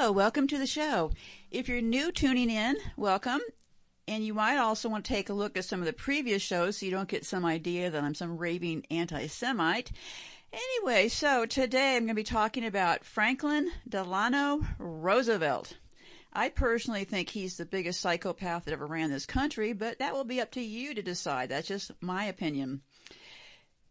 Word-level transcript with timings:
Hello, 0.00 0.12
welcome 0.12 0.46
to 0.46 0.56
the 0.56 0.66
show. 0.66 1.10
If 1.50 1.68
you're 1.68 1.82
new 1.82 2.10
tuning 2.10 2.48
in, 2.48 2.78
welcome. 2.96 3.42
And 4.08 4.24
you 4.24 4.32
might 4.32 4.56
also 4.56 4.88
want 4.88 5.04
to 5.04 5.12
take 5.12 5.28
a 5.28 5.34
look 5.34 5.58
at 5.58 5.66
some 5.66 5.80
of 5.80 5.84
the 5.84 5.92
previous 5.92 6.40
shows 6.40 6.78
so 6.78 6.86
you 6.86 6.90
don't 6.90 7.06
get 7.06 7.26
some 7.26 7.44
idea 7.44 7.90
that 7.90 8.02
I'm 8.02 8.14
some 8.14 8.38
raving 8.38 8.86
anti 8.90 9.26
Semite. 9.26 9.92
Anyway, 10.54 11.08
so 11.08 11.44
today 11.44 11.96
I'm 11.96 12.04
going 12.04 12.08
to 12.08 12.14
be 12.14 12.22
talking 12.22 12.64
about 12.64 13.04
Franklin 13.04 13.70
Delano 13.86 14.62
Roosevelt. 14.78 15.76
I 16.32 16.48
personally 16.48 17.04
think 17.04 17.28
he's 17.28 17.58
the 17.58 17.66
biggest 17.66 18.00
psychopath 18.00 18.64
that 18.64 18.72
ever 18.72 18.86
ran 18.86 19.10
this 19.10 19.26
country, 19.26 19.74
but 19.74 19.98
that 19.98 20.14
will 20.14 20.24
be 20.24 20.40
up 20.40 20.52
to 20.52 20.62
you 20.62 20.94
to 20.94 21.02
decide. 21.02 21.50
That's 21.50 21.68
just 21.68 21.90
my 22.00 22.24
opinion. 22.24 22.80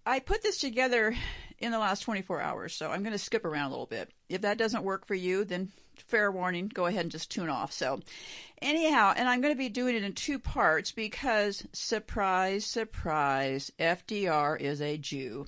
I 0.07 0.21
put 0.21 0.41
this 0.41 0.57
together 0.57 1.15
in 1.59 1.71
the 1.71 1.77
last 1.77 1.99
24 1.99 2.41
hours, 2.41 2.73
so 2.73 2.89
I'm 2.89 3.03
going 3.03 3.11
to 3.11 3.19
skip 3.19 3.45
around 3.45 3.67
a 3.67 3.69
little 3.69 3.85
bit. 3.85 4.09
If 4.27 4.41
that 4.41 4.57
doesn't 4.57 4.83
work 4.83 5.05
for 5.05 5.13
you, 5.13 5.45
then 5.45 5.71
fair 6.01 6.31
warning, 6.31 6.69
go 6.73 6.85
ahead 6.85 7.01
and 7.01 7.11
just 7.11 7.31
tune 7.31 7.49
off. 7.49 7.71
So, 7.71 7.99
anyhow, 8.61 9.13
and 9.15 9.27
I'm 9.27 9.41
going 9.41 9.53
to 9.53 9.57
be 9.57 9.69
doing 9.69 9.95
it 9.95 10.03
in 10.03 10.13
two 10.13 10.39
parts 10.39 10.91
because, 10.91 11.65
surprise, 11.73 12.65
surprise, 12.65 13.71
FDR 13.79 14.59
is 14.59 14.81
a 14.81 14.97
Jew. 14.97 15.45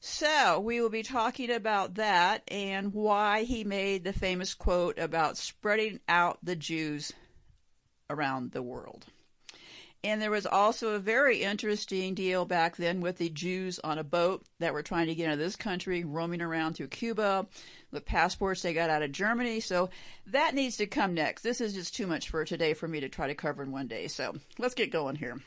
So, 0.00 0.60
we 0.60 0.80
will 0.80 0.90
be 0.90 1.02
talking 1.02 1.50
about 1.50 1.94
that 1.94 2.42
and 2.48 2.92
why 2.94 3.44
he 3.44 3.64
made 3.64 4.04
the 4.04 4.12
famous 4.12 4.54
quote 4.54 4.98
about 4.98 5.36
spreading 5.36 6.00
out 6.08 6.38
the 6.42 6.56
Jews 6.56 7.12
around 8.08 8.52
the 8.52 8.62
world. 8.62 9.06
And 10.06 10.22
there 10.22 10.30
was 10.30 10.46
also 10.46 10.90
a 10.90 11.00
very 11.00 11.42
interesting 11.42 12.14
deal 12.14 12.44
back 12.44 12.76
then 12.76 13.00
with 13.00 13.16
the 13.16 13.28
Jews 13.28 13.80
on 13.80 13.98
a 13.98 14.04
boat 14.04 14.44
that 14.60 14.72
were 14.72 14.84
trying 14.84 15.08
to 15.08 15.16
get 15.16 15.24
into 15.24 15.42
this 15.42 15.56
country, 15.56 16.04
roaming 16.04 16.42
around 16.42 16.74
through 16.74 16.88
Cuba 16.88 17.46
with 17.96 18.06
passports 18.06 18.62
they 18.62 18.72
got 18.72 18.90
out 18.90 19.02
of 19.02 19.10
Germany. 19.10 19.58
So 19.58 19.90
that 20.28 20.54
needs 20.54 20.76
to 20.76 20.86
come 20.86 21.14
next. 21.14 21.42
This 21.42 21.60
is 21.60 21.74
just 21.74 21.96
too 21.96 22.06
much 22.06 22.30
for 22.30 22.44
today 22.44 22.74
for 22.74 22.86
me 22.86 23.00
to 23.00 23.08
try 23.08 23.26
to 23.26 23.34
cover 23.34 23.64
in 23.64 23.72
one 23.72 23.88
day. 23.88 24.06
So 24.06 24.36
let's 24.58 24.74
get 24.74 24.92
going 24.92 25.16
here. 25.16 25.40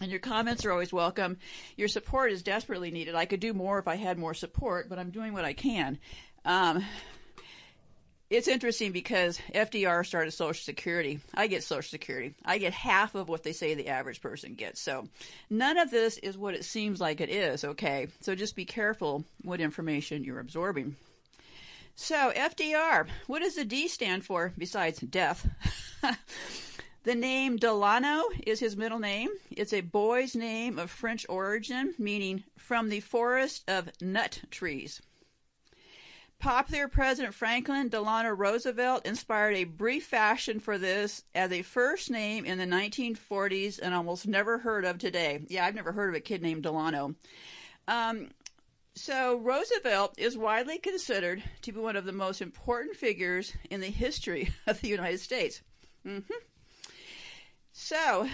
And 0.00 0.10
your 0.10 0.20
comments 0.20 0.64
are 0.64 0.72
always 0.72 0.92
welcome. 0.92 1.38
Your 1.76 1.88
support 1.88 2.32
is 2.32 2.42
desperately 2.42 2.90
needed. 2.90 3.14
I 3.14 3.26
could 3.26 3.40
do 3.40 3.54
more 3.54 3.78
if 3.78 3.86
I 3.86 3.94
had 3.94 4.18
more 4.18 4.34
support, 4.34 4.88
but 4.88 4.98
I'm 4.98 5.10
doing 5.10 5.32
what 5.32 5.44
I 5.44 5.52
can. 5.52 5.98
Um, 6.44 6.84
it's 8.28 8.48
interesting 8.48 8.90
because 8.90 9.38
FDR 9.54 10.04
started 10.04 10.32
Social 10.32 10.62
Security. 10.64 11.20
I 11.32 11.46
get 11.46 11.62
Social 11.62 11.88
Security. 11.88 12.34
I 12.44 12.58
get 12.58 12.72
half 12.72 13.14
of 13.14 13.28
what 13.28 13.44
they 13.44 13.52
say 13.52 13.74
the 13.74 13.88
average 13.88 14.20
person 14.20 14.54
gets. 14.54 14.80
So 14.80 15.08
none 15.48 15.78
of 15.78 15.90
this 15.90 16.18
is 16.18 16.36
what 16.36 16.54
it 16.54 16.64
seems 16.64 17.00
like 17.00 17.20
it 17.20 17.30
is, 17.30 17.64
okay? 17.64 18.08
So 18.20 18.34
just 18.34 18.56
be 18.56 18.64
careful 18.64 19.24
what 19.42 19.60
information 19.60 20.24
you're 20.24 20.40
absorbing. 20.40 20.96
So 21.96 22.32
FDR, 22.34 23.06
what 23.28 23.40
does 23.40 23.54
the 23.54 23.64
D 23.64 23.86
stand 23.86 24.24
for 24.24 24.52
besides 24.58 24.98
death? 24.98 25.48
the 27.04 27.14
name 27.14 27.56
Delano 27.56 28.24
is 28.44 28.58
his 28.58 28.76
middle 28.76 28.98
name. 28.98 29.30
It's 29.50 29.72
a 29.72 29.80
boy's 29.80 30.34
name 30.34 30.78
of 30.78 30.90
French 30.90 31.24
origin, 31.28 31.94
meaning 31.96 32.42
from 32.58 32.88
the 32.88 32.98
forest 32.98 33.62
of 33.68 33.90
nut 34.00 34.40
trees. 34.50 35.00
Popular 36.40 36.88
President 36.88 37.32
Franklin 37.32 37.88
Delano 37.88 38.30
Roosevelt 38.30 39.06
inspired 39.06 39.54
a 39.54 39.64
brief 39.64 40.04
fashion 40.04 40.58
for 40.58 40.78
this 40.78 41.22
as 41.32 41.52
a 41.52 41.62
first 41.62 42.10
name 42.10 42.44
in 42.44 42.58
the 42.58 42.66
1940s 42.66 43.78
and 43.80 43.94
almost 43.94 44.26
never 44.26 44.58
heard 44.58 44.84
of 44.84 44.98
today. 44.98 45.46
Yeah, 45.48 45.64
I've 45.64 45.76
never 45.76 45.92
heard 45.92 46.08
of 46.08 46.16
a 46.16 46.20
kid 46.20 46.42
named 46.42 46.64
Delano. 46.64 47.14
Um, 47.86 48.30
so, 48.96 49.38
Roosevelt 49.38 50.14
is 50.18 50.38
widely 50.38 50.78
considered 50.78 51.42
to 51.62 51.72
be 51.72 51.80
one 51.80 51.96
of 51.96 52.04
the 52.04 52.12
most 52.12 52.40
important 52.40 52.96
figures 52.96 53.52
in 53.68 53.80
the 53.80 53.90
history 53.90 54.50
of 54.66 54.80
the 54.80 54.88
United 54.88 55.20
States. 55.20 55.62
Mm-hmm. 56.06 56.34
So, 57.72 58.28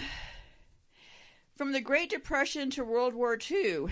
from 1.55 1.71
the 1.71 1.81
Great 1.81 2.11
Depression 2.11 2.69
to 2.71 2.83
World 2.83 3.15
War 3.15 3.39
II, 3.49 3.87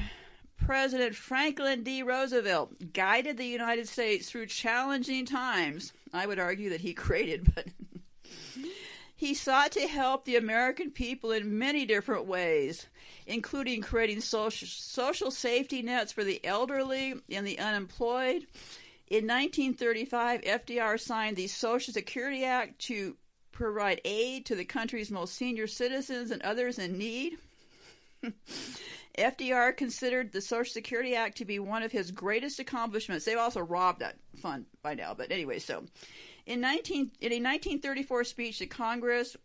President 0.57 1.16
Franklin 1.16 1.83
D. 1.83 2.03
Roosevelt 2.03 2.94
guided 2.94 3.38
the 3.38 3.47
United 3.47 3.88
States 3.88 4.29
through 4.29 4.45
challenging 4.45 5.25
times. 5.25 5.94
I 6.13 6.27
would 6.27 6.39
argue 6.39 6.69
that 6.69 6.81
he 6.81 6.94
created, 6.94 7.51
but 7.55 7.65
he 9.19 9.34
sought 9.34 9.74
to 9.74 9.85
help 9.85 10.24
the 10.24 10.38
American 10.38 10.91
people 10.91 11.34
in 11.34 11.59
many 11.59 11.85
different 11.85 12.25
ways, 12.25 12.88
including 13.28 13.81
creating 13.81 14.22
social, 14.22 14.66
social 14.66 15.30
safety 15.30 15.81
nets 15.81 16.13
for 16.13 16.24
the 16.24 16.40
elderly 16.46 17.16
and 17.30 17.46
the 17.46 17.59
unemployed. 17.59 18.47
In 19.09 19.28
1935, 19.28 20.41
FDR 20.44 20.97
signed 20.97 21.35
the 21.35 21.47
Social 21.47 21.94
Security 21.94 22.46
Act 22.46 22.80
to 22.84 23.18
provide 23.52 24.00
aid 24.06 24.46
to 24.46 24.56
the 24.56 24.63
country's 24.63 25.12
most 25.12 25.36
senior 25.36 25.68
citizens 25.68 26.31
and 26.31 26.41
others 26.41 26.80
in 26.80 26.97
need. 26.97 27.38
FDR 29.18 29.75
considered 29.75 30.31
the 30.31 30.40
Social 30.40 30.72
Security 30.72 31.13
Act 31.13 31.40
to 31.40 31.46
be 31.46 31.59
one 31.59 31.84
of 31.84 31.91
his 31.91 32.12
greatest 32.12 32.59
accomplishments. 32.59 33.25
They've 33.25 33.38
also 33.38 33.59
robbed 33.59 34.00
that 34.00 34.16
fund 34.38 34.66
by 34.81 34.94
now, 34.94 35.13
but 35.13 35.30
anyway, 35.30 35.59
so 35.59 35.84
in 36.49 36.61
19 36.61 37.11
in 37.21 37.31
a 37.31 37.35
1934 37.35 38.23
speech 38.23 38.57
to 38.57 38.65
Congress, 38.65 39.37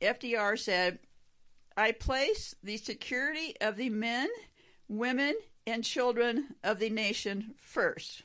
FDR 0.00 0.56
said, 0.56 0.98
"I 1.76 1.92
place 1.92 2.54
the 2.62 2.78
security 2.78 3.54
of 3.60 3.76
the 3.76 3.90
men, 3.90 4.30
women, 4.88 5.36
and 5.66 5.84
children 5.84 6.54
of 6.64 6.78
the 6.78 6.88
nation 6.88 7.54
first. 7.60 8.22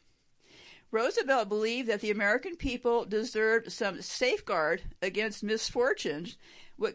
Roosevelt 0.91 1.50
believed 1.50 1.90
that 1.90 2.00
the 2.00 2.12
American 2.12 2.56
people 2.56 3.03
deserved 3.03 3.72
some 3.72 4.02
safeguard 4.02 4.84
against 5.02 5.44
misfortunes 5.44 6.38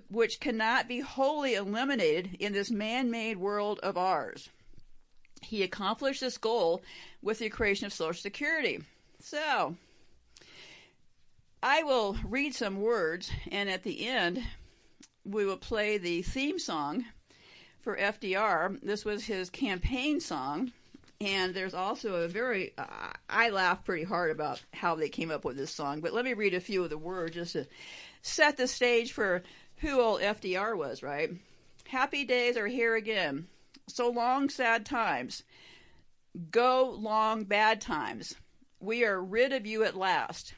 which 0.09 0.41
cannot 0.41 0.89
be 0.89 1.01
wholly 1.01 1.55
eliminated 1.55 2.37
in 2.41 2.53
this 2.53 2.71
man 2.71 3.11
made 3.11 3.37
world 3.37 3.79
of 3.81 3.97
ours. 3.97 4.49
He 5.43 5.63
accomplished 5.63 6.23
this 6.23 6.39
goal 6.39 6.83
with 7.23 7.39
the 7.39 7.51
creation 7.51 7.87
of 7.87 7.93
Social 7.93 8.21
Security. 8.21 8.83
So, 9.21 9.77
I 11.69 11.83
will 11.83 12.17
read 12.25 12.55
some 12.55 12.81
words, 12.81 13.29
and 13.51 13.69
at 13.69 13.83
the 13.83 14.07
end, 14.07 14.41
we 15.25 15.45
will 15.45 15.57
play 15.57 15.99
the 15.99 16.23
theme 16.23 16.61
song 16.61 17.05
for 17.81 17.97
FDR. 17.97 18.81
This 18.83 19.05
was 19.05 19.25
his 19.25 19.51
campaign 19.51 20.21
song. 20.21 20.71
And 21.21 21.55
there's 21.55 21.75
also 21.75 22.23
a 22.23 22.29
very, 22.29 22.73
uh, 22.79 23.09
I 23.29 23.51
laugh 23.51 23.85
pretty 23.85 24.05
hard 24.05 24.31
about 24.31 24.63
how 24.73 24.95
they 24.95 25.09
came 25.09 25.33
up 25.33 25.45
with 25.45 25.57
this 25.57 25.75
song, 25.75 26.03
but 26.03 26.13
let 26.13 26.25
me 26.25 26.35
read 26.35 26.55
a 26.55 26.61
few 26.61 26.85
of 26.85 26.91
the 26.91 26.99
words 26.99 27.35
just 27.35 27.55
to 27.55 27.67
set 28.23 28.57
the 28.57 28.69
stage 28.69 29.11
for 29.11 29.43
who 29.79 30.01
old 30.01 30.21
FDR 30.21 30.77
was, 30.77 31.03
right? 31.03 31.33
Happy 31.89 32.25
days 32.25 32.57
are 32.57 32.69
here 32.69 32.95
again. 32.95 33.49
So 33.89 34.11
long, 34.11 34.51
sad 34.51 34.87
times. 34.87 35.43
Go 36.53 36.97
long, 36.97 37.43
bad 37.43 37.81
times. 37.81 38.37
We 38.79 39.05
are 39.05 39.21
rid 39.21 39.53
of 39.53 39.67
you 39.67 39.83
at 39.83 39.97
last. 39.97 40.55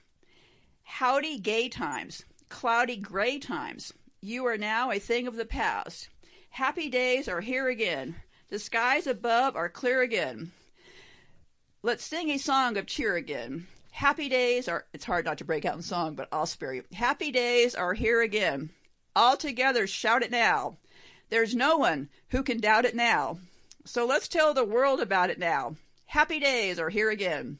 Howdy, 0.91 1.39
gay 1.39 1.69
times. 1.69 2.25
Cloudy, 2.49 2.97
gray 2.97 3.39
times. 3.39 3.93
You 4.21 4.47
are 4.47 4.59
now 4.59 4.91
a 4.91 4.99
thing 4.99 5.29
of 5.29 5.37
the 5.37 5.45
past. 5.45 6.09
Happy 6.49 6.89
days 6.89 7.29
are 7.29 7.43
here 7.43 7.69
again. 7.69 8.17
The 8.49 8.59
skies 8.59 9.07
above 9.07 9.55
are 9.55 9.69
clear 9.69 10.01
again. 10.01 10.51
Let's 11.83 12.05
sing 12.05 12.31
a 12.31 12.39
song 12.39 12.77
of 12.77 12.87
cheer 12.87 13.15
again. 13.15 13.69
Happy 13.93 14.29
days 14.29 14.67
are, 14.67 14.87
it's 14.93 15.05
hard 15.05 15.25
not 15.25 15.39
to 15.39 15.45
break 15.45 15.65
out 15.65 15.77
in 15.77 15.83
song, 15.83 16.15
but 16.15 16.27
I'll 16.33 16.47
spare 16.47 16.75
you. 16.75 16.83
Happy 16.93 17.31
days 17.31 17.77
are 17.77 17.95
here 17.95 18.23
again. 18.23 18.71
All 19.15 19.37
together 19.37 19.87
shout 19.87 20.23
it 20.23 20.33
now. 20.33 20.79
There's 21.29 21.55
no 21.55 21.77
one 21.77 22.09
who 22.31 22.43
can 22.43 22.61
doubt 22.61 22.87
it 22.87 22.97
now. 22.97 23.39
So 23.85 24.05
let's 24.05 24.27
tell 24.27 24.53
the 24.53 24.65
world 24.65 25.01
about 25.01 25.31
it 25.31 25.39
now. 25.39 25.77
Happy 26.07 26.41
days 26.41 26.81
are 26.81 26.91
here 26.91 27.11
again. 27.11 27.59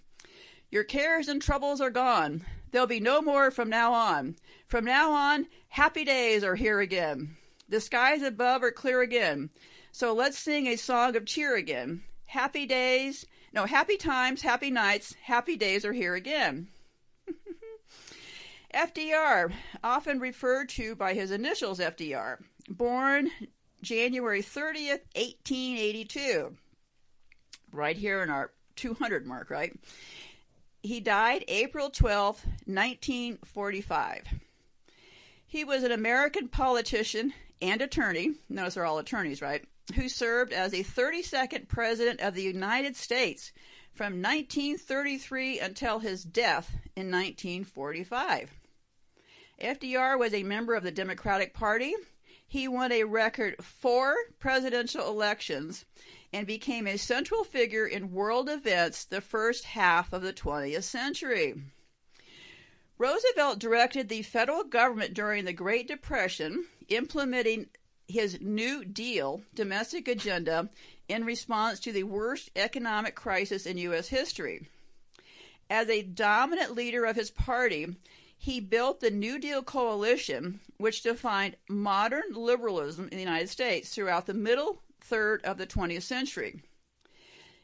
Your 0.71 0.83
cares 0.83 1.29
and 1.29 1.41
troubles 1.41 1.81
are 1.81 1.91
gone. 1.91 2.45
There'll 2.71 2.87
be 2.87 3.01
no 3.01 3.23
more 3.23 3.51
from 3.51 3.71
now 3.71 3.93
on. 3.93 4.37
From 4.67 4.85
now 4.85 5.13
on, 5.13 5.47
happy 5.69 6.05
days 6.05 6.45
are 6.45 6.57
here 6.57 6.81
again. 6.81 7.37
The 7.69 7.81
skies 7.81 8.23
above 8.23 8.63
are 8.63 8.71
clear 8.71 9.03
again. 9.03 9.51
So 9.93 10.13
let's 10.13 10.39
sing 10.39 10.67
a 10.67 10.77
song 10.77 11.17
of 11.17 11.27
cheer 11.27 11.57
again. 11.57 12.03
Happy 12.27 12.67
days, 12.67 13.27
no, 13.53 13.65
happy 13.65 13.97
times, 13.97 14.43
happy 14.43 14.71
nights, 14.71 15.15
happy 15.23 15.57
days 15.57 15.85
are 15.85 15.93
here 15.93 16.15
again. 16.15 16.69
FDR, 18.75 19.53
often 19.83 20.21
referred 20.21 20.69
to 20.71 20.95
by 20.95 21.15
his 21.15 21.31
initials 21.31 21.79
FDR, 21.79 22.39
born 22.69 23.31
January 23.83 24.43
30th, 24.43 25.01
1882. 25.17 26.57
Right 27.73 27.97
here 27.97 28.23
in 28.23 28.31
our 28.31 28.53
200 28.77 29.27
mark, 29.27 29.51
right? 29.51 29.75
He 30.89 31.01
died 31.01 31.45
April 31.49 31.91
12th, 31.91 32.47
1945. 32.65 34.25
He 35.47 35.63
was 35.63 35.83
an 35.83 35.93
American 35.93 36.49
politician 36.49 37.35
and 37.61 37.83
attorney. 37.83 38.37
Notice 38.49 38.73
they're 38.73 38.87
all 38.87 38.97
attorneys, 38.97 39.43
right? 39.43 39.63
Who 39.97 40.09
served 40.09 40.55
as 40.55 40.73
the 40.73 40.83
32nd 40.83 41.69
President 41.69 42.23
of 42.23 42.35
the 42.35 42.43
United 42.43 42.97
States 42.97 43.53
from 43.93 44.23
1933 44.23 45.61
until 45.61 45.99
his 45.99 46.25
death 46.25 46.71
in 46.97 47.11
1945. 47.11 48.51
FDR 49.61 50.19
was 50.19 50.33
a 50.33 50.43
member 50.43 50.75
of 50.75 50.85
the 50.85 50.91
Democratic 50.91 51.53
Party. 51.53 51.93
He 52.47 52.67
won 52.67 52.93
a 52.93 53.05
record 53.05 53.63
four 53.63 54.15
presidential 54.39 55.07
elections 55.07 55.85
and 56.33 56.47
became 56.47 56.87
a 56.87 56.97
central 56.97 57.45
figure 57.45 57.87
in 57.87 58.13
world 58.13 58.49
events 58.49 59.05
the 59.05 59.21
first 59.21 59.65
half 59.65 60.13
of 60.13 60.23
the 60.23 60.33
20th 60.33 60.85
century. 60.85 61.55
Roosevelt 62.99 63.59
directed 63.59 64.09
the 64.09 64.23
federal 64.23 64.65
government 64.65 65.15
during 65.15 65.45
the 65.45 65.53
Great 65.53 65.87
Depression, 65.87 66.67
implementing 66.89 67.69
his 68.09 68.41
New 68.41 68.85
Deal 68.85 69.43
domestic 69.55 70.09
agenda 70.09 70.69
in 71.09 71.25
response 71.25 71.79
to 71.81 71.93
the 71.93 72.03
worst 72.03 72.51
economic 72.57 73.15
crisis 73.15 73.67
in 73.67 73.79
U.S. 73.79 74.09
history. 74.09 74.67
As 75.71 75.89
a 75.89 76.03
dominant 76.03 76.75
leader 76.75 77.05
of 77.05 77.17
his 77.17 77.31
party, 77.31 77.97
he 78.37 78.61
built 78.61 79.01
the 79.01 79.11
New 79.11 79.39
Deal 79.39 79.63
coalition, 79.63 80.61
which 80.77 81.03
defined 81.03 81.57
modern 81.69 82.33
liberalism 82.33 83.09
in 83.11 83.17
the 83.17 83.25
United 83.25 83.49
States 83.49 83.95
throughout 83.95 84.27
the 84.27 84.35
middle 84.35 84.83
third 85.09 85.45
of 85.45 85.57
the 85.57 85.67
20th 85.67 86.03
century. 86.03 86.63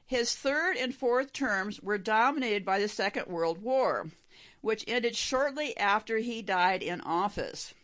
His 0.07 0.35
third 0.35 0.77
and 0.77 0.95
fourth 0.95 1.33
terms 1.33 1.81
were 1.81 1.99
dominated 1.99 2.65
by 2.65 2.79
the 2.79 2.89
Second 2.89 3.27
World 3.27 3.59
War, 3.59 4.09
which 4.61 4.85
ended 4.87 5.17
shortly 5.17 5.77
after 5.77 6.19
he 6.19 6.43
died 6.43 6.83
in 6.83 7.01
office. 7.03 7.75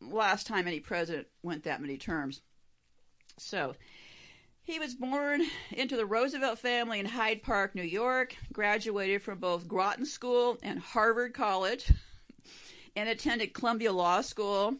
Last 0.00 0.46
time 0.46 0.66
any 0.66 0.80
president 0.80 1.28
went 1.42 1.64
that 1.64 1.80
many 1.80 1.96
terms. 1.96 2.42
So, 3.38 3.74
he 4.62 4.78
was 4.78 4.94
born 4.94 5.44
into 5.70 5.96
the 5.96 6.06
Roosevelt 6.06 6.58
family 6.58 6.98
in 6.98 7.06
Hyde 7.06 7.42
Park, 7.42 7.74
New 7.74 7.82
York, 7.82 8.36
graduated 8.52 9.22
from 9.22 9.38
both 9.38 9.68
Groton 9.68 10.06
School 10.06 10.58
and 10.62 10.78
Harvard 10.78 11.34
College, 11.34 11.90
and 12.96 13.08
attended 13.08 13.54
Columbia 13.54 13.92
Law 13.92 14.22
School. 14.22 14.76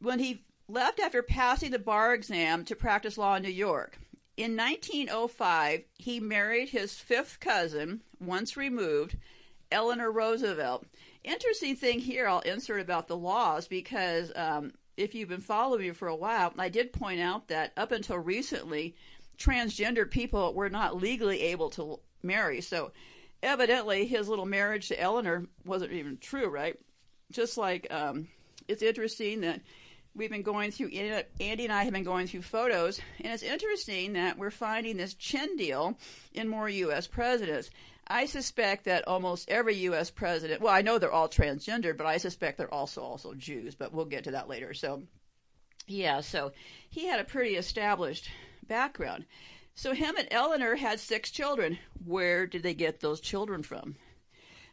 When 0.00 0.18
he 0.18 0.44
left 0.68 1.00
after 1.00 1.22
passing 1.22 1.70
the 1.70 1.78
bar 1.78 2.14
exam 2.14 2.64
to 2.64 2.76
practice 2.76 3.18
law 3.18 3.36
in 3.36 3.42
New 3.42 3.48
York. 3.48 3.98
In 4.36 4.56
1905, 4.56 5.84
he 5.94 6.20
married 6.20 6.68
his 6.68 6.94
fifth 6.94 7.40
cousin, 7.40 8.02
once 8.20 8.56
removed, 8.56 9.16
Eleanor 9.72 10.10
Roosevelt. 10.10 10.86
Interesting 11.24 11.74
thing 11.74 12.00
here, 12.00 12.28
I'll 12.28 12.40
insert 12.40 12.80
about 12.80 13.08
the 13.08 13.16
laws 13.16 13.66
because 13.66 14.30
um, 14.36 14.72
if 14.96 15.14
you've 15.14 15.28
been 15.28 15.40
following 15.40 15.82
me 15.82 15.90
for 15.92 16.08
a 16.08 16.16
while, 16.16 16.52
I 16.58 16.68
did 16.68 16.92
point 16.92 17.20
out 17.20 17.48
that 17.48 17.72
up 17.76 17.92
until 17.92 18.18
recently, 18.18 18.94
transgender 19.38 20.10
people 20.10 20.54
were 20.54 20.70
not 20.70 21.00
legally 21.00 21.42
able 21.42 21.70
to 21.70 22.00
marry. 22.22 22.60
So 22.60 22.92
evidently, 23.42 24.06
his 24.06 24.28
little 24.28 24.46
marriage 24.46 24.88
to 24.88 25.00
Eleanor 25.00 25.46
wasn't 25.64 25.92
even 25.92 26.18
true, 26.18 26.48
right? 26.48 26.78
Just 27.32 27.56
like 27.56 27.86
um, 27.90 28.28
it's 28.68 28.82
interesting 28.82 29.40
that 29.40 29.60
we've 30.16 30.30
been 30.30 30.42
going 30.42 30.70
through, 30.70 30.88
Andy 30.88 31.64
and 31.64 31.72
I 31.72 31.84
have 31.84 31.92
been 31.92 32.02
going 32.02 32.26
through 32.26 32.42
photos, 32.42 33.00
and 33.22 33.32
it's 33.32 33.42
interesting 33.42 34.14
that 34.14 34.38
we're 34.38 34.50
finding 34.50 34.96
this 34.96 35.14
chin 35.14 35.56
deal 35.56 35.98
in 36.32 36.48
more 36.48 36.68
U.S. 36.68 37.06
presidents. 37.06 37.70
I 38.08 38.26
suspect 38.26 38.84
that 38.84 39.06
almost 39.06 39.50
every 39.50 39.74
U.S. 39.76 40.10
president, 40.10 40.62
well, 40.62 40.72
I 40.72 40.82
know 40.82 40.98
they're 40.98 41.12
all 41.12 41.28
transgender, 41.28 41.96
but 41.96 42.06
I 42.06 42.16
suspect 42.16 42.56
they're 42.58 42.72
also 42.72 43.02
also 43.02 43.34
Jews, 43.34 43.74
but 43.74 43.92
we'll 43.92 44.04
get 44.04 44.24
to 44.24 44.30
that 44.32 44.48
later. 44.48 44.74
So, 44.74 45.02
yeah, 45.86 46.20
so 46.20 46.52
he 46.88 47.06
had 47.06 47.20
a 47.20 47.24
pretty 47.24 47.56
established 47.56 48.30
background. 48.66 49.26
So 49.74 49.92
him 49.92 50.16
and 50.16 50.28
Eleanor 50.30 50.76
had 50.76 51.00
six 51.00 51.30
children. 51.30 51.78
Where 52.04 52.46
did 52.46 52.62
they 52.62 52.74
get 52.74 53.00
those 53.00 53.20
children 53.20 53.62
from? 53.62 53.96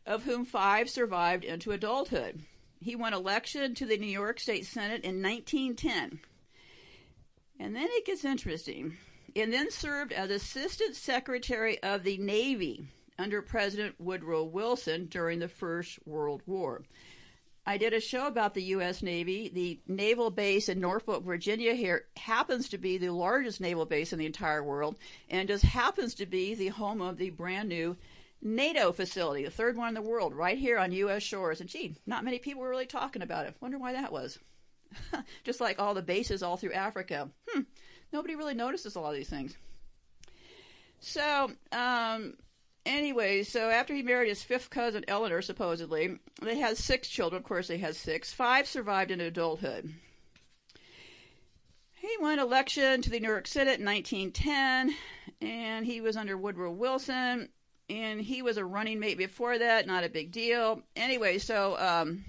Of 0.05 0.23
whom 0.23 0.45
five 0.45 0.89
survived 0.89 1.43
into 1.43 1.71
adulthood. 1.71 2.43
He 2.83 2.95
won 2.95 3.13
election 3.13 3.75
to 3.75 3.85
the 3.85 3.97
New 3.97 4.05
York 4.05 4.39
State 4.39 4.65
Senate 4.65 5.03
in 5.03 5.21
1910. 5.21 6.19
And 7.59 7.75
then 7.75 7.87
it 7.89 8.05
gets 8.05 8.25
interesting. 8.25 8.97
And 9.35 9.53
then 9.53 9.71
served 9.71 10.11
as 10.11 10.29
Assistant 10.29 10.95
Secretary 10.95 11.81
of 11.81 12.03
the 12.03 12.17
Navy 12.17 12.87
under 13.17 13.41
President 13.41 13.95
Woodrow 13.99 14.43
Wilson 14.43 15.05
during 15.05 15.39
the 15.39 15.47
First 15.47 15.99
World 16.05 16.41
War. 16.45 16.83
I 17.65 17.77
did 17.77 17.93
a 17.93 18.01
show 18.01 18.27
about 18.27 18.53
the 18.53 18.63
U.S. 18.63 19.01
Navy. 19.01 19.47
The 19.47 19.79
naval 19.87 20.29
base 20.29 20.67
in 20.67 20.81
Norfolk, 20.81 21.23
Virginia, 21.23 21.73
here 21.75 22.07
happens 22.17 22.67
to 22.69 22.77
be 22.77 22.97
the 22.97 23.11
largest 23.11 23.61
naval 23.61 23.85
base 23.85 24.11
in 24.11 24.19
the 24.19 24.25
entire 24.25 24.61
world, 24.61 24.97
and 25.29 25.47
just 25.47 25.63
happens 25.63 26.13
to 26.15 26.25
be 26.25 26.55
the 26.55 26.67
home 26.67 27.01
of 27.01 27.15
the 27.17 27.29
brand 27.29 27.69
new 27.69 27.95
NATO 28.43 28.91
facility, 28.91 29.45
the 29.45 29.49
third 29.49 29.77
one 29.77 29.87
in 29.87 29.93
the 29.93 30.01
world, 30.01 30.33
right 30.33 30.57
here 30.57 30.77
on 30.77 30.91
U.S. 30.91 31.23
shores. 31.23 31.61
And 31.61 31.69
gee, 31.69 31.95
not 32.05 32.25
many 32.25 32.39
people 32.39 32.61
were 32.61 32.69
really 32.69 32.85
talking 32.85 33.21
about 33.21 33.45
it. 33.45 33.55
Wonder 33.61 33.79
why 33.79 33.93
that 33.93 34.11
was. 34.11 34.37
Just 35.43 35.61
like 35.61 35.79
all 35.79 35.93
the 35.93 36.01
bases 36.01 36.43
all 36.43 36.57
through 36.57 36.73
Africa. 36.73 37.29
Hmm, 37.49 37.61
nobody 38.11 38.35
really 38.35 38.53
notices 38.53 38.95
a 38.95 38.99
lot 38.99 39.11
of 39.11 39.15
these 39.15 39.29
things. 39.29 39.55
So, 40.99 41.51
um, 41.71 42.33
anyway, 42.85 43.43
so 43.43 43.69
after 43.69 43.93
he 43.93 44.03
married 44.03 44.29
his 44.29 44.43
fifth 44.43 44.69
cousin, 44.69 45.05
Eleanor, 45.07 45.41
supposedly, 45.41 46.19
they 46.41 46.59
had 46.59 46.77
six 46.77 47.07
children. 47.07 47.41
Of 47.41 47.47
course, 47.47 47.67
they 47.67 47.77
had 47.77 47.95
six. 47.95 48.33
Five 48.33 48.67
survived 48.67 49.11
into 49.11 49.25
adulthood. 49.25 49.93
He 51.95 52.09
won 52.19 52.39
election 52.39 53.01
to 53.01 53.09
the 53.09 53.21
New 53.21 53.29
York 53.29 53.47
Senate 53.47 53.79
in 53.79 53.85
1910, 53.85 54.93
and 55.41 55.85
he 55.85 56.01
was 56.01 56.17
under 56.17 56.37
Woodrow 56.37 56.71
Wilson 56.71 57.47
and 57.89 58.21
he 58.21 58.41
was 58.41 58.57
a 58.57 58.65
running 58.65 58.99
mate 58.99 59.17
before 59.17 59.57
that. 59.57 59.87
Not 59.87 60.03
a 60.03 60.09
big 60.09 60.31
deal. 60.31 60.81
Anyway, 60.95 61.37
so 61.37 61.77
um, 61.77 62.25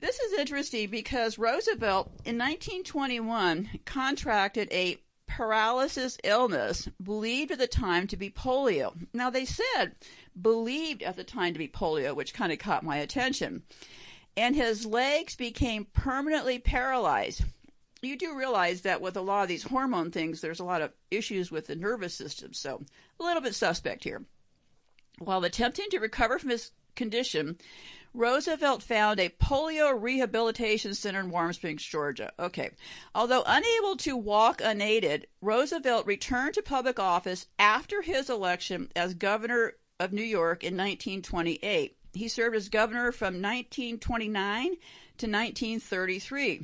this 0.00 0.18
is 0.18 0.38
interesting 0.38 0.90
because 0.90 1.38
Roosevelt 1.38 2.06
in 2.24 2.38
1921 2.38 3.80
contracted 3.84 4.68
a 4.70 4.98
paralysis 5.26 6.18
illness 6.24 6.88
believed 7.02 7.52
at 7.52 7.58
the 7.58 7.66
time 7.66 8.06
to 8.08 8.16
be 8.16 8.30
polio. 8.30 8.94
Now 9.12 9.30
they 9.30 9.44
said 9.44 9.92
believed 10.40 11.02
at 11.02 11.16
the 11.16 11.24
time 11.24 11.52
to 11.52 11.58
be 11.58 11.68
polio, 11.68 12.14
which 12.14 12.34
kind 12.34 12.52
of 12.52 12.58
caught 12.58 12.82
my 12.82 12.96
attention. 12.96 13.62
And 14.36 14.54
his 14.54 14.86
legs 14.86 15.34
became 15.36 15.86
permanently 15.92 16.58
paralyzed. 16.58 17.44
You 18.00 18.16
do 18.16 18.36
realize 18.36 18.82
that 18.82 19.00
with 19.00 19.16
a 19.16 19.20
lot 19.20 19.42
of 19.42 19.48
these 19.48 19.64
hormone 19.64 20.12
things, 20.12 20.40
there's 20.40 20.60
a 20.60 20.64
lot 20.64 20.82
of 20.82 20.92
issues 21.10 21.50
with 21.50 21.66
the 21.66 21.74
nervous 21.74 22.14
system. 22.14 22.54
So 22.54 22.82
a 23.18 23.24
little 23.24 23.42
bit 23.42 23.56
suspect 23.56 24.04
here. 24.04 24.22
While 25.18 25.44
attempting 25.44 25.90
to 25.90 25.98
recover 25.98 26.38
from 26.38 26.50
his 26.50 26.70
condition, 26.94 27.58
Roosevelt 28.14 28.82
found 28.82 29.20
a 29.20 29.28
polio 29.28 30.00
rehabilitation 30.00 30.94
center 30.94 31.20
in 31.20 31.30
Warm 31.30 31.52
Springs, 31.52 31.84
Georgia. 31.84 32.32
Okay. 32.38 32.70
Although 33.14 33.42
unable 33.46 33.96
to 33.98 34.16
walk 34.16 34.60
unaided, 34.64 35.26
Roosevelt 35.40 36.06
returned 36.06 36.54
to 36.54 36.62
public 36.62 36.98
office 36.98 37.46
after 37.58 38.02
his 38.02 38.30
election 38.30 38.90
as 38.96 39.14
governor 39.14 39.74
of 40.00 40.12
New 40.12 40.22
York 40.22 40.64
in 40.64 40.76
1928. 40.76 41.96
He 42.14 42.28
served 42.28 42.56
as 42.56 42.68
governor 42.68 43.12
from 43.12 43.42
1929 43.42 44.64
to 44.64 45.26
1933, 45.26 46.62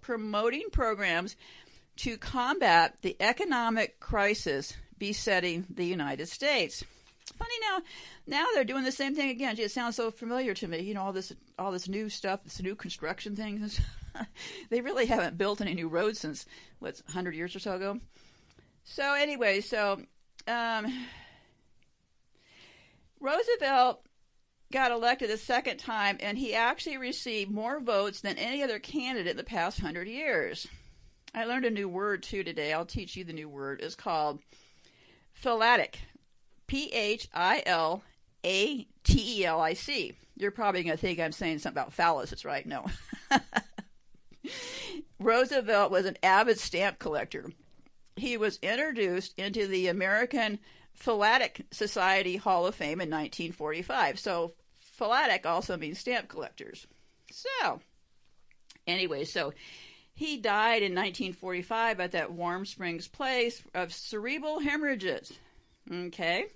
promoting 0.00 0.64
programs 0.72 1.36
to 1.96 2.16
combat 2.16 2.96
the 3.02 3.16
economic 3.20 4.00
crisis 4.00 4.74
besetting 4.98 5.66
the 5.70 5.84
United 5.84 6.26
States 6.26 6.84
funny 7.38 7.54
now. 7.60 7.82
Now 8.26 8.46
they're 8.54 8.64
doing 8.64 8.84
the 8.84 8.92
same 8.92 9.14
thing 9.14 9.30
again. 9.30 9.56
Gee, 9.56 9.62
it 9.62 9.70
sounds 9.70 9.96
so 9.96 10.10
familiar 10.10 10.54
to 10.54 10.68
me. 10.68 10.80
You 10.80 10.94
know, 10.94 11.02
all 11.02 11.12
this 11.12 11.32
all 11.58 11.72
this 11.72 11.88
new 11.88 12.08
stuff, 12.08 12.44
this 12.44 12.62
new 12.62 12.74
construction 12.74 13.36
things. 13.36 13.80
they 14.70 14.80
really 14.80 15.06
haven't 15.06 15.38
built 15.38 15.60
any 15.60 15.74
new 15.74 15.88
roads 15.88 16.20
since 16.20 16.46
what, 16.78 17.00
hundred 17.08 17.34
years 17.34 17.54
or 17.56 17.58
so 17.58 17.76
ago. 17.76 17.98
So 18.84 19.14
anyway, 19.14 19.60
so 19.60 20.00
um, 20.48 21.06
Roosevelt 23.20 24.04
got 24.72 24.90
elected 24.90 25.30
a 25.30 25.36
second 25.36 25.76
time, 25.78 26.16
and 26.20 26.36
he 26.36 26.54
actually 26.54 26.96
received 26.96 27.50
more 27.50 27.80
votes 27.80 28.20
than 28.20 28.38
any 28.38 28.62
other 28.62 28.78
candidate 28.78 29.32
in 29.32 29.36
the 29.36 29.44
past 29.44 29.80
hundred 29.80 30.08
years. 30.08 30.66
I 31.34 31.44
learned 31.44 31.64
a 31.64 31.70
new 31.70 31.88
word 31.88 32.22
too 32.22 32.42
today. 32.42 32.72
I'll 32.72 32.84
teach 32.84 33.16
you 33.16 33.24
the 33.24 33.32
new 33.32 33.48
word. 33.48 33.80
It's 33.82 33.94
called 33.94 34.40
philatic. 35.42 35.94
P 36.72 36.86
H 36.86 37.28
I 37.34 37.62
L 37.66 38.02
A 38.46 38.86
T 39.04 39.40
E 39.40 39.44
L 39.44 39.60
I 39.60 39.74
C. 39.74 40.14
You're 40.38 40.50
probably 40.50 40.82
going 40.82 40.96
to 40.96 41.00
think 41.00 41.20
I'm 41.20 41.30
saying 41.30 41.58
something 41.58 41.78
about 41.78 41.94
phalluses, 41.94 42.46
right? 42.46 42.64
No. 42.64 42.86
Roosevelt 45.20 45.90
was 45.90 46.06
an 46.06 46.16
avid 46.22 46.58
stamp 46.58 46.98
collector. 46.98 47.50
He 48.16 48.38
was 48.38 48.58
introduced 48.62 49.38
into 49.38 49.66
the 49.66 49.88
American 49.88 50.58
Philatelic 50.94 51.66
Society 51.72 52.36
Hall 52.36 52.64
of 52.64 52.74
Fame 52.74 53.02
in 53.02 53.10
1945. 53.10 54.18
So, 54.18 54.54
philatelic 54.80 55.44
also 55.44 55.76
means 55.76 55.98
stamp 55.98 56.28
collectors. 56.28 56.86
So, 57.30 57.82
anyway, 58.86 59.24
so 59.24 59.52
he 60.14 60.38
died 60.38 60.82
in 60.82 60.94
1945 60.94 62.00
at 62.00 62.12
that 62.12 62.32
Warm 62.32 62.64
Springs 62.64 63.08
place 63.08 63.62
of 63.74 63.92
cerebral 63.92 64.60
hemorrhages. 64.60 65.34
Okay. 65.92 66.46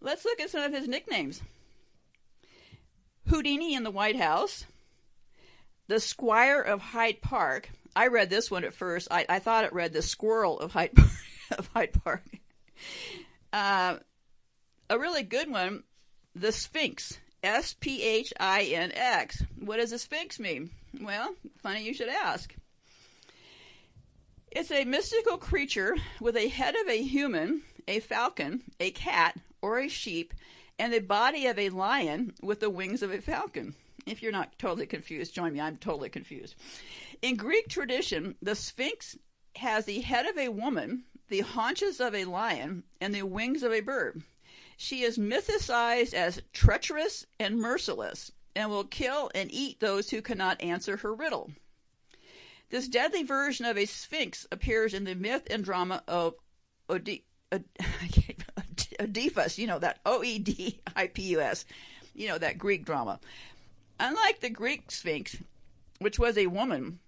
Let's 0.00 0.24
look 0.24 0.40
at 0.40 0.50
some 0.50 0.62
of 0.62 0.72
his 0.72 0.88
nicknames. 0.88 1.42
Houdini 3.28 3.74
in 3.74 3.84
the 3.84 3.90
White 3.90 4.16
House, 4.16 4.64
the 5.88 6.00
Squire 6.00 6.60
of 6.60 6.80
Hyde 6.80 7.20
Park. 7.20 7.70
I 7.94 8.06
read 8.08 8.30
this 8.30 8.50
one 8.50 8.64
at 8.64 8.74
first. 8.74 9.08
I, 9.10 9.26
I 9.28 9.38
thought 9.38 9.64
it 9.64 9.72
read 9.72 9.92
the 9.92 10.02
Squirrel 10.02 10.58
of 10.58 10.72
Hyde 10.72 10.94
Park. 10.94 11.10
of 11.58 11.68
Hyde 11.74 11.92
Park. 12.04 12.22
Uh, 13.52 13.96
a 14.88 14.96
really 14.96 15.24
good 15.24 15.50
one, 15.50 15.82
the 16.36 16.52
Sphinx. 16.52 17.18
S 17.42 17.74
P 17.74 18.02
H 18.02 18.32
I 18.38 18.62
N 18.62 18.92
X. 18.94 19.42
What 19.58 19.78
does 19.78 19.92
a 19.92 19.98
Sphinx 19.98 20.38
mean? 20.38 20.70
Well, 21.00 21.34
funny 21.58 21.82
you 21.84 21.94
should 21.94 22.08
ask. 22.08 22.54
It's 24.50 24.70
a 24.70 24.84
mystical 24.84 25.38
creature 25.38 25.96
with 26.20 26.36
a 26.36 26.48
head 26.48 26.74
of 26.74 26.88
a 26.88 27.02
human, 27.02 27.62
a 27.88 28.00
falcon, 28.00 28.62
a 28.78 28.90
cat, 28.90 29.36
or 29.62 29.78
a 29.78 29.88
sheep, 29.88 30.34
and 30.78 30.92
the 30.92 31.00
body 31.00 31.46
of 31.46 31.58
a 31.58 31.68
lion 31.68 32.34
with 32.42 32.60
the 32.60 32.70
wings 32.70 33.02
of 33.02 33.10
a 33.10 33.20
falcon. 33.20 33.74
If 34.06 34.22
you're 34.22 34.32
not 34.32 34.58
totally 34.58 34.86
confused, 34.86 35.34
join 35.34 35.52
me. 35.52 35.60
I'm 35.60 35.76
totally 35.76 36.08
confused. 36.08 36.54
In 37.22 37.36
Greek 37.36 37.68
tradition, 37.68 38.36
the 38.40 38.54
Sphinx 38.54 39.16
has 39.56 39.84
the 39.84 40.00
head 40.00 40.26
of 40.26 40.38
a 40.38 40.48
woman, 40.48 41.04
the 41.28 41.40
haunches 41.40 42.00
of 42.00 42.14
a 42.14 42.24
lion, 42.24 42.84
and 43.00 43.14
the 43.14 43.22
wings 43.22 43.62
of 43.62 43.72
a 43.72 43.80
bird. 43.80 44.22
She 44.76 45.02
is 45.02 45.18
mythicized 45.18 46.14
as 46.14 46.40
treacherous 46.52 47.26
and 47.38 47.58
merciless, 47.58 48.32
and 48.56 48.70
will 48.70 48.84
kill 48.84 49.30
and 49.34 49.52
eat 49.52 49.80
those 49.80 50.10
who 50.10 50.22
cannot 50.22 50.62
answer 50.62 50.96
her 50.96 51.14
riddle. 51.14 51.50
This 52.70 52.88
deadly 52.88 53.22
version 53.22 53.66
of 53.66 53.76
a 53.76 53.84
sphinx 53.84 54.46
appears 54.50 54.94
in 54.94 55.04
the 55.04 55.14
myth 55.14 55.46
and 55.50 55.64
drama 55.64 56.02
of 56.08 56.34
Ode- 56.88 57.22
Oedipus, 59.00 59.58
you 59.58 59.66
know, 59.66 59.78
that 59.78 60.00
O 60.06 60.22
E 60.22 60.38
D 60.38 60.80
I 60.96 61.06
P 61.06 61.22
U 61.30 61.40
S, 61.40 61.64
you 62.14 62.28
know, 62.28 62.38
that 62.38 62.58
Greek 62.58 62.84
drama. 62.84 63.20
Unlike 63.98 64.40
the 64.40 64.50
Greek 64.50 64.90
sphinx, 64.90 65.36
which 65.98 66.18
was 66.18 66.38
a 66.38 66.46
woman, 66.46 66.98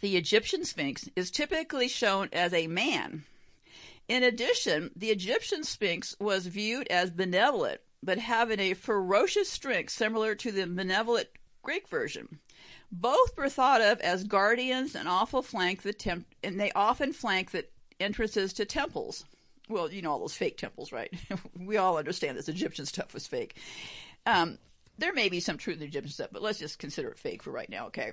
the 0.00 0.16
Egyptian 0.16 0.64
sphinx 0.64 1.08
is 1.16 1.30
typically 1.30 1.88
shown 1.88 2.28
as 2.32 2.52
a 2.52 2.66
man. 2.68 3.24
In 4.06 4.22
addition, 4.22 4.90
the 4.96 5.10
Egyptian 5.10 5.64
sphinx 5.64 6.14
was 6.18 6.46
viewed 6.46 6.88
as 6.88 7.10
benevolent, 7.10 7.80
but 8.02 8.18
having 8.18 8.60
a 8.60 8.74
ferocious 8.74 9.50
strength 9.50 9.92
similar 9.92 10.34
to 10.36 10.52
the 10.52 10.66
benevolent 10.66 11.28
Greek 11.62 11.88
version. 11.88 12.38
Both 12.90 13.36
were 13.36 13.50
thought 13.50 13.82
of 13.82 14.00
as 14.00 14.24
guardians 14.24 14.94
and 14.94 15.08
flank 15.42 15.82
the 15.82 15.92
temp- 15.92 16.32
and 16.42 16.58
they 16.58 16.72
often 16.72 17.12
flank 17.12 17.50
the 17.50 17.66
entrances 18.00 18.52
to 18.54 18.64
temples. 18.64 19.24
Well, 19.68 19.90
you 19.92 20.02
know 20.02 20.12
all 20.12 20.20
those 20.20 20.36
fake 20.36 20.56
temples, 20.56 20.92
right? 20.92 21.12
we 21.58 21.76
all 21.76 21.98
understand 21.98 22.36
this 22.36 22.48
Egyptian 22.48 22.86
stuff 22.86 23.14
was 23.14 23.26
fake. 23.26 23.56
Um, 24.26 24.58
there 24.98 25.12
may 25.12 25.28
be 25.28 25.40
some 25.40 25.58
truth 25.58 25.76
in 25.76 25.80
the 25.80 25.86
Egyptian 25.86 26.12
stuff, 26.12 26.30
but 26.32 26.42
let's 26.42 26.58
just 26.58 26.78
consider 26.78 27.08
it 27.10 27.18
fake 27.18 27.42
for 27.42 27.50
right 27.50 27.70
now, 27.70 27.86
okay? 27.86 28.12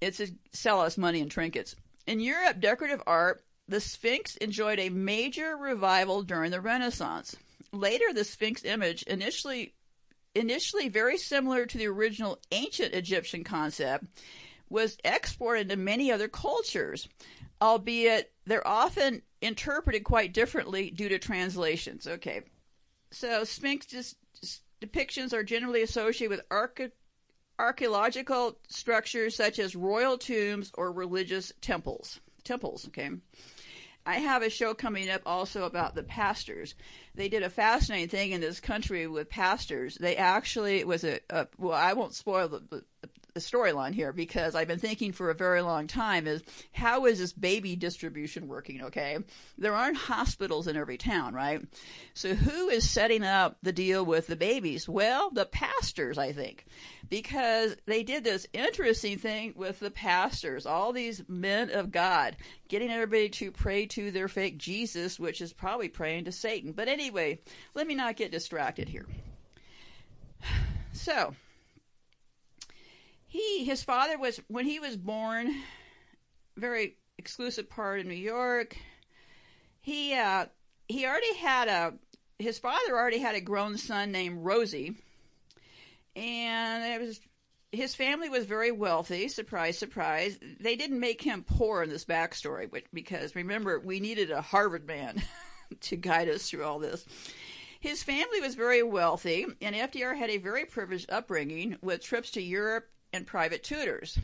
It's 0.00 0.18
to 0.18 0.28
sell 0.52 0.80
us 0.80 0.96
money 0.96 1.20
and 1.20 1.30
trinkets. 1.30 1.74
In 2.06 2.20
Europe, 2.20 2.60
decorative 2.60 3.02
art, 3.06 3.42
the 3.68 3.80
Sphinx 3.80 4.36
enjoyed 4.36 4.78
a 4.78 4.88
major 4.88 5.56
revival 5.56 6.22
during 6.22 6.50
the 6.50 6.60
Renaissance. 6.60 7.36
Later, 7.72 8.12
the 8.14 8.24
Sphinx 8.24 8.64
image 8.64 9.02
initially 9.02 9.74
initially 10.34 10.88
very 10.88 11.18
similar 11.18 11.66
to 11.66 11.78
the 11.78 11.86
original 11.86 12.38
ancient 12.52 12.94
Egyptian 12.94 13.44
concept, 13.44 14.04
was 14.70 14.98
exported 15.04 15.68
to 15.68 15.76
many 15.76 16.12
other 16.12 16.28
cultures, 16.28 17.08
albeit 17.60 18.32
they're 18.46 18.66
often 18.66 19.22
interpreted 19.40 20.04
quite 20.04 20.32
differently 20.32 20.90
due 20.90 21.08
to 21.08 21.18
translations. 21.18 22.06
Okay, 22.06 22.42
so 23.10 23.44
Sphinx 23.44 23.86
depictions 24.80 25.32
are 25.32 25.42
generally 25.42 25.82
associated 25.82 26.36
with 26.36 26.46
arch- 26.50 26.92
archaeological 27.58 28.58
structures 28.68 29.34
such 29.34 29.58
as 29.58 29.74
royal 29.74 30.18
tombs 30.18 30.70
or 30.74 30.92
religious 30.92 31.52
temples. 31.60 32.20
Temples, 32.44 32.86
okay. 32.88 33.10
I 34.06 34.14
have 34.14 34.42
a 34.42 34.48
show 34.48 34.72
coming 34.72 35.10
up 35.10 35.20
also 35.26 35.64
about 35.64 35.94
the 35.94 36.02
pastors. 36.02 36.74
They 37.14 37.28
did 37.28 37.42
a 37.42 37.50
fascinating 37.50 38.08
thing 38.08 38.30
in 38.32 38.40
this 38.40 38.58
country 38.58 39.06
with 39.06 39.28
pastors. 39.28 39.96
They 39.96 40.16
actually 40.16 40.78
it 40.78 40.86
was 40.86 41.04
a, 41.04 41.20
a 41.28 41.46
well, 41.58 41.74
I 41.74 41.92
won't 41.92 42.14
spoil 42.14 42.48
the, 42.48 42.60
the, 42.70 42.84
the 43.38 43.56
storyline 43.58 43.94
here 43.94 44.12
because 44.12 44.54
I've 44.54 44.66
been 44.66 44.80
thinking 44.80 45.12
for 45.12 45.30
a 45.30 45.34
very 45.34 45.62
long 45.62 45.86
time 45.86 46.26
is 46.26 46.42
how 46.72 47.06
is 47.06 47.20
this 47.20 47.32
baby 47.32 47.76
distribution 47.76 48.48
working? 48.48 48.82
Okay, 48.82 49.18
there 49.56 49.74
aren't 49.74 49.96
hospitals 49.96 50.66
in 50.66 50.76
every 50.76 50.98
town, 50.98 51.34
right? 51.34 51.62
So 52.14 52.34
who 52.34 52.68
is 52.68 52.88
setting 52.88 53.22
up 53.22 53.56
the 53.62 53.72
deal 53.72 54.04
with 54.04 54.26
the 54.26 54.36
babies? 54.36 54.88
Well, 54.88 55.30
the 55.30 55.46
pastors, 55.46 56.18
I 56.18 56.32
think, 56.32 56.66
because 57.08 57.76
they 57.86 58.02
did 58.02 58.24
this 58.24 58.46
interesting 58.52 59.18
thing 59.18 59.54
with 59.56 59.78
the 59.78 59.90
pastors, 59.90 60.66
all 60.66 60.92
these 60.92 61.22
men 61.28 61.70
of 61.70 61.92
God, 61.92 62.36
getting 62.68 62.90
everybody 62.90 63.28
to 63.28 63.52
pray 63.52 63.86
to 63.86 64.10
their 64.10 64.28
fake 64.28 64.58
Jesus, 64.58 65.20
which 65.20 65.40
is 65.40 65.52
probably 65.52 65.88
praying 65.88 66.24
to 66.24 66.32
Satan. 66.32 66.72
But 66.72 66.88
anyway, 66.88 67.38
let 67.74 67.86
me 67.86 67.94
not 67.94 68.16
get 68.16 68.32
distracted 68.32 68.88
here. 68.88 69.06
So, 70.94 71.32
he 73.28 73.64
his 73.64 73.82
father 73.82 74.18
was 74.18 74.40
when 74.48 74.64
he 74.64 74.80
was 74.80 74.96
born 74.96 75.54
very 76.56 76.96
exclusive 77.18 77.70
part 77.70 78.00
of 78.00 78.06
New 78.06 78.14
York. 78.14 78.76
He 79.80 80.14
uh, 80.14 80.46
he 80.88 81.06
already 81.06 81.34
had 81.36 81.68
a 81.68 81.94
his 82.38 82.58
father 82.58 82.96
already 82.96 83.18
had 83.18 83.34
a 83.34 83.40
grown 83.40 83.76
son 83.78 84.12
named 84.12 84.44
Rosie, 84.44 84.96
and 86.16 86.84
it 86.84 87.00
was 87.00 87.20
his 87.70 87.94
family 87.94 88.30
was 88.30 88.46
very 88.46 88.72
wealthy. 88.72 89.28
Surprise, 89.28 89.78
surprise. 89.78 90.38
They 90.60 90.74
didn't 90.74 91.00
make 91.00 91.20
him 91.20 91.44
poor 91.46 91.82
in 91.82 91.90
this 91.90 92.06
backstory, 92.06 92.70
which, 92.70 92.86
because 92.94 93.36
remember 93.36 93.78
we 93.78 94.00
needed 94.00 94.30
a 94.30 94.40
Harvard 94.40 94.86
man 94.86 95.22
to 95.82 95.96
guide 95.96 96.28
us 96.28 96.48
through 96.48 96.64
all 96.64 96.78
this. 96.78 97.04
His 97.80 98.02
family 98.02 98.40
was 98.40 98.56
very 98.56 98.82
wealthy, 98.82 99.46
and 99.60 99.76
FDR 99.76 100.16
had 100.16 100.30
a 100.30 100.38
very 100.38 100.64
privileged 100.64 101.10
upbringing 101.12 101.76
with 101.82 102.02
trips 102.02 102.30
to 102.32 102.42
Europe 102.42 102.88
and 103.12 103.26
private 103.26 103.62
tutors. 103.62 104.18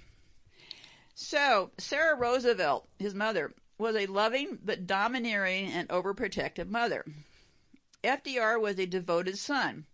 So, 1.15 1.71
Sarah 1.79 2.17
Roosevelt, 2.17 2.89
his 2.99 3.15
mother, 3.15 3.55
was 3.79 3.97
a 3.97 4.07
loving 4.07 4.59
but 4.65 4.87
domineering 4.87 5.67
and 5.67 5.89
overprotective 5.89 6.69
mother. 6.69 7.05
FDR 8.03 8.61
was 8.61 8.79
a 8.79 8.87
devoted 8.87 9.39
son, 9.39 9.87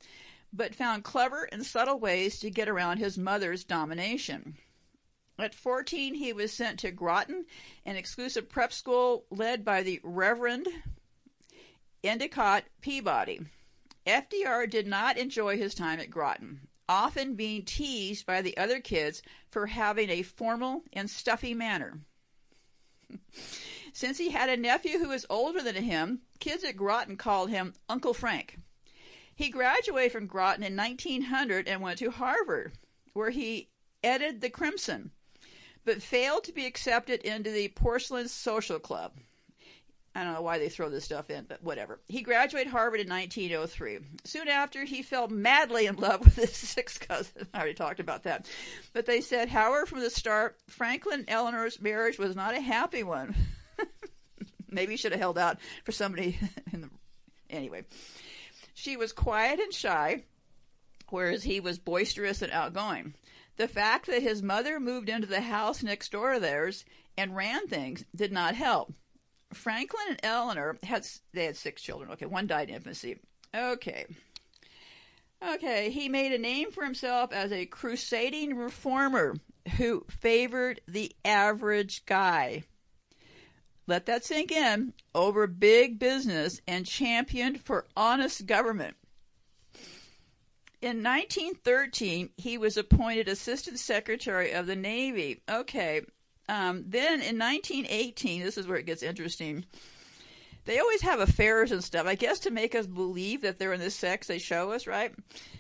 but 0.52 0.74
found 0.74 1.04
clever 1.04 1.44
and 1.52 1.64
subtle 1.64 1.98
ways 1.98 2.38
to 2.40 2.50
get 2.50 2.68
around 2.68 2.98
his 2.98 3.18
mother's 3.18 3.64
domination. 3.64 4.56
At 5.38 5.54
14, 5.54 6.14
he 6.14 6.32
was 6.32 6.52
sent 6.52 6.78
to 6.80 6.90
Groton, 6.90 7.46
an 7.86 7.96
exclusive 7.96 8.48
prep 8.48 8.72
school 8.72 9.24
led 9.30 9.64
by 9.64 9.82
the 9.82 10.00
Reverend 10.02 10.68
Endicott 12.02 12.64
Peabody. 12.80 13.40
FDR 14.06 14.68
did 14.68 14.86
not 14.86 15.16
enjoy 15.16 15.56
his 15.56 15.74
time 15.74 16.00
at 16.00 16.10
Groton 16.10 16.68
often 16.90 17.36
being 17.36 17.64
teased 17.64 18.26
by 18.26 18.42
the 18.42 18.56
other 18.56 18.80
kids 18.80 19.22
for 19.48 19.68
having 19.68 20.10
a 20.10 20.22
formal 20.22 20.82
and 20.92 21.08
stuffy 21.08 21.54
manner. 21.54 22.00
Since 23.92 24.18
he 24.18 24.30
had 24.30 24.48
a 24.48 24.56
nephew 24.56 24.98
who 24.98 25.08
was 25.08 25.24
older 25.30 25.62
than 25.62 25.76
him, 25.76 26.22
kids 26.40 26.64
at 26.64 26.76
Groton 26.76 27.16
called 27.16 27.48
him 27.48 27.74
Uncle 27.88 28.12
Frank. 28.12 28.58
He 29.32 29.50
graduated 29.50 30.10
from 30.10 30.26
Groton 30.26 30.64
in 30.64 30.76
1900 30.76 31.68
and 31.68 31.80
went 31.80 32.00
to 32.00 32.10
Harvard, 32.10 32.72
where 33.12 33.30
he 33.30 33.70
edited 34.02 34.40
the 34.40 34.50
Crimson, 34.50 35.12
but 35.84 36.02
failed 36.02 36.42
to 36.44 36.52
be 36.52 36.66
accepted 36.66 37.22
into 37.22 37.52
the 37.52 37.68
Porcellian 37.68 38.28
Social 38.28 38.80
Club. 38.80 39.12
I 40.14 40.24
don't 40.24 40.34
know 40.34 40.42
why 40.42 40.58
they 40.58 40.68
throw 40.68 40.88
this 40.88 41.04
stuff 41.04 41.30
in, 41.30 41.44
but 41.48 41.62
whatever. 41.62 42.00
He 42.08 42.22
graduated 42.22 42.72
Harvard 42.72 43.00
in 43.00 43.08
1903. 43.08 44.00
Soon 44.24 44.48
after, 44.48 44.84
he 44.84 45.02
fell 45.02 45.28
madly 45.28 45.86
in 45.86 45.96
love 45.96 46.24
with 46.24 46.34
his 46.34 46.52
sixth 46.56 47.06
cousin. 47.06 47.46
I 47.54 47.58
already 47.58 47.74
talked 47.74 48.00
about 48.00 48.24
that. 48.24 48.48
But 48.92 49.06
they 49.06 49.20
said, 49.20 49.48
however, 49.48 49.86
from 49.86 50.00
the 50.00 50.10
start, 50.10 50.58
Franklin 50.66 51.26
Eleanor's 51.28 51.80
marriage 51.80 52.18
was 52.18 52.34
not 52.34 52.56
a 52.56 52.60
happy 52.60 53.04
one. 53.04 53.36
Maybe 54.68 54.94
he 54.94 54.96
should 54.96 55.12
have 55.12 55.20
held 55.20 55.38
out 55.38 55.58
for 55.84 55.92
somebody 55.92 56.38
in 56.72 56.80
the. 56.80 56.90
Anyway, 57.48 57.84
she 58.74 58.96
was 58.96 59.12
quiet 59.12 59.60
and 59.60 59.72
shy, 59.72 60.24
whereas 61.10 61.44
he 61.44 61.60
was 61.60 61.78
boisterous 61.78 62.42
and 62.42 62.52
outgoing. 62.52 63.14
The 63.56 63.68
fact 63.68 64.06
that 64.06 64.22
his 64.22 64.42
mother 64.42 64.80
moved 64.80 65.08
into 65.08 65.26
the 65.26 65.40
house 65.40 65.82
next 65.82 66.10
door 66.10 66.34
to 66.34 66.40
theirs 66.40 66.84
and 67.16 67.36
ran 67.36 67.68
things 67.68 68.04
did 68.14 68.32
not 68.32 68.54
help. 68.54 68.92
Franklin 69.52 70.02
and 70.10 70.20
Eleanor 70.22 70.78
had 70.82 71.06
they 71.32 71.44
had 71.46 71.56
six 71.56 71.82
children. 71.82 72.10
Okay, 72.12 72.26
one 72.26 72.46
died 72.46 72.68
in 72.68 72.76
infancy. 72.76 73.18
Okay. 73.54 74.06
Okay, 75.42 75.90
he 75.90 76.08
made 76.08 76.32
a 76.32 76.38
name 76.38 76.70
for 76.70 76.84
himself 76.84 77.32
as 77.32 77.50
a 77.50 77.66
crusading 77.66 78.54
reformer 78.56 79.36
who 79.76 80.04
favored 80.08 80.80
the 80.86 81.12
average 81.24 82.04
guy. 82.04 82.64
let 83.86 84.06
that 84.06 84.24
sink 84.24 84.52
in, 84.52 84.92
over 85.14 85.46
big 85.46 85.98
business 85.98 86.60
and 86.68 86.86
championed 86.86 87.60
for 87.62 87.86
honest 87.96 88.46
government. 88.46 88.96
In 90.82 91.02
1913, 91.02 92.30
he 92.36 92.56
was 92.56 92.76
appointed 92.76 93.28
Assistant 93.28 93.78
Secretary 93.78 94.52
of 94.52 94.66
the 94.66 94.76
Navy. 94.76 95.42
Okay. 95.48 96.02
Um, 96.50 96.84
then 96.88 97.20
in 97.22 97.38
1918, 97.38 98.42
this 98.42 98.58
is 98.58 98.66
where 98.66 98.76
it 98.76 98.84
gets 98.84 99.04
interesting. 99.04 99.64
They 100.64 100.80
always 100.80 101.00
have 101.02 101.20
affairs 101.20 101.70
and 101.70 101.82
stuff, 101.82 102.06
I 102.06 102.16
guess, 102.16 102.40
to 102.40 102.50
make 102.50 102.74
us 102.74 102.88
believe 102.88 103.42
that 103.42 103.60
they're 103.60 103.72
in 103.72 103.80
the 103.80 103.88
sex 103.88 104.26
they 104.26 104.38
show 104.38 104.72
us, 104.72 104.88
right? 104.88 105.14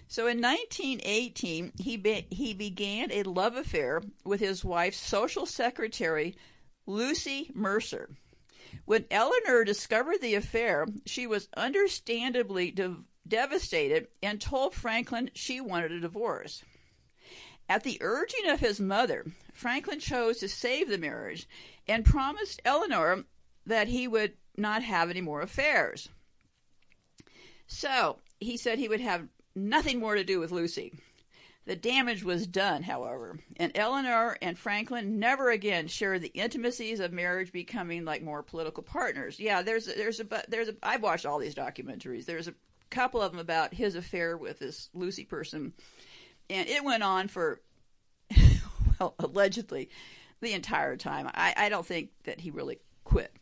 So 0.08 0.26
in 0.26 0.40
1918, 0.40 1.72
he 1.78 1.96
be- 1.96 2.26
he 2.30 2.54
began 2.54 3.12
a 3.12 3.22
love 3.22 3.54
affair 3.54 4.02
with 4.24 4.40
his 4.40 4.64
wife's 4.64 4.98
social 4.98 5.46
secretary, 5.46 6.34
Lucy 6.86 7.52
Mercer. 7.54 8.10
When 8.84 9.04
Eleanor 9.12 9.62
discovered 9.62 10.20
the 10.20 10.34
affair, 10.34 10.88
she 11.06 11.24
was 11.24 11.48
understandably 11.56 12.72
de- 12.72 13.04
devastated 13.28 14.08
and 14.24 14.40
told 14.40 14.74
Franklin 14.74 15.30
she 15.34 15.60
wanted 15.60 15.92
a 15.92 16.00
divorce. 16.00 16.64
At 17.70 17.84
the 17.84 17.98
urging 18.00 18.48
of 18.48 18.58
his 18.58 18.80
mother, 18.80 19.26
Franklin 19.52 20.00
chose 20.00 20.38
to 20.38 20.48
save 20.48 20.88
the 20.88 20.98
marriage 20.98 21.46
and 21.86 22.04
promised 22.04 22.60
Eleanor 22.64 23.26
that 23.64 23.86
he 23.86 24.08
would 24.08 24.32
not 24.56 24.82
have 24.82 25.08
any 25.08 25.20
more 25.20 25.40
affairs. 25.40 26.08
So 27.68 28.18
he 28.40 28.56
said 28.56 28.80
he 28.80 28.88
would 28.88 29.00
have 29.00 29.28
nothing 29.54 30.00
more 30.00 30.16
to 30.16 30.24
do 30.24 30.40
with 30.40 30.50
Lucy. 30.50 30.92
The 31.64 31.76
damage 31.76 32.24
was 32.24 32.48
done, 32.48 32.82
however, 32.82 33.38
and 33.56 33.70
Eleanor 33.76 34.36
and 34.42 34.58
Franklin 34.58 35.20
never 35.20 35.50
again 35.50 35.86
shared 35.86 36.22
the 36.22 36.32
intimacies 36.34 36.98
of 36.98 37.12
marriage, 37.12 37.52
becoming 37.52 38.04
like 38.04 38.20
more 38.20 38.42
political 38.42 38.82
partners. 38.82 39.38
Yeah, 39.38 39.62
there's 39.62 39.86
a, 39.86 39.92
there's 39.92 40.18
a 40.18 40.26
there's 40.48 40.70
a 40.70 40.74
I've 40.82 41.04
watched 41.04 41.24
all 41.24 41.38
these 41.38 41.54
documentaries. 41.54 42.24
There's 42.24 42.48
a 42.48 42.54
couple 42.90 43.22
of 43.22 43.30
them 43.30 43.40
about 43.40 43.74
his 43.74 43.94
affair 43.94 44.36
with 44.36 44.58
this 44.58 44.88
Lucy 44.92 45.24
person, 45.24 45.72
and 46.50 46.68
it 46.68 46.84
went 46.84 47.02
on 47.02 47.28
for 47.28 47.60
well 49.00 49.14
allegedly 49.18 49.88
the 50.40 50.52
entire 50.52 50.96
time. 50.96 51.28
I, 51.32 51.54
I 51.56 51.68
don't 51.68 51.86
think 51.86 52.10
that 52.24 52.40
he 52.40 52.50
really 52.50 52.78
quit 53.04 53.32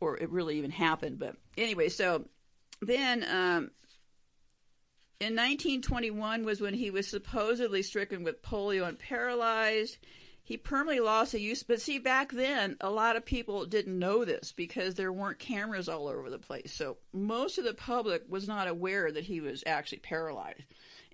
or 0.00 0.16
it 0.16 0.30
really 0.30 0.58
even 0.58 0.70
happened. 0.70 1.18
But 1.18 1.36
anyway, 1.56 1.88
so 1.88 2.24
then 2.80 3.22
um, 3.24 3.70
in 5.20 5.36
1921 5.36 6.44
was 6.44 6.60
when 6.60 6.74
he 6.74 6.90
was 6.90 7.06
supposedly 7.06 7.82
stricken 7.82 8.24
with 8.24 8.42
polio 8.42 8.88
and 8.88 8.98
paralyzed. 8.98 9.98
He 10.42 10.56
permanently 10.56 11.00
lost 11.00 11.32
the 11.32 11.40
use, 11.40 11.62
but 11.62 11.80
see, 11.80 12.00
back 12.00 12.32
then, 12.32 12.76
a 12.80 12.90
lot 12.90 13.14
of 13.14 13.24
people 13.24 13.66
didn't 13.66 13.96
know 13.96 14.24
this 14.24 14.52
because 14.52 14.94
there 14.94 15.12
weren't 15.12 15.38
cameras 15.38 15.88
all 15.88 16.08
over 16.08 16.28
the 16.28 16.40
place. 16.40 16.72
So 16.72 16.96
most 17.12 17.58
of 17.58 17.64
the 17.64 17.74
public 17.74 18.24
was 18.28 18.48
not 18.48 18.66
aware 18.66 19.12
that 19.12 19.22
he 19.22 19.40
was 19.40 19.62
actually 19.64 19.98
paralyzed. 19.98 20.64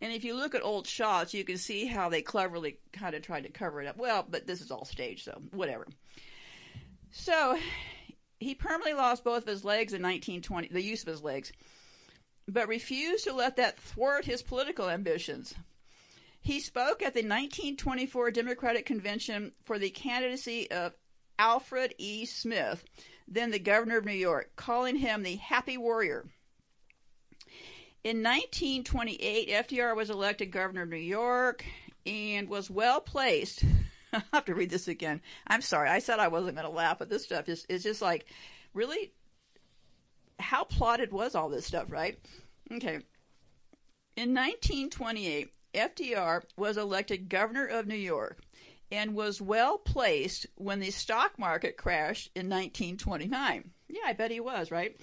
And 0.02 0.12
if 0.12 0.24
you 0.24 0.34
look 0.34 0.54
at 0.54 0.62
old 0.62 0.86
shots, 0.86 1.32
you 1.32 1.44
can 1.44 1.56
see 1.56 1.86
how 1.86 2.08
they 2.08 2.22
cleverly 2.22 2.78
kind 2.92 3.14
of 3.14 3.22
tried 3.22 3.44
to 3.44 3.50
cover 3.50 3.80
it 3.80 3.86
up. 3.86 3.96
Well, 3.96 4.26
but 4.28 4.46
this 4.46 4.60
is 4.60 4.70
all 4.70 4.84
staged, 4.84 5.24
so 5.24 5.40
whatever. 5.52 5.86
So 7.12 7.58
he 8.38 8.54
permanently 8.54 8.92
lost 8.92 9.24
both 9.24 9.42
of 9.42 9.48
his 9.48 9.64
legs 9.64 9.92
in 9.94 10.02
1920, 10.02 10.68
the 10.68 10.82
use 10.82 11.02
of 11.02 11.08
his 11.08 11.22
legs 11.22 11.52
but 12.48 12.68
refused 12.68 13.24
to 13.24 13.32
let 13.32 13.56
that 13.56 13.78
thwart 13.78 14.24
his 14.24 14.42
political 14.42 14.88
ambitions. 14.88 15.54
He 16.40 16.60
spoke 16.60 17.02
at 17.02 17.14
the 17.14 17.20
1924 17.20 18.30
Democratic 18.30 18.86
Convention 18.86 19.52
for 19.64 19.78
the 19.78 19.90
candidacy 19.90 20.70
of 20.70 20.94
Alfred 21.38 21.94
E. 21.98 22.24
Smith, 22.24 22.84
then 23.26 23.50
the 23.50 23.58
governor 23.58 23.98
of 23.98 24.04
New 24.04 24.12
York, 24.12 24.52
calling 24.54 24.96
him 24.96 25.22
the 25.22 25.36
Happy 25.36 25.76
Warrior. 25.76 26.26
In 28.06 28.22
1928, 28.22 29.48
FDR 29.48 29.96
was 29.96 30.10
elected 30.10 30.52
governor 30.52 30.82
of 30.82 30.88
New 30.88 30.96
York 30.96 31.64
and 32.06 32.48
was 32.48 32.70
well 32.70 33.00
placed. 33.00 33.64
I 34.12 34.22
have 34.32 34.44
to 34.44 34.54
read 34.54 34.70
this 34.70 34.86
again. 34.86 35.20
I'm 35.48 35.60
sorry. 35.60 35.88
I 35.88 35.98
said 35.98 36.20
I 36.20 36.28
wasn't 36.28 36.54
going 36.54 36.68
to 36.68 36.72
laugh, 36.72 37.00
but 37.00 37.08
this 37.08 37.24
stuff 37.24 37.48
is, 37.48 37.66
is 37.68 37.82
just 37.82 38.00
like, 38.00 38.26
really 38.74 39.10
how 40.38 40.62
plotted 40.62 41.10
was 41.10 41.34
all 41.34 41.48
this 41.48 41.66
stuff, 41.66 41.90
right? 41.90 42.16
Okay. 42.70 43.00
In 44.16 44.32
1928, 44.34 45.50
FDR 45.74 46.42
was 46.56 46.76
elected 46.76 47.28
governor 47.28 47.66
of 47.66 47.88
New 47.88 47.96
York 47.96 48.38
and 48.92 49.16
was 49.16 49.40
well 49.40 49.78
placed 49.78 50.46
when 50.54 50.78
the 50.78 50.92
stock 50.92 51.40
market 51.40 51.76
crashed 51.76 52.30
in 52.36 52.48
1929. 52.48 53.68
Yeah, 53.88 54.00
I 54.06 54.12
bet 54.12 54.30
he 54.30 54.38
was, 54.38 54.70
right? 54.70 54.96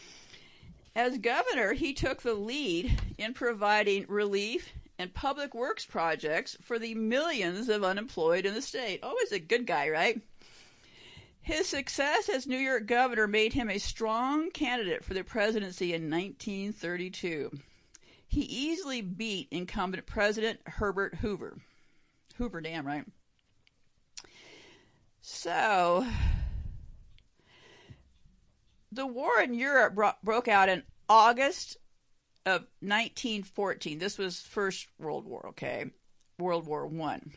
As 0.95 1.17
governor, 1.17 1.73
he 1.73 1.93
took 1.93 2.21
the 2.21 2.35
lead 2.35 2.99
in 3.17 3.33
providing 3.33 4.05
relief 4.07 4.73
and 4.99 5.13
public 5.13 5.55
works 5.55 5.85
projects 5.85 6.55
for 6.61 6.77
the 6.77 6.93
millions 6.93 7.67
of 7.67 7.83
unemployed 7.83 8.45
in 8.45 8.53
the 8.53 8.61
state. 8.61 9.03
Always 9.03 9.31
a 9.31 9.39
good 9.39 9.65
guy, 9.65 9.89
right? 9.89 10.21
His 11.41 11.67
success 11.67 12.29
as 12.29 12.47
New 12.47 12.57
York 12.57 12.85
governor 12.85 13.27
made 13.27 13.53
him 13.53 13.69
a 13.69 13.79
strong 13.79 14.51
candidate 14.51 15.03
for 15.03 15.13
the 15.13 15.23
presidency 15.23 15.93
in 15.93 16.09
1932. 16.09 17.51
He 18.27 18.41
easily 18.41 19.01
beat 19.01 19.47
incumbent 19.51 20.05
President 20.05 20.59
Herbert 20.65 21.15
Hoover. 21.15 21.57
Hoover 22.37 22.61
Dam, 22.61 22.87
right? 22.87 23.05
So, 25.21 26.05
the 28.95 29.07
war 29.07 29.41
in 29.41 29.53
Europe 29.55 29.95
bro- 29.95 30.11
broke 30.23 30.47
out 30.47 30.69
in 30.69 30.83
August 31.09 31.77
of 32.45 32.61
1914. 32.81 33.97
This 33.97 34.17
was 34.17 34.41
First 34.41 34.87
World 34.99 35.25
War, 35.25 35.47
okay? 35.47 35.85
World 36.37 36.67
War 36.67 36.85
One. 36.85 37.33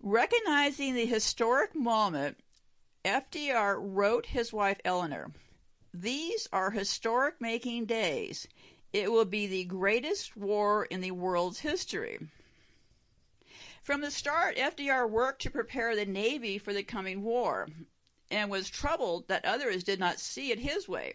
Recognizing 0.00 0.94
the 0.94 1.04
historic 1.04 1.74
moment 1.74 2.38
FDR 3.04 3.76
wrote 3.78 4.26
his 4.26 4.52
wife 4.52 4.78
Eleanor, 4.84 5.32
These 5.92 6.48
are 6.52 6.70
historic 6.70 7.40
making 7.40 7.86
days. 7.86 8.46
It 8.92 9.12
will 9.12 9.26
be 9.26 9.46
the 9.46 9.64
greatest 9.64 10.36
war 10.36 10.84
in 10.86 11.00
the 11.00 11.10
world's 11.10 11.60
history. 11.60 12.18
From 13.82 14.00
the 14.00 14.10
start, 14.10 14.56
FDR 14.56 15.08
worked 15.08 15.42
to 15.42 15.50
prepare 15.50 15.94
the 15.94 16.06
Navy 16.06 16.58
for 16.58 16.72
the 16.72 16.82
coming 16.82 17.22
war 17.22 17.68
and 18.30 18.50
was 18.50 18.68
troubled 18.68 19.28
that 19.28 19.44
others 19.44 19.84
did 19.84 19.98
not 19.98 20.20
see 20.20 20.50
it 20.50 20.58
his 20.58 20.88
way. 20.88 21.14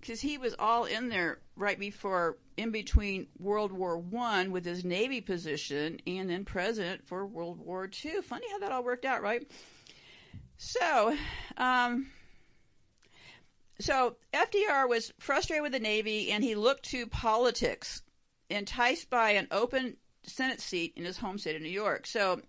Because 0.00 0.20
he 0.20 0.36
was 0.36 0.54
all 0.58 0.84
in 0.84 1.08
there 1.08 1.38
right 1.56 1.78
before, 1.78 2.36
in 2.56 2.70
between 2.70 3.26
World 3.38 3.72
War 3.72 3.96
One 3.96 4.50
with 4.50 4.64
his 4.64 4.84
Navy 4.84 5.20
position 5.20 6.00
and 6.06 6.28
then 6.28 6.44
president 6.44 7.06
for 7.06 7.26
World 7.26 7.58
War 7.58 7.86
Two. 7.86 8.20
Funny 8.20 8.46
how 8.50 8.58
that 8.58 8.72
all 8.72 8.84
worked 8.84 9.06
out, 9.06 9.22
right? 9.22 9.50
So, 10.58 11.16
um, 11.56 12.08
so 13.78 14.16
FDR 14.32 14.88
was 14.88 15.12
frustrated 15.18 15.62
with 15.62 15.72
the 15.72 15.80
Navy 15.80 16.30
and 16.30 16.44
he 16.44 16.54
looked 16.54 16.84
to 16.90 17.06
politics, 17.06 18.02
enticed 18.50 19.10
by 19.10 19.30
an 19.30 19.48
open 19.50 19.96
Senate 20.22 20.60
seat 20.60 20.92
in 20.96 21.04
his 21.04 21.18
home 21.18 21.38
state 21.38 21.56
of 21.56 21.62
New 21.62 21.68
York. 21.68 22.06
So 22.06 22.40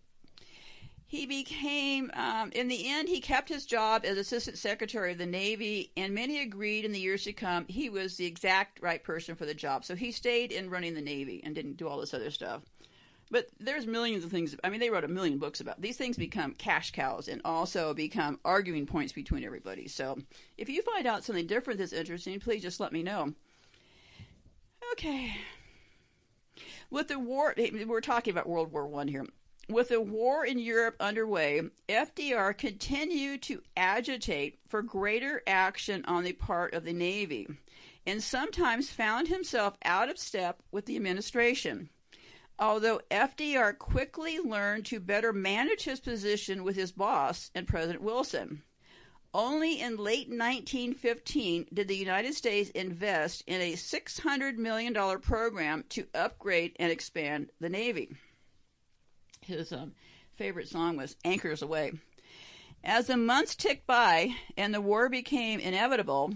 he 1.16 1.26
became, 1.26 2.12
um, 2.14 2.52
in 2.52 2.68
the 2.68 2.90
end, 2.90 3.08
he 3.08 3.22
kept 3.22 3.50
his 3.50 3.66
job 3.66 4.04
as 4.06 4.18
Assistant 4.18 4.58
Secretary 4.58 5.12
of 5.14 5.18
the 5.18 5.26
Navy, 5.26 5.92
and 5.96 6.14
many 6.14 6.42
agreed 6.42 6.86
in 6.86 6.92
the 6.92 7.00
years 7.00 7.24
to 7.24 7.34
come 7.34 7.66
he 7.68 7.90
was 7.90 8.18
the 8.18 8.26
exact 8.26 8.82
right 8.82 9.04
person 9.04 9.36
for 9.36 9.46
the 9.46 9.54
job. 9.54 9.86
So 9.86 9.96
he 9.96 10.12
stayed 10.12 10.52
in 10.52 10.70
running 10.70 10.94
the 10.94 11.02
Navy 11.02 11.42
and 11.44 11.56
didn't 11.56 11.78
do 11.78 11.88
all 11.88 12.00
this 12.00 12.14
other 12.14 12.32
stuff. 12.32 12.64
But 13.32 13.48
there's 13.60 13.88
millions 13.88 14.24
of 14.24 14.30
things. 14.30 14.56
I 14.64 14.70
mean, 14.70 14.80
they 14.80 14.92
wrote 14.92 15.04
a 15.04 15.08
million 15.08 15.40
books 15.40 15.60
about 15.60 15.82
these 15.82 15.98
things. 15.98 16.16
Become 16.16 16.54
cash 16.54 16.92
cows 16.92 17.28
and 17.28 17.42
also 17.44 17.94
become 17.94 18.40
arguing 18.46 18.86
points 18.86 19.14
between 19.14 19.44
everybody. 19.44 19.88
So 19.88 20.18
if 20.58 20.70
you 20.70 20.84
find 20.84 21.08
out 21.08 21.24
something 21.24 21.48
different 21.48 21.80
that's 21.80 21.94
interesting, 21.94 22.40
please 22.40 22.62
just 22.62 22.80
let 22.80 22.94
me 22.94 23.02
know. 23.02 23.34
Okay. 24.92 25.36
With 26.92 27.08
the 27.08 27.18
war, 27.18 27.56
we're 27.88 28.02
talking 28.02 28.32
about 28.32 28.48
World 28.48 28.72
War 28.72 28.86
One 28.86 29.08
here. 29.08 29.26
With 29.68 29.90
the 29.90 30.00
war 30.00 30.46
in 30.46 30.60
Europe 30.60 30.96
underway, 31.00 31.60
FDR 31.90 32.56
continued 32.56 33.42
to 33.44 33.64
agitate 33.76 34.60
for 34.68 34.84
greater 34.84 35.42
action 35.48 36.06
on 36.06 36.24
the 36.24 36.34
part 36.34 36.76
of 36.76 36.84
the 36.84 36.94
Navy, 36.94 37.48
and 38.06 38.22
sometimes 38.22 38.92
found 38.92 39.28
himself 39.28 39.76
out 39.84 40.08
of 40.08 40.20
step 40.20 40.62
with 40.72 40.86
the 40.86 40.96
administration. 40.96 41.90
Although 42.60 43.02
FDR 43.10 43.76
quickly 43.76 44.38
learned 44.38 44.86
to 44.86 45.00
better 45.00 45.34
manage 45.34 45.86
his 45.86 46.00
position 46.00 46.64
with 46.64 46.76
his 46.76 46.92
boss 46.92 47.50
and 47.56 47.68
President 47.68 48.04
Wilson. 48.04 48.62
Only 49.34 49.82
in 49.82 49.98
late 49.98 50.30
1915 50.30 51.70
did 51.74 51.88
the 51.88 51.98
United 51.98 52.36
States 52.36 52.70
invest 52.70 53.44
in 53.48 53.62
a 53.62 53.74
$600 53.74 54.58
million 54.58 54.94
program 55.20 55.84
to 55.90 56.06
upgrade 56.14 56.76
and 56.80 56.92
expand 56.92 57.50
the 57.60 57.68
Navy. 57.68 58.16
His 59.46 59.72
um, 59.72 59.94
favorite 60.38 60.68
song 60.68 60.98
was 60.98 61.16
Anchors 61.24 61.62
Aweigh. 61.62 62.00
As 62.84 63.08
the 63.08 63.18
months 63.18 63.56
ticked 63.56 63.86
by 63.86 64.36
and 64.58 64.74
the 64.74 64.82
war 64.82 65.08
became 65.08 65.60
inevitable, 65.60 66.34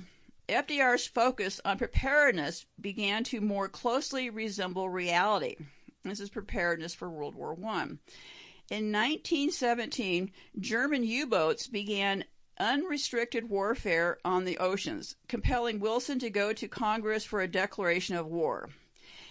FDR's 0.47 1.07
focus 1.07 1.59
on 1.65 1.79
preparedness 1.79 2.65
began 2.79 3.23
to 3.25 3.41
more 3.41 3.67
closely 3.67 4.29
resemble 4.29 4.89
reality. 4.89 5.55
This 6.03 6.19
is 6.19 6.29
preparedness 6.29 6.93
for 6.93 7.09
World 7.09 7.35
War 7.35 7.53
I. 7.65 7.83
In 8.71 8.91
1917, 8.91 10.31
German 10.59 11.03
U 11.03 11.25
boats 11.25 11.65
began 11.65 12.25
unrestricted 12.59 13.49
warfare 13.49 14.19
on 14.23 14.45
the 14.45 14.59
oceans, 14.59 15.15
compelling 15.27 15.79
Wilson 15.79 16.19
to 16.19 16.29
go 16.29 16.53
to 16.53 16.67
Congress 16.67 17.25
for 17.25 17.41
a 17.41 17.47
declaration 17.47 18.15
of 18.15 18.27
war. 18.27 18.69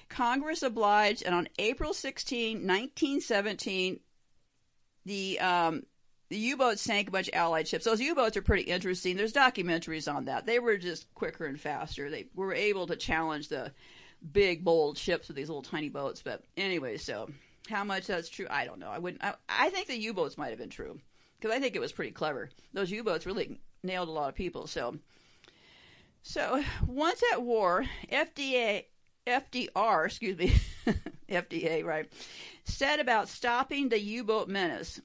Congress 0.08 0.62
obliged, 0.62 1.22
and 1.22 1.34
on 1.34 1.48
April 1.58 1.92
16, 1.92 2.56
1917, 2.56 4.00
the 5.04 5.40
um, 5.40 5.82
the 6.28 6.36
U-boats 6.36 6.82
sank 6.82 7.08
a 7.08 7.10
bunch 7.10 7.28
of 7.28 7.34
Allied 7.34 7.68
ships. 7.68 7.84
Those 7.84 8.00
U-boats 8.00 8.36
are 8.36 8.42
pretty 8.42 8.64
interesting. 8.64 9.16
There's 9.16 9.32
documentaries 9.32 10.12
on 10.12 10.26
that. 10.26 10.44
They 10.44 10.58
were 10.58 10.76
just 10.76 11.12
quicker 11.14 11.46
and 11.46 11.58
faster. 11.58 12.10
They 12.10 12.26
were 12.34 12.52
able 12.52 12.86
to 12.88 12.96
challenge 12.96 13.48
the 13.48 13.72
big, 14.32 14.64
bold 14.64 14.98
ships 14.98 15.28
with 15.28 15.36
these 15.36 15.48
little 15.48 15.62
tiny 15.62 15.88
boats. 15.88 16.22
But 16.22 16.44
anyway, 16.56 16.98
so 16.98 17.30
how 17.68 17.84
much 17.84 18.06
that's 18.06 18.28
true, 18.28 18.46
I 18.50 18.66
don't 18.66 18.78
know. 18.78 18.90
I 18.90 18.98
wouldn't. 18.98 19.24
I, 19.24 19.34
I 19.48 19.70
think 19.70 19.86
the 19.86 19.98
U-boats 19.98 20.36
might 20.36 20.50
have 20.50 20.58
been 20.58 20.68
true 20.68 21.00
because 21.40 21.54
I 21.54 21.60
think 21.60 21.76
it 21.76 21.80
was 21.80 21.92
pretty 21.92 22.12
clever. 22.12 22.50
Those 22.74 22.90
U-boats 22.90 23.26
really 23.26 23.60
nailed 23.82 24.08
a 24.08 24.12
lot 24.12 24.28
of 24.28 24.34
people. 24.34 24.66
So, 24.66 24.98
so 26.22 26.62
once 26.86 27.22
at 27.32 27.42
war, 27.42 27.86
FDA, 28.12 28.84
FDR, 29.28 30.06
excuse 30.06 30.38
me, 30.38 30.54
FDA, 31.28 31.84
right, 31.84 32.10
said 32.64 33.00
about 33.00 33.28
stopping 33.28 33.88
the 33.88 34.00
U-boat 34.00 34.48
menace 34.48 35.00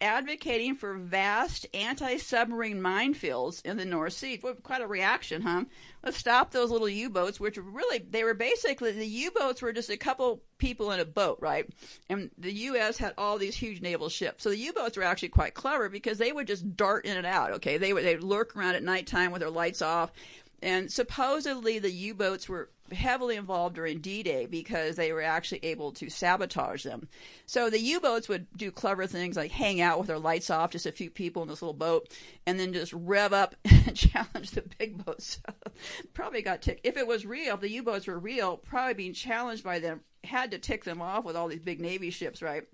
advocating 0.00 0.76
for 0.76 0.94
vast 0.94 1.66
anti-submarine 1.74 2.80
minefields 2.80 3.64
in 3.64 3.76
the 3.76 3.84
North 3.84 4.12
Sea. 4.12 4.40
Quite 4.62 4.82
a 4.82 4.86
reaction, 4.86 5.42
huh? 5.42 5.64
Let's 6.04 6.16
stop 6.16 6.50
those 6.50 6.70
little 6.70 6.88
U-boats, 6.88 7.40
which 7.40 7.56
were 7.56 7.64
really, 7.64 7.98
they 7.98 8.24
were 8.24 8.34
basically, 8.34 8.92
the 8.92 9.06
U-boats 9.06 9.60
were 9.60 9.72
just 9.72 9.90
a 9.90 9.96
couple 9.96 10.42
people 10.58 10.92
in 10.92 11.00
a 11.00 11.04
boat, 11.04 11.38
right? 11.40 11.68
And 12.08 12.30
the 12.38 12.52
U.S. 12.52 12.96
had 12.96 13.14
all 13.18 13.38
these 13.38 13.56
huge 13.56 13.80
naval 13.80 14.08
ships. 14.08 14.44
So 14.44 14.50
the 14.50 14.56
U-boats 14.56 14.96
were 14.96 15.02
actually 15.02 15.30
quite 15.30 15.54
clever 15.54 15.88
because 15.88 16.18
they 16.18 16.32
would 16.32 16.46
just 16.46 16.76
dart 16.76 17.04
in 17.04 17.16
and 17.16 17.26
out, 17.26 17.52
okay? 17.52 17.78
They 17.78 17.92
would, 17.92 18.04
they'd 18.04 18.22
lurk 18.22 18.56
around 18.56 18.76
at 18.76 18.82
nighttime 18.84 19.32
with 19.32 19.40
their 19.40 19.50
lights 19.50 19.82
off. 19.82 20.12
And 20.60 20.90
supposedly 20.90 21.78
the 21.78 21.90
U-boats 21.90 22.48
were 22.48 22.70
heavily 22.90 23.36
involved 23.36 23.76
during 23.76 24.00
D-Day 24.00 24.46
because 24.46 24.96
they 24.96 25.12
were 25.12 25.22
actually 25.22 25.64
able 25.64 25.92
to 25.92 26.10
sabotage 26.10 26.82
them. 26.82 27.08
So 27.46 27.70
the 27.70 27.78
U-boats 27.78 28.28
would 28.28 28.46
do 28.56 28.72
clever 28.72 29.06
things 29.06 29.36
like 29.36 29.52
hang 29.52 29.80
out 29.80 29.98
with 29.98 30.08
their 30.08 30.18
lights 30.18 30.50
off, 30.50 30.72
just 30.72 30.86
a 30.86 30.92
few 30.92 31.10
people 31.10 31.42
in 31.42 31.48
this 31.48 31.62
little 31.62 31.74
boat, 31.74 32.12
and 32.46 32.58
then 32.58 32.72
just 32.72 32.92
rev 32.92 33.32
up 33.32 33.54
and 33.64 33.94
challenge 33.94 34.50
the 34.50 34.64
big 34.78 35.04
boats. 35.04 35.40
probably 36.14 36.42
got 36.42 36.62
ticked. 36.62 36.86
If 36.86 36.96
it 36.96 37.06
was 37.06 37.24
real, 37.24 37.54
if 37.54 37.60
the 37.60 37.70
U-boats 37.70 38.06
were 38.06 38.18
real, 38.18 38.56
probably 38.56 38.94
being 38.94 39.12
challenged 39.12 39.62
by 39.62 39.78
them 39.78 40.00
had 40.24 40.50
to 40.50 40.58
tick 40.58 40.84
them 40.84 41.00
off 41.00 41.24
with 41.24 41.36
all 41.36 41.48
these 41.48 41.60
big 41.60 41.80
Navy 41.80 42.10
ships, 42.10 42.42
right? 42.42 42.64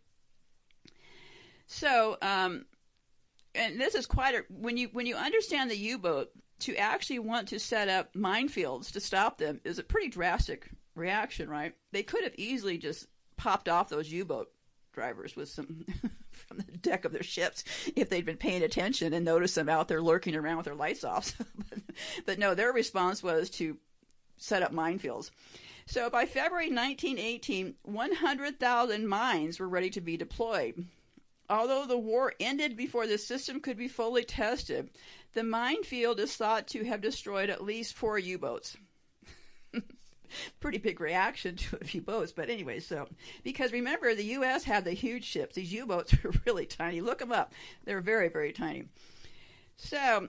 So, 1.66 2.16
um, 2.22 2.64
and 3.54 3.80
this 3.80 3.94
is 3.94 4.06
quite 4.06 4.34
a 4.34 4.44
when 4.48 4.76
you 4.76 4.88
when 4.92 5.06
you 5.06 5.16
understand 5.16 5.70
the 5.70 5.76
U-boat 5.76 6.30
to 6.64 6.76
actually 6.76 7.18
want 7.18 7.48
to 7.48 7.58
set 7.58 7.88
up 7.90 8.14
minefields 8.14 8.90
to 8.92 9.00
stop 9.00 9.36
them 9.36 9.60
is 9.64 9.78
a 9.78 9.84
pretty 9.84 10.08
drastic 10.08 10.70
reaction, 10.94 11.50
right? 11.50 11.74
They 11.92 12.02
could 12.02 12.24
have 12.24 12.34
easily 12.38 12.78
just 12.78 13.06
popped 13.36 13.68
off 13.68 13.90
those 13.90 14.10
U-boat 14.10 14.50
drivers 14.94 15.36
with 15.36 15.50
some 15.50 15.84
from 16.30 16.56
the 16.56 16.78
deck 16.78 17.04
of 17.04 17.12
their 17.12 17.22
ships 17.22 17.64
if 17.94 18.08
they'd 18.08 18.24
been 18.24 18.38
paying 18.38 18.62
attention 18.62 19.12
and 19.12 19.26
noticed 19.26 19.56
them 19.56 19.68
out 19.68 19.88
there 19.88 20.00
lurking 20.00 20.34
around 20.34 20.56
with 20.56 20.64
their 20.64 20.74
lights 20.74 21.04
off. 21.04 21.34
but, 21.68 21.78
but 22.26 22.38
no, 22.38 22.54
their 22.54 22.72
response 22.72 23.22
was 23.22 23.50
to 23.50 23.76
set 24.38 24.62
up 24.62 24.72
minefields. 24.72 25.30
So 25.84 26.08
by 26.08 26.24
February 26.24 26.70
1918, 26.70 27.74
100,000 27.82 29.06
mines 29.06 29.60
were 29.60 29.68
ready 29.68 29.90
to 29.90 30.00
be 30.00 30.16
deployed. 30.16 30.86
Although 31.50 31.84
the 31.84 31.98
war 31.98 32.32
ended 32.40 32.74
before 32.74 33.06
the 33.06 33.18
system 33.18 33.60
could 33.60 33.76
be 33.76 33.86
fully 33.86 34.24
tested, 34.24 34.88
the 35.34 35.44
minefield 35.44 36.20
is 36.20 36.36
thought 36.36 36.66
to 36.68 36.84
have 36.84 37.00
destroyed 37.00 37.50
at 37.50 37.62
least 37.62 37.94
four 37.94 38.18
U 38.18 38.38
boats. 38.38 38.76
Pretty 40.60 40.78
big 40.78 41.00
reaction 41.00 41.56
to 41.56 41.78
a 41.80 41.84
few 41.84 42.00
boats, 42.00 42.32
but 42.32 42.48
anyway, 42.48 42.80
so 42.80 43.08
because 43.42 43.72
remember 43.72 44.14
the 44.14 44.24
U.S. 44.24 44.64
had 44.64 44.84
the 44.84 44.92
huge 44.92 45.24
ships; 45.24 45.54
these 45.54 45.72
U 45.72 45.86
boats 45.86 46.14
were 46.24 46.32
really 46.46 46.66
tiny. 46.66 47.00
Look 47.00 47.18
them 47.18 47.32
up; 47.32 47.52
they're 47.84 48.00
very, 48.00 48.28
very 48.28 48.52
tiny. 48.52 48.84
So, 49.76 50.28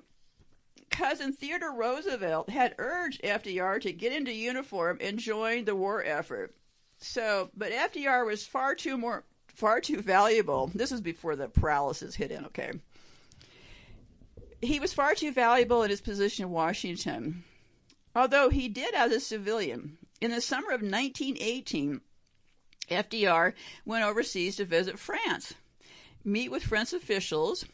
cousin 0.90 1.34
Theodore 1.34 1.74
Roosevelt 1.74 2.50
had 2.50 2.76
urged 2.78 3.22
FDR 3.24 3.80
to 3.82 3.94
get 3.94 4.12
into 4.12 4.34
uniform 4.34 4.98
and 5.02 5.18
join 5.18 5.66
the 5.66 5.76
war 5.76 6.04
effort. 6.04 6.56
So, 6.98 7.50
but 7.56 7.72
FDR 7.72 8.26
was 8.26 8.46
far 8.46 8.76
too 8.76 8.98
more 8.98 9.24
far 9.48 9.80
too 9.80 10.02
valuable. 10.02 10.72
This 10.74 10.92
is 10.92 11.02
before 11.02 11.36
the 11.36 11.48
paralysis 11.48 12.16
hit 12.16 12.32
in. 12.32 12.46
Okay 12.46 12.74
he 14.68 14.80
was 14.80 14.94
far 14.94 15.16
too 15.16 15.32
valuable 15.32 15.84
in 15.84 15.90
his 15.90 16.02
position 16.02 16.46
in 16.46 16.52
Washington, 16.52 17.44
although 18.16 18.50
he 18.50 18.68
did 18.68 18.94
as 18.94 19.12
a 19.12 19.20
civilian. 19.20 19.98
In 20.22 20.32
the 20.32 20.42
summer 20.42 20.68
of 20.68 20.82
1918, 20.82 22.02
FDR 22.90 23.54
went 23.86 24.06
overseas 24.06 24.56
to 24.58 24.66
visit 24.66 25.00
France, 25.00 25.56
meet 26.24 26.52
with 26.52 26.64
French 26.64 26.94
officials, 26.94 27.66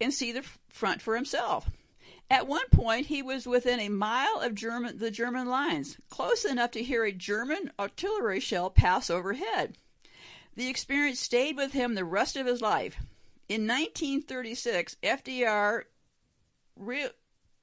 and 0.00 0.12
see 0.12 0.32
the 0.32 0.44
front 0.68 1.00
for 1.00 1.14
himself. 1.14 1.70
At 2.30 2.48
one 2.48 2.68
point, 2.70 3.06
he 3.06 3.22
was 3.22 3.46
within 3.46 3.78
a 3.80 3.90
mile 3.90 4.40
of 4.40 4.54
German, 4.54 4.98
the 4.98 5.10
German 5.10 5.46
lines, 5.46 5.98
close 6.08 6.44
enough 6.44 6.70
to 6.72 6.82
hear 6.82 7.04
a 7.04 7.12
German 7.12 7.70
artillery 7.78 8.40
shell 8.40 8.70
pass 8.70 9.10
overhead. 9.10 9.76
The 10.56 10.68
experience 10.68 11.20
stayed 11.20 11.56
with 11.56 11.72
him 11.72 11.94
the 11.94 12.04
rest 12.04 12.36
of 12.36 12.46
his 12.46 12.60
life. 12.60 12.96
In 13.48 13.66
1936, 13.66 14.96
FDR 15.02 15.82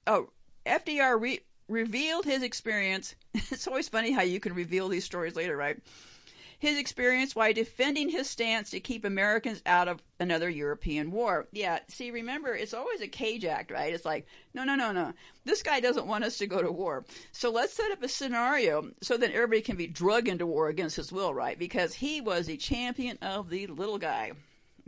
oh, 0.07 0.29
FDR 0.65 1.19
re- 1.19 1.41
revealed 1.67 2.25
his 2.25 2.43
experience. 2.43 3.15
it's 3.33 3.67
always 3.67 3.89
funny 3.89 4.11
how 4.11 4.21
you 4.21 4.39
can 4.39 4.53
reveal 4.53 4.87
these 4.87 5.05
stories 5.05 5.35
later, 5.35 5.55
right? 5.55 5.79
His 6.59 6.77
experience 6.77 7.35
while 7.35 7.53
defending 7.53 8.09
his 8.09 8.29
stance 8.29 8.69
to 8.69 8.79
keep 8.79 9.03
Americans 9.03 9.63
out 9.65 9.87
of 9.87 10.03
another 10.19 10.47
European 10.47 11.09
war. 11.09 11.47
Yeah, 11.51 11.79
see, 11.87 12.11
remember, 12.11 12.53
it's 12.53 12.75
always 12.75 13.01
a 13.01 13.07
cage 13.07 13.45
act, 13.45 13.71
right? 13.71 13.91
It's 13.91 14.05
like, 14.05 14.27
no, 14.53 14.63
no, 14.63 14.75
no, 14.75 14.91
no. 14.91 15.13
This 15.43 15.63
guy 15.63 15.79
doesn't 15.79 16.05
want 16.05 16.23
us 16.23 16.37
to 16.37 16.45
go 16.45 16.61
to 16.61 16.71
war. 16.71 17.03
So 17.31 17.49
let's 17.49 17.73
set 17.73 17.91
up 17.91 18.03
a 18.03 18.07
scenario 18.07 18.91
so 19.01 19.17
that 19.17 19.31
everybody 19.31 19.61
can 19.61 19.75
be 19.75 19.87
drugged 19.87 20.27
into 20.27 20.45
war 20.45 20.67
against 20.67 20.97
his 20.97 21.11
will, 21.11 21.33
right? 21.33 21.57
Because 21.57 21.95
he 21.95 22.21
was 22.21 22.47
a 22.47 22.57
champion 22.57 23.17
of 23.23 23.49
the 23.49 23.65
little 23.65 23.97
guy. 23.97 24.33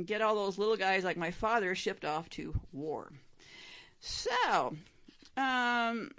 Get 0.05 0.21
all 0.21 0.35
those 0.35 0.59
little 0.59 0.77
guys 0.77 1.03
like 1.03 1.17
my 1.17 1.31
father 1.31 1.73
shipped 1.73 2.05
off 2.05 2.29
to 2.31 2.53
war. 2.71 3.11
So, 4.05 4.75
um, 5.37 6.11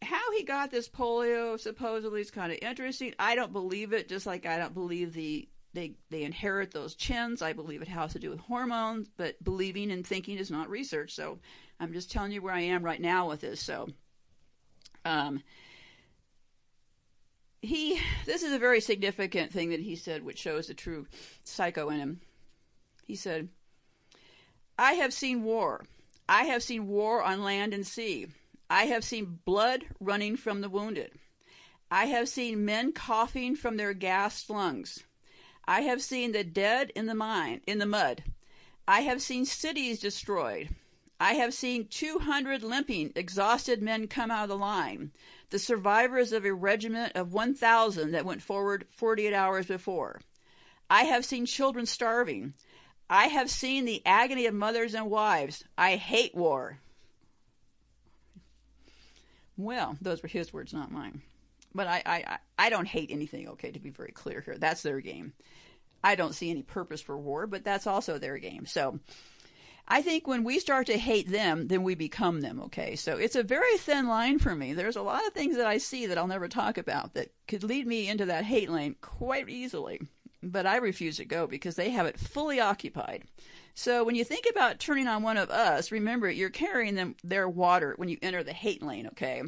how 0.00 0.32
he 0.36 0.44
got 0.44 0.70
this 0.70 0.88
polio 0.88 1.58
supposedly 1.58 2.20
is 2.20 2.30
kind 2.30 2.52
of 2.52 2.58
interesting. 2.62 3.12
I 3.18 3.34
don't 3.34 3.52
believe 3.52 3.92
it, 3.92 4.08
just 4.08 4.24
like 4.24 4.46
I 4.46 4.56
don't 4.56 4.72
believe 4.72 5.12
the 5.12 5.48
they 5.72 5.96
they 6.10 6.22
inherit 6.22 6.70
those 6.70 6.94
chins. 6.94 7.42
I 7.42 7.52
believe 7.52 7.82
it 7.82 7.88
has 7.88 8.12
to 8.12 8.20
do 8.20 8.30
with 8.30 8.38
hormones, 8.38 9.08
but 9.16 9.42
believing 9.42 9.90
and 9.90 10.06
thinking 10.06 10.38
is 10.38 10.48
not 10.48 10.70
research. 10.70 11.12
So 11.12 11.40
I'm 11.80 11.92
just 11.92 12.08
telling 12.08 12.30
you 12.30 12.40
where 12.40 12.54
I 12.54 12.60
am 12.60 12.84
right 12.84 13.00
now 13.00 13.28
with 13.28 13.40
this. 13.40 13.60
So, 13.60 13.88
um, 15.04 15.42
he 17.62 18.00
this 18.26 18.44
is 18.44 18.52
a 18.52 18.60
very 18.60 18.80
significant 18.80 19.52
thing 19.52 19.70
that 19.70 19.80
he 19.80 19.96
said, 19.96 20.24
which 20.24 20.38
shows 20.38 20.68
the 20.68 20.74
true 20.74 21.08
psycho 21.42 21.88
in 21.90 21.98
him. 21.98 22.20
He 23.02 23.16
said, 23.16 23.48
"I 24.78 24.92
have 24.92 25.12
seen 25.12 25.42
war." 25.42 25.84
I 26.28 26.44
have 26.44 26.62
seen 26.62 26.88
war 26.88 27.22
on 27.22 27.42
land 27.42 27.74
and 27.74 27.86
sea. 27.86 28.28
I 28.70 28.86
have 28.86 29.04
seen 29.04 29.40
blood 29.44 29.84
running 30.00 30.36
from 30.36 30.60
the 30.60 30.70
wounded. 30.70 31.12
I 31.90 32.06
have 32.06 32.28
seen 32.28 32.64
men 32.64 32.92
coughing 32.92 33.56
from 33.56 33.76
their 33.76 33.92
gassed 33.92 34.48
lungs. 34.48 35.04
I 35.66 35.82
have 35.82 36.02
seen 36.02 36.32
the 36.32 36.42
dead 36.42 36.90
in 36.94 37.06
the 37.06 37.14
mine, 37.14 37.60
in 37.66 37.78
the 37.78 37.86
mud. 37.86 38.24
I 38.88 39.02
have 39.02 39.22
seen 39.22 39.44
cities 39.44 40.00
destroyed. 40.00 40.70
I 41.20 41.34
have 41.34 41.54
seen 41.54 41.86
200 41.88 42.62
limping, 42.62 43.12
exhausted 43.14 43.82
men 43.82 44.08
come 44.08 44.30
out 44.30 44.44
of 44.44 44.48
the 44.48 44.58
line, 44.58 45.12
the 45.50 45.58
survivors 45.58 46.32
of 46.32 46.44
a 46.44 46.52
regiment 46.52 47.12
of 47.14 47.32
1,000 47.32 48.10
that 48.10 48.24
went 48.24 48.42
forward 48.42 48.86
48 48.90 49.32
hours 49.32 49.66
before. 49.66 50.20
I 50.90 51.04
have 51.04 51.24
seen 51.24 51.46
children 51.46 51.86
starving. 51.86 52.54
I 53.08 53.26
have 53.26 53.50
seen 53.50 53.84
the 53.84 54.02
agony 54.06 54.46
of 54.46 54.54
mothers 54.54 54.94
and 54.94 55.10
wives. 55.10 55.64
I 55.76 55.96
hate 55.96 56.34
war. 56.34 56.78
Well, 59.56 59.96
those 60.00 60.22
were 60.22 60.28
his 60.28 60.52
words, 60.52 60.72
not 60.72 60.90
mine. 60.90 61.22
But 61.74 61.86
I, 61.86 62.02
I, 62.06 62.38
I 62.58 62.70
don't 62.70 62.86
hate 62.86 63.10
anything, 63.10 63.48
okay, 63.50 63.70
to 63.72 63.80
be 63.80 63.90
very 63.90 64.12
clear 64.12 64.40
here. 64.40 64.56
That's 64.56 64.82
their 64.82 65.00
game. 65.00 65.32
I 66.02 66.14
don't 66.14 66.34
see 66.34 66.50
any 66.50 66.62
purpose 66.62 67.00
for 67.00 67.16
war, 67.16 67.46
but 67.46 67.64
that's 67.64 67.86
also 67.86 68.18
their 68.18 68.38
game. 68.38 68.66
So, 68.66 68.98
I 69.86 70.00
think 70.00 70.26
when 70.26 70.44
we 70.44 70.58
start 70.60 70.86
to 70.86 70.96
hate 70.96 71.30
them, 71.30 71.68
then 71.68 71.82
we 71.82 71.94
become 71.94 72.40
them, 72.40 72.60
okay? 72.62 72.96
So 72.96 73.18
it's 73.18 73.36
a 73.36 73.42
very 73.42 73.76
thin 73.76 74.08
line 74.08 74.38
for 74.38 74.54
me. 74.54 74.72
There's 74.72 74.96
a 74.96 75.02
lot 75.02 75.26
of 75.26 75.34
things 75.34 75.56
that 75.56 75.66
I 75.66 75.78
see 75.78 76.06
that 76.06 76.16
I'll 76.16 76.26
never 76.26 76.48
talk 76.48 76.78
about 76.78 77.14
that 77.14 77.32
could 77.46 77.64
lead 77.64 77.86
me 77.86 78.08
into 78.08 78.26
that 78.26 78.44
hate 78.44 78.70
lane 78.70 78.96
quite 79.02 79.48
easily. 79.50 80.00
But 80.44 80.66
I 80.66 80.76
refuse 80.76 81.16
to 81.16 81.24
go 81.24 81.46
because 81.46 81.76
they 81.76 81.90
have 81.90 82.06
it 82.06 82.18
fully 82.18 82.60
occupied. 82.60 83.24
So 83.74 84.04
when 84.04 84.14
you 84.14 84.24
think 84.24 84.46
about 84.48 84.78
turning 84.78 85.08
on 85.08 85.22
one 85.22 85.36
of 85.36 85.50
us, 85.50 85.90
remember 85.90 86.30
you're 86.30 86.50
carrying 86.50 86.94
them 86.94 87.16
their 87.24 87.48
water 87.48 87.94
when 87.96 88.08
you 88.08 88.18
enter 88.22 88.44
the 88.44 88.52
hate 88.52 88.82
lane, 88.82 89.08
okay? 89.08 89.42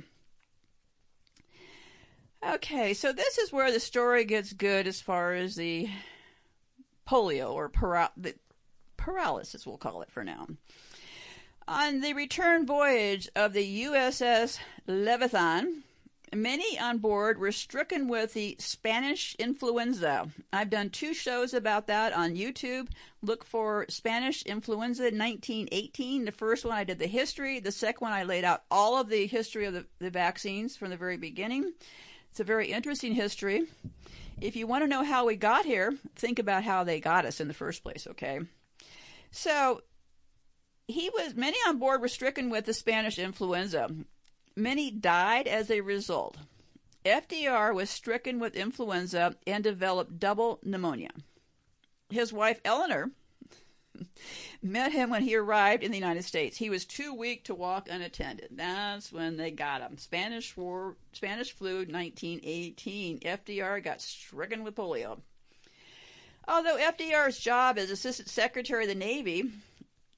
Okay, 2.44 2.94
so 2.94 3.12
this 3.12 3.38
is 3.38 3.52
where 3.52 3.70
the 3.70 3.80
story 3.80 4.24
gets 4.24 4.52
good 4.52 4.86
as 4.86 5.00
far 5.00 5.32
as 5.34 5.54
the 5.54 5.88
polio 7.08 7.52
or 7.52 7.68
para- 7.68 8.12
the 8.16 8.34
paralysis, 8.96 9.66
we'll 9.66 9.78
call 9.78 10.02
it 10.02 10.10
for 10.10 10.24
now. 10.24 10.46
On 11.68 12.00
the 12.00 12.12
return 12.12 12.66
voyage 12.66 13.28
of 13.34 13.52
the 13.52 13.84
USS 13.84 14.58
Leviathan, 14.86 15.82
many 16.34 16.78
on 16.78 16.98
board 16.98 17.38
were 17.38 17.52
stricken 17.52 18.08
with 18.08 18.34
the 18.34 18.56
Spanish 18.58 19.34
influenza. 19.38 20.28
I've 20.52 20.70
done 20.70 20.90
two 20.90 21.14
shows 21.14 21.54
about 21.54 21.86
that 21.86 22.12
on 22.12 22.34
YouTube. 22.34 22.88
Look 23.22 23.44
for 23.44 23.86
Spanish 23.88 24.42
influenza 24.42 25.04
1918. 25.04 26.24
The 26.24 26.32
first 26.32 26.64
one 26.64 26.76
I 26.76 26.84
did 26.84 26.98
the 26.98 27.06
history. 27.06 27.60
The 27.60 27.72
second 27.72 28.04
one 28.04 28.12
I 28.12 28.24
laid 28.24 28.44
out 28.44 28.64
all 28.70 29.00
of 29.00 29.08
the 29.08 29.26
history 29.26 29.66
of 29.66 29.74
the, 29.74 29.86
the 29.98 30.10
vaccines 30.10 30.76
from 30.76 30.90
the 30.90 30.96
very 30.96 31.16
beginning. 31.16 31.72
It's 32.30 32.40
a 32.40 32.44
very 32.44 32.72
interesting 32.72 33.14
history. 33.14 33.64
If 34.40 34.56
you 34.56 34.66
want 34.66 34.84
to 34.84 34.88
know 34.88 35.04
how 35.04 35.26
we 35.26 35.36
got 35.36 35.64
here, 35.64 35.94
think 36.16 36.38
about 36.38 36.64
how 36.64 36.84
they 36.84 37.00
got 37.00 37.24
us 37.24 37.40
in 37.40 37.48
the 37.48 37.54
first 37.54 37.82
place, 37.82 38.06
okay? 38.10 38.40
So 39.30 39.80
he 40.88 41.10
was 41.10 41.34
many 41.34 41.56
on 41.66 41.78
board 41.78 42.00
were 42.00 42.08
stricken 42.08 42.50
with 42.50 42.66
the 42.66 42.74
Spanish 42.74 43.18
influenza. 43.18 43.88
Many 44.56 44.90
died 44.90 45.46
as 45.46 45.70
a 45.70 45.82
result. 45.82 46.38
FDR 47.04 47.74
was 47.74 47.90
stricken 47.90 48.38
with 48.38 48.56
influenza 48.56 49.36
and 49.46 49.62
developed 49.62 50.18
double 50.18 50.58
pneumonia. 50.62 51.10
His 52.08 52.32
wife 52.32 52.60
Eleanor 52.64 53.10
met 54.62 54.92
him 54.92 55.10
when 55.10 55.22
he 55.22 55.36
arrived 55.36 55.84
in 55.84 55.90
the 55.90 55.98
United 55.98 56.24
States. 56.24 56.56
He 56.56 56.70
was 56.70 56.86
too 56.86 57.12
weak 57.12 57.44
to 57.44 57.54
walk 57.54 57.88
unattended. 57.90 58.48
That's 58.52 59.12
when 59.12 59.36
they 59.36 59.50
got 59.50 59.82
him. 59.82 59.98
Spanish 59.98 60.56
War, 60.56 60.96
Spanish 61.12 61.52
flu, 61.52 61.78
1918. 61.80 63.20
FDR 63.20 63.84
got 63.84 64.00
stricken 64.00 64.64
with 64.64 64.74
polio. 64.74 65.20
Although 66.48 66.78
FDR's 66.78 67.38
job 67.38 67.76
as 67.76 67.90
Assistant 67.90 68.28
Secretary 68.28 68.84
of 68.84 68.88
the 68.88 68.94
Navy 68.94 69.50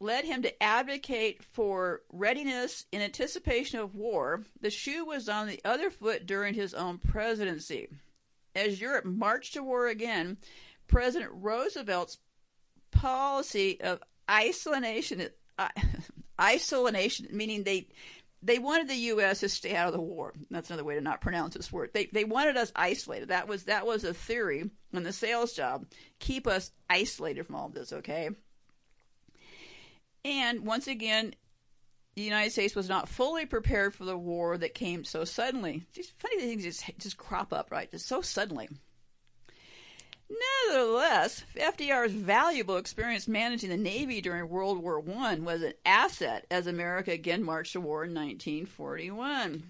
led 0.00 0.24
him 0.24 0.42
to 0.42 0.62
advocate 0.62 1.42
for 1.42 2.02
readiness 2.10 2.86
in 2.92 3.02
anticipation 3.02 3.80
of 3.80 3.94
war, 3.94 4.44
the 4.60 4.70
shoe 4.70 5.04
was 5.04 5.28
on 5.28 5.46
the 5.46 5.60
other 5.64 5.90
foot 5.90 6.26
during 6.26 6.54
his 6.54 6.74
own 6.74 6.98
presidency. 6.98 7.88
As 8.54 8.80
Europe 8.80 9.04
marched 9.04 9.54
to 9.54 9.62
war 9.62 9.88
again, 9.88 10.38
President 10.86 11.30
Roosevelt's 11.34 12.18
policy 12.90 13.80
of 13.80 14.02
isolation, 14.30 15.28
uh, 15.58 15.68
meaning 17.30 17.62
they 17.64 17.88
they 18.40 18.60
wanted 18.60 18.88
the 18.88 18.94
U.S. 18.94 19.40
to 19.40 19.48
stay 19.48 19.74
out 19.74 19.88
of 19.88 19.94
the 19.94 20.00
war. 20.00 20.32
That's 20.48 20.70
another 20.70 20.84
way 20.84 20.94
to 20.94 21.00
not 21.00 21.20
pronounce 21.20 21.54
this 21.54 21.72
word. 21.72 21.90
They 21.92 22.06
they 22.06 22.24
wanted 22.24 22.56
us 22.56 22.72
isolated. 22.74 23.28
That 23.28 23.48
was 23.48 23.64
that 23.64 23.86
was 23.86 24.04
a 24.04 24.14
theory 24.14 24.70
in 24.92 25.02
the 25.02 25.12
sales 25.12 25.52
job. 25.54 25.86
Keep 26.20 26.46
us 26.46 26.70
isolated 26.88 27.46
from 27.46 27.56
all 27.56 27.66
of 27.66 27.74
this, 27.74 27.92
okay? 27.92 28.30
And 30.28 30.66
once 30.66 30.86
again, 30.88 31.34
the 32.14 32.20
United 32.20 32.52
States 32.52 32.74
was 32.74 32.86
not 32.86 33.08
fully 33.08 33.46
prepared 33.46 33.94
for 33.94 34.04
the 34.04 34.18
war 34.18 34.58
that 34.58 34.74
came 34.74 35.02
so 35.02 35.24
suddenly. 35.24 35.84
These 35.94 36.12
funny 36.18 36.38
things 36.40 36.64
just 36.64 36.84
just 36.98 37.16
crop 37.16 37.50
up, 37.50 37.70
right? 37.70 37.90
Just 37.90 38.06
so 38.06 38.20
suddenly. 38.20 38.68
Nevertheless, 40.68 41.44
FDR's 41.56 42.12
valuable 42.12 42.76
experience 42.76 43.26
managing 43.26 43.70
the 43.70 43.78
Navy 43.78 44.20
during 44.20 44.50
World 44.50 44.82
War 44.82 45.02
I 45.02 45.36
was 45.36 45.62
an 45.62 45.72
asset 45.86 46.44
as 46.50 46.66
America 46.66 47.10
again 47.10 47.42
marched 47.42 47.72
to 47.72 47.80
war 47.80 48.04
in 48.04 48.12
1941. 48.12 49.62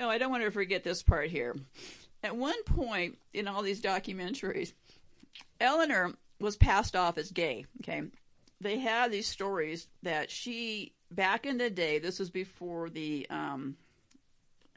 Oh, 0.00 0.08
I 0.10 0.18
don't 0.18 0.30
want 0.30 0.44
to 0.44 0.50
forget 0.50 0.84
this 0.84 1.02
part 1.02 1.30
here. 1.30 1.56
At 2.22 2.36
one 2.36 2.62
point 2.64 3.16
in 3.32 3.48
all 3.48 3.62
these 3.62 3.80
documentaries, 3.80 4.74
Eleanor 5.60 6.12
was 6.38 6.58
passed 6.58 6.94
off 6.94 7.16
as 7.16 7.30
gay. 7.30 7.64
Okay, 7.80 8.02
they 8.60 8.78
had 8.78 9.10
these 9.10 9.26
stories 9.26 9.88
that 10.02 10.30
she 10.30 10.92
back 11.10 11.46
in 11.46 11.58
the 11.58 11.70
day. 11.70 11.98
This 11.98 12.18
was 12.18 12.30
before 12.30 12.90
the 12.90 13.26
um, 13.30 13.76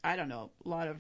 I 0.04 0.16
don't 0.16 0.30
know 0.30 0.52
a 0.66 0.70
lot 0.70 0.88
of 0.88 0.98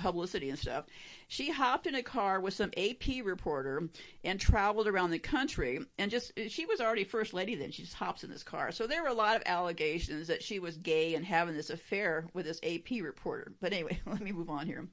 publicity 0.00 0.48
and 0.48 0.58
stuff. 0.58 0.86
She 1.28 1.50
hopped 1.50 1.86
in 1.86 1.94
a 1.94 2.02
car 2.02 2.40
with 2.40 2.54
some 2.54 2.72
AP 2.76 3.24
reporter 3.24 3.88
and 4.24 4.40
traveled 4.40 4.88
around 4.88 5.10
the 5.10 5.18
country. 5.18 5.80
And 5.98 6.10
just 6.10 6.32
she 6.48 6.66
was 6.66 6.80
already 6.80 7.04
first 7.04 7.34
lady 7.34 7.54
then. 7.54 7.70
She 7.70 7.82
just 7.82 7.94
hops 7.94 8.24
in 8.24 8.30
this 8.30 8.42
car. 8.42 8.72
So 8.72 8.86
there 8.86 9.02
were 9.02 9.08
a 9.08 9.14
lot 9.14 9.36
of 9.36 9.42
allegations 9.46 10.28
that 10.28 10.42
she 10.42 10.58
was 10.58 10.76
gay 10.78 11.14
and 11.14 11.24
having 11.24 11.54
this 11.54 11.70
affair 11.70 12.26
with 12.34 12.46
this 12.46 12.60
AP 12.62 13.02
reporter. 13.02 13.52
But 13.60 13.72
anyway, 13.72 14.00
let 14.06 14.20
me 14.20 14.32
move 14.32 14.50
on 14.50 14.66
here. 14.66 14.88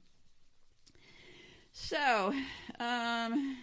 So, 1.72 2.32
um, 2.80 3.56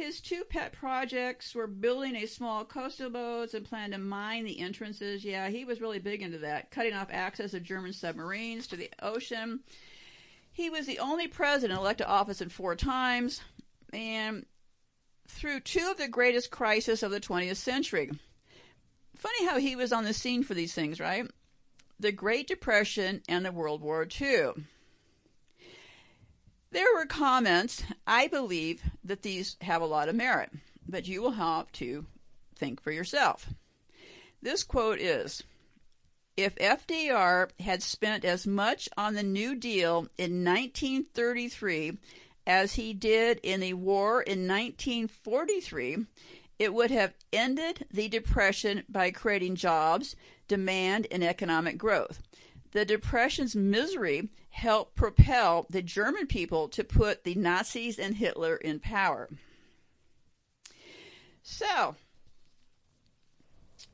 his 0.00 0.20
two 0.22 0.44
pet 0.44 0.72
projects 0.72 1.54
were 1.54 1.66
building 1.66 2.16
a 2.16 2.26
small 2.26 2.64
coastal 2.64 3.10
boats 3.10 3.52
and 3.52 3.66
planned 3.66 3.92
to 3.92 3.98
mine 3.98 4.44
the 4.44 4.58
entrances. 4.58 5.22
Yeah, 5.22 5.50
he 5.50 5.66
was 5.66 5.82
really 5.82 5.98
big 5.98 6.22
into 6.22 6.38
that, 6.38 6.70
cutting 6.70 6.94
off 6.94 7.08
access 7.10 7.52
of 7.52 7.62
German 7.62 7.92
submarines 7.92 8.66
to 8.68 8.76
the 8.76 8.90
ocean. 9.02 9.60
He 10.52 10.70
was 10.70 10.86
the 10.86 11.00
only 11.00 11.28
president 11.28 11.78
elected 11.78 12.06
to 12.06 12.10
office 12.10 12.40
in 12.40 12.48
four 12.48 12.76
times, 12.76 13.42
and 13.92 14.46
through 15.28 15.60
two 15.60 15.90
of 15.90 15.98
the 15.98 16.08
greatest 16.08 16.50
crises 16.50 17.02
of 17.02 17.10
the 17.10 17.20
20th 17.20 17.56
century. 17.56 18.10
Funny 19.16 19.46
how 19.46 19.58
he 19.58 19.76
was 19.76 19.92
on 19.92 20.04
the 20.04 20.14
scene 20.14 20.42
for 20.42 20.54
these 20.54 20.72
things, 20.72 20.98
right? 20.98 21.30
The 21.98 22.10
Great 22.10 22.48
Depression 22.48 23.20
and 23.28 23.44
the 23.44 23.52
World 23.52 23.82
War 23.82 24.08
II. 24.18 24.52
There 26.72 26.94
were 26.94 27.06
comments. 27.06 27.82
I 28.06 28.28
believe 28.28 28.82
that 29.02 29.22
these 29.22 29.56
have 29.60 29.82
a 29.82 29.86
lot 29.86 30.08
of 30.08 30.14
merit, 30.14 30.50
but 30.88 31.08
you 31.08 31.20
will 31.20 31.32
have 31.32 31.72
to 31.72 32.06
think 32.56 32.80
for 32.80 32.92
yourself. 32.92 33.48
This 34.40 34.62
quote 34.62 35.00
is 35.00 35.42
If 36.36 36.54
FDR 36.56 37.50
had 37.58 37.82
spent 37.82 38.24
as 38.24 38.46
much 38.46 38.88
on 38.96 39.14
the 39.14 39.24
New 39.24 39.56
Deal 39.56 40.06
in 40.16 40.44
1933 40.44 41.98
as 42.46 42.74
he 42.74 42.94
did 42.94 43.40
in 43.42 43.60
the 43.60 43.74
war 43.74 44.22
in 44.22 44.46
1943, 44.46 46.06
it 46.60 46.72
would 46.72 46.92
have 46.92 47.14
ended 47.32 47.86
the 47.90 48.08
Depression 48.08 48.84
by 48.88 49.10
creating 49.10 49.56
jobs, 49.56 50.14
demand, 50.46 51.08
and 51.10 51.24
economic 51.24 51.78
growth. 51.78 52.22
The 52.72 52.84
Depression's 52.84 53.56
misery 53.56 54.28
helped 54.50 54.94
propel 54.94 55.66
the 55.70 55.82
German 55.82 56.26
people 56.26 56.68
to 56.68 56.84
put 56.84 57.24
the 57.24 57.34
Nazis 57.34 57.98
and 57.98 58.16
Hitler 58.16 58.56
in 58.56 58.80
power. 58.80 59.28
So, 61.42 61.96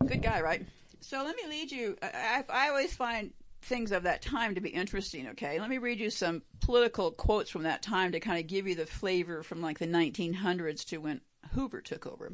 good 0.06 0.22
guy, 0.22 0.40
right? 0.40 0.66
So 1.00 1.22
let 1.24 1.36
me 1.36 1.46
lead 1.48 1.70
you. 1.70 1.96
I, 2.02 2.44
I 2.48 2.68
always 2.68 2.94
find 2.94 3.32
things 3.62 3.92
of 3.92 4.04
that 4.04 4.22
time 4.22 4.54
to 4.54 4.60
be 4.60 4.70
interesting, 4.70 5.28
okay? 5.28 5.58
Let 5.58 5.70
me 5.70 5.78
read 5.78 6.00
you 6.00 6.10
some 6.10 6.42
political 6.60 7.10
quotes 7.10 7.50
from 7.50 7.62
that 7.62 7.82
time 7.82 8.12
to 8.12 8.20
kind 8.20 8.38
of 8.38 8.46
give 8.46 8.66
you 8.66 8.74
the 8.74 8.86
flavor 8.86 9.42
from 9.42 9.60
like 9.60 9.78
the 9.78 9.86
1900s 9.86 10.84
to 10.86 10.98
when 10.98 11.20
Hoover 11.52 11.80
took 11.80 12.06
over. 12.06 12.32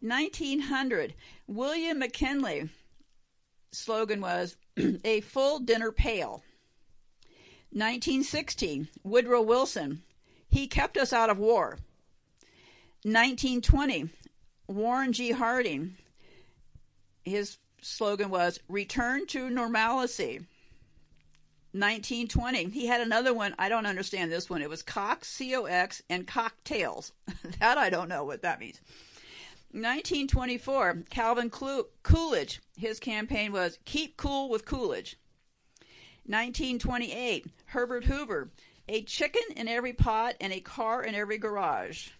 1900, 0.00 1.14
William 1.46 1.98
McKinley 2.00 2.68
slogan 3.72 4.20
was 4.20 4.56
a 5.04 5.20
full 5.20 5.58
dinner 5.58 5.92
pail. 5.92 6.42
1916, 7.70 8.88
Woodrow 9.02 9.42
Wilson, 9.42 10.02
he 10.50 10.66
kept 10.66 10.96
us 10.96 11.12
out 11.12 11.30
of 11.30 11.38
war. 11.38 11.78
1920, 13.04 14.10
Warren 14.68 15.12
G. 15.12 15.32
Harding, 15.32 15.96
his 17.24 17.56
slogan 17.80 18.30
was 18.30 18.60
return 18.68 19.26
to 19.28 19.50
normalcy. 19.50 20.40
1920, 21.72 22.66
he 22.66 22.86
had 22.86 23.00
another 23.00 23.32
one. 23.32 23.54
I 23.58 23.70
don't 23.70 23.86
understand 23.86 24.30
this 24.30 24.50
one. 24.50 24.60
It 24.60 24.68
was 24.68 24.82
Cox, 24.82 25.28
C 25.28 25.56
O 25.56 25.64
X, 25.64 26.02
and 26.10 26.26
cocktails. 26.26 27.12
that 27.60 27.78
I 27.78 27.88
don't 27.88 28.10
know 28.10 28.24
what 28.24 28.42
that 28.42 28.60
means. 28.60 28.78
1924, 29.72 31.04
Calvin 31.08 31.50
Coolidge, 31.50 32.60
his 32.76 33.00
campaign 33.00 33.52
was 33.52 33.78
Keep 33.86 34.18
Cool 34.18 34.50
with 34.50 34.66
Coolidge. 34.66 35.16
1928, 36.26 37.46
Herbert 37.66 38.04
Hoover, 38.04 38.50
a 38.88 39.02
chicken 39.02 39.42
in 39.56 39.68
every 39.68 39.94
pot 39.94 40.34
and 40.40 40.52
a 40.52 40.60
car 40.60 41.02
in 41.02 41.14
every 41.14 41.38
garage. 41.38 42.10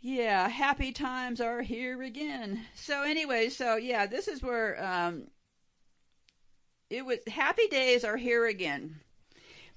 Yeah, 0.00 0.48
happy 0.48 0.92
times 0.92 1.40
are 1.40 1.62
here 1.62 2.00
again. 2.02 2.64
So 2.76 3.02
anyway, 3.02 3.48
so 3.48 3.74
yeah, 3.74 4.06
this 4.06 4.28
is 4.28 4.40
where 4.42 4.82
um, 4.82 5.24
it 6.88 7.04
was. 7.04 7.18
Happy 7.26 7.66
days 7.66 8.04
are 8.04 8.16
here 8.16 8.46
again. 8.46 9.00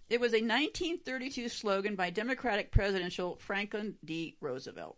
It 0.09 0.19
was 0.19 0.33
a 0.33 0.41
1932 0.41 1.49
slogan 1.49 1.95
by 1.95 2.11
Democratic 2.11 2.71
presidential 2.71 3.37
Franklin 3.37 3.95
D. 4.05 4.37
Roosevelt. 4.41 4.97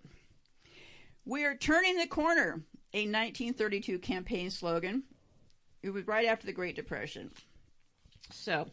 We 1.25 1.45
are 1.45 1.55
turning 1.55 1.97
the 1.97 2.07
corner, 2.07 2.63
a 2.93 3.05
1932 3.05 3.99
campaign 3.99 4.49
slogan. 4.49 5.03
It 5.83 5.91
was 5.91 6.07
right 6.07 6.27
after 6.27 6.47
the 6.47 6.53
Great 6.53 6.75
Depression. 6.75 7.31
So, 8.31 8.67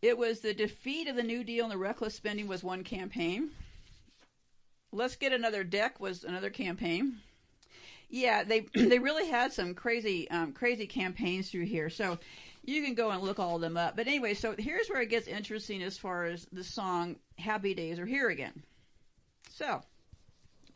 it 0.00 0.18
was 0.18 0.40
the 0.40 0.54
defeat 0.54 1.06
of 1.06 1.14
the 1.14 1.22
New 1.22 1.44
Deal 1.44 1.64
and 1.64 1.72
the 1.72 1.78
reckless 1.78 2.14
spending 2.14 2.48
was 2.48 2.64
one 2.64 2.82
campaign. 2.82 3.50
Let's 4.90 5.14
get 5.14 5.32
another 5.32 5.62
deck 5.62 6.00
was 6.00 6.24
another 6.24 6.50
campaign. 6.50 7.18
Yeah, 8.10 8.42
they 8.42 8.60
they 8.74 8.98
really 8.98 9.28
had 9.28 9.52
some 9.52 9.74
crazy 9.74 10.28
um, 10.30 10.52
crazy 10.52 10.86
campaigns 10.86 11.50
through 11.50 11.66
here. 11.66 11.88
So 11.88 12.18
you 12.64 12.82
can 12.82 12.94
go 12.94 13.10
and 13.10 13.22
look 13.22 13.38
all 13.38 13.56
of 13.56 13.62
them 13.62 13.76
up. 13.76 13.96
But 13.96 14.08
anyway, 14.08 14.34
so 14.34 14.54
here's 14.58 14.88
where 14.88 15.00
it 15.00 15.10
gets 15.10 15.28
interesting 15.28 15.82
as 15.82 15.96
far 15.96 16.26
as 16.26 16.46
the 16.52 16.64
song 16.64 17.16
"Happy 17.38 17.72
Days 17.72 18.00
Are 18.00 18.06
Here 18.06 18.28
Again." 18.28 18.64
So 19.50 19.82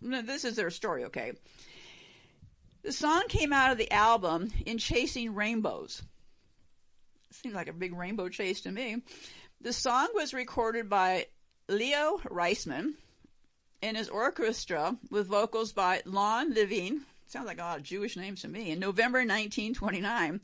this 0.01 0.45
is 0.45 0.57
their 0.57 0.71
story, 0.71 1.05
okay? 1.05 1.33
The 2.83 2.93
song 2.93 3.25
came 3.29 3.53
out 3.53 3.73
of 3.73 3.79
the 3.79 3.91
album 3.91 4.53
In 4.65 4.79
Chasing 4.79 5.35
Rainbows. 5.35 6.03
Seems 7.33 7.55
like 7.55 7.69
a 7.69 7.73
big 7.73 7.95
rainbow 7.95 8.29
chase 8.29 8.61
to 8.63 8.71
me. 8.71 9.03
The 9.61 9.73
song 9.73 10.09
was 10.15 10.33
recorded 10.33 10.89
by 10.89 11.27
Leo 11.69 12.19
Reisman 12.25 12.95
and 13.83 13.97
his 13.97 14.09
orchestra 14.09 14.97
with 15.11 15.27
vocals 15.27 15.73
by 15.73 16.03
Lou 16.05 16.49
Levin. 16.55 17.03
Sounds 17.27 17.47
like 17.47 17.59
a 17.59 17.63
lot 17.63 17.79
of 17.79 17.83
Jewish 17.83 18.17
names 18.17 18.43
to 18.43 18.49
me. 18.49 18.71
In 18.71 18.79
November 18.79 19.19
1929, 19.19 20.41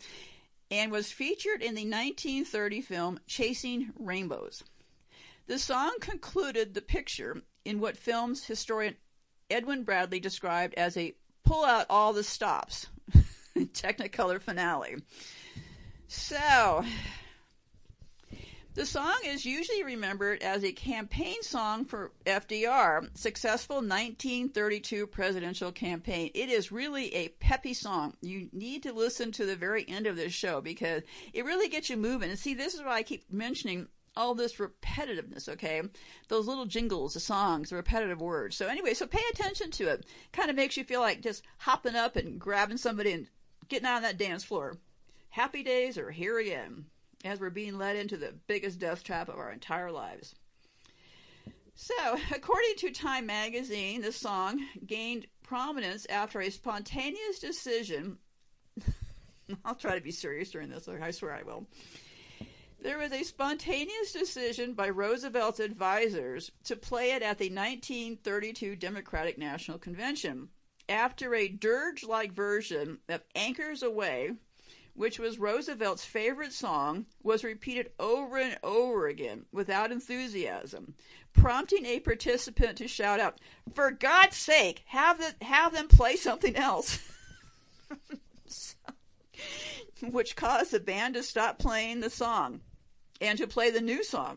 and 0.72 0.90
was 0.90 1.12
featured 1.12 1.62
in 1.62 1.74
the 1.74 1.84
1930 1.84 2.80
film 2.80 3.20
Chasing 3.26 3.92
Rainbows. 3.98 4.64
The 5.46 5.58
song 5.58 5.96
concluded 6.00 6.72
the 6.72 6.80
picture 6.80 7.42
in 7.64 7.78
what 7.78 7.96
film's 7.96 8.44
historian 8.44 8.96
Edwin 9.52 9.84
Bradley 9.84 10.20
described 10.20 10.74
as 10.74 10.96
a 10.96 11.14
pull 11.44 11.64
out 11.64 11.86
all 11.90 12.12
the 12.12 12.24
stops 12.24 12.88
Technicolor 13.56 14.40
finale. 14.40 14.96
So, 16.08 16.84
the 18.74 18.86
song 18.86 19.18
is 19.24 19.44
usually 19.44 19.84
remembered 19.84 20.42
as 20.42 20.64
a 20.64 20.72
campaign 20.72 21.42
song 21.42 21.84
for 21.84 22.12
FDR, 22.24 23.06
successful 23.16 23.76
1932 23.76 25.06
presidential 25.08 25.72
campaign. 25.72 26.30
It 26.34 26.48
is 26.48 26.72
really 26.72 27.14
a 27.14 27.28
peppy 27.28 27.74
song. 27.74 28.14
You 28.22 28.48
need 28.52 28.82
to 28.84 28.94
listen 28.94 29.32
to 29.32 29.44
the 29.44 29.56
very 29.56 29.86
end 29.86 30.06
of 30.06 30.16
this 30.16 30.32
show 30.32 30.62
because 30.62 31.02
it 31.34 31.44
really 31.44 31.68
gets 31.68 31.90
you 31.90 31.98
moving. 31.98 32.30
And 32.30 32.38
see, 32.38 32.54
this 32.54 32.74
is 32.74 32.82
why 32.82 32.96
I 32.96 33.02
keep 33.02 33.30
mentioning 33.30 33.88
all 34.16 34.34
this 34.34 34.56
repetitiveness, 34.56 35.48
okay? 35.48 35.82
Those 36.28 36.46
little 36.46 36.66
jingles, 36.66 37.14
the 37.14 37.20
songs, 37.20 37.70
the 37.70 37.76
repetitive 37.76 38.20
words. 38.20 38.56
So 38.56 38.66
anyway, 38.66 38.94
so 38.94 39.06
pay 39.06 39.22
attention 39.32 39.70
to 39.72 39.88
it. 39.88 40.06
Kind 40.32 40.50
of 40.50 40.56
makes 40.56 40.76
you 40.76 40.84
feel 40.84 41.00
like 41.00 41.22
just 41.22 41.44
hopping 41.58 41.96
up 41.96 42.16
and 42.16 42.38
grabbing 42.38 42.76
somebody 42.76 43.12
and 43.12 43.26
getting 43.68 43.86
on 43.86 44.02
that 44.02 44.18
dance 44.18 44.44
floor. 44.44 44.78
Happy 45.30 45.62
days 45.62 45.96
are 45.96 46.10
here 46.10 46.38
again 46.38 46.86
as 47.24 47.40
we're 47.40 47.50
being 47.50 47.78
led 47.78 47.96
into 47.96 48.16
the 48.16 48.34
biggest 48.46 48.78
death 48.78 49.02
trap 49.02 49.28
of 49.28 49.38
our 49.38 49.50
entire 49.50 49.90
lives. 49.90 50.34
So, 51.74 51.94
according 52.34 52.74
to 52.78 52.90
Time 52.90 53.26
magazine, 53.26 54.02
the 54.02 54.12
song 54.12 54.60
gained 54.86 55.26
prominence 55.42 56.06
after 56.06 56.40
a 56.40 56.50
spontaneous 56.50 57.38
decision. 57.38 58.18
I'll 59.64 59.74
try 59.74 59.94
to 59.94 60.02
be 60.02 60.10
serious 60.10 60.50
during 60.50 60.68
this, 60.68 60.86
I 60.86 61.10
swear 61.10 61.32
I 61.34 61.42
will 61.44 61.66
there 62.82 62.98
was 62.98 63.12
a 63.12 63.22
spontaneous 63.22 64.12
decision 64.12 64.74
by 64.74 64.88
Roosevelt's 64.88 65.60
advisers 65.60 66.50
to 66.64 66.74
play 66.74 67.12
it 67.12 67.22
at 67.22 67.38
the 67.38 67.48
1932 67.48 68.74
Democratic 68.74 69.38
National 69.38 69.78
Convention. 69.78 70.48
After 70.88 71.32
a 71.34 71.46
dirge 71.46 72.02
like 72.02 72.32
version 72.32 72.98
of 73.08 73.22
Anchors 73.36 73.84
Aweigh, 73.84 74.36
which 74.94 75.20
was 75.20 75.38
Roosevelt's 75.38 76.04
favorite 76.04 76.52
song, 76.52 77.06
was 77.22 77.44
repeated 77.44 77.92
over 78.00 78.36
and 78.36 78.58
over 78.64 79.06
again 79.06 79.46
without 79.52 79.92
enthusiasm, 79.92 80.94
prompting 81.32 81.86
a 81.86 82.00
participant 82.00 82.78
to 82.78 82.88
shout 82.88 83.20
out, 83.20 83.38
For 83.74 83.92
God's 83.92 84.36
sake, 84.36 84.82
have, 84.86 85.18
the, 85.18 85.44
have 85.44 85.72
them 85.72 85.86
play 85.86 86.16
something 86.16 86.56
else. 86.56 86.98
which 90.02 90.34
caused 90.34 90.72
the 90.72 90.80
band 90.80 91.14
to 91.14 91.22
stop 91.22 91.60
playing 91.60 92.00
the 92.00 92.10
song 92.10 92.60
and 93.22 93.38
to 93.38 93.46
play 93.46 93.70
the 93.70 93.80
new 93.80 94.04
song, 94.04 94.36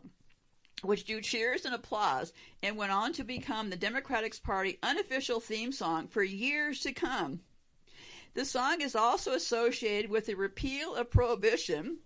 which 0.84 1.06
drew 1.06 1.20
cheers 1.20 1.66
and 1.66 1.74
applause 1.76 2.32
and 2.64 2.78
went 2.78 2.92
on 2.92 3.12
to 3.14 3.24
become 3.24 3.70
the 3.70 3.76
Democratic 3.76 4.42
Party 4.44 4.78
unofficial 4.84 5.42
theme 5.42 5.72
song 5.72 6.08
for 6.08 6.24
years 6.24 6.80
to 6.82 6.94
come. 6.94 7.42
The 8.36 8.46
song 8.46 8.82
is 8.82 8.96
also 8.96 9.34
associated 9.34 10.12
with 10.12 10.28
the 10.28 10.36
repeal 10.36 10.94
of 10.96 11.10
prohibition, 11.10 11.98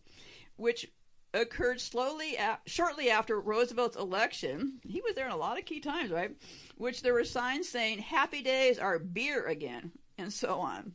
which 0.55 0.89
occurred 1.33 1.81
slowly 1.81 2.37
shortly 2.65 3.09
after 3.09 3.39
Roosevelt's 3.39 3.97
election. 3.97 4.79
He 4.87 5.01
was 5.01 5.15
there 5.15 5.25
in 5.25 5.31
a 5.31 5.37
lot 5.37 5.59
of 5.59 5.65
key 5.65 5.79
times, 5.79 6.11
right? 6.11 6.35
Which 6.77 7.01
there 7.01 7.13
were 7.13 7.25
signs 7.25 7.67
saying 7.67 7.99
"Happy 7.99 8.41
days 8.41 8.79
are 8.79 8.99
beer 8.99 9.45
again," 9.45 9.91
and 10.17 10.31
so 10.31 10.59
on. 10.59 10.93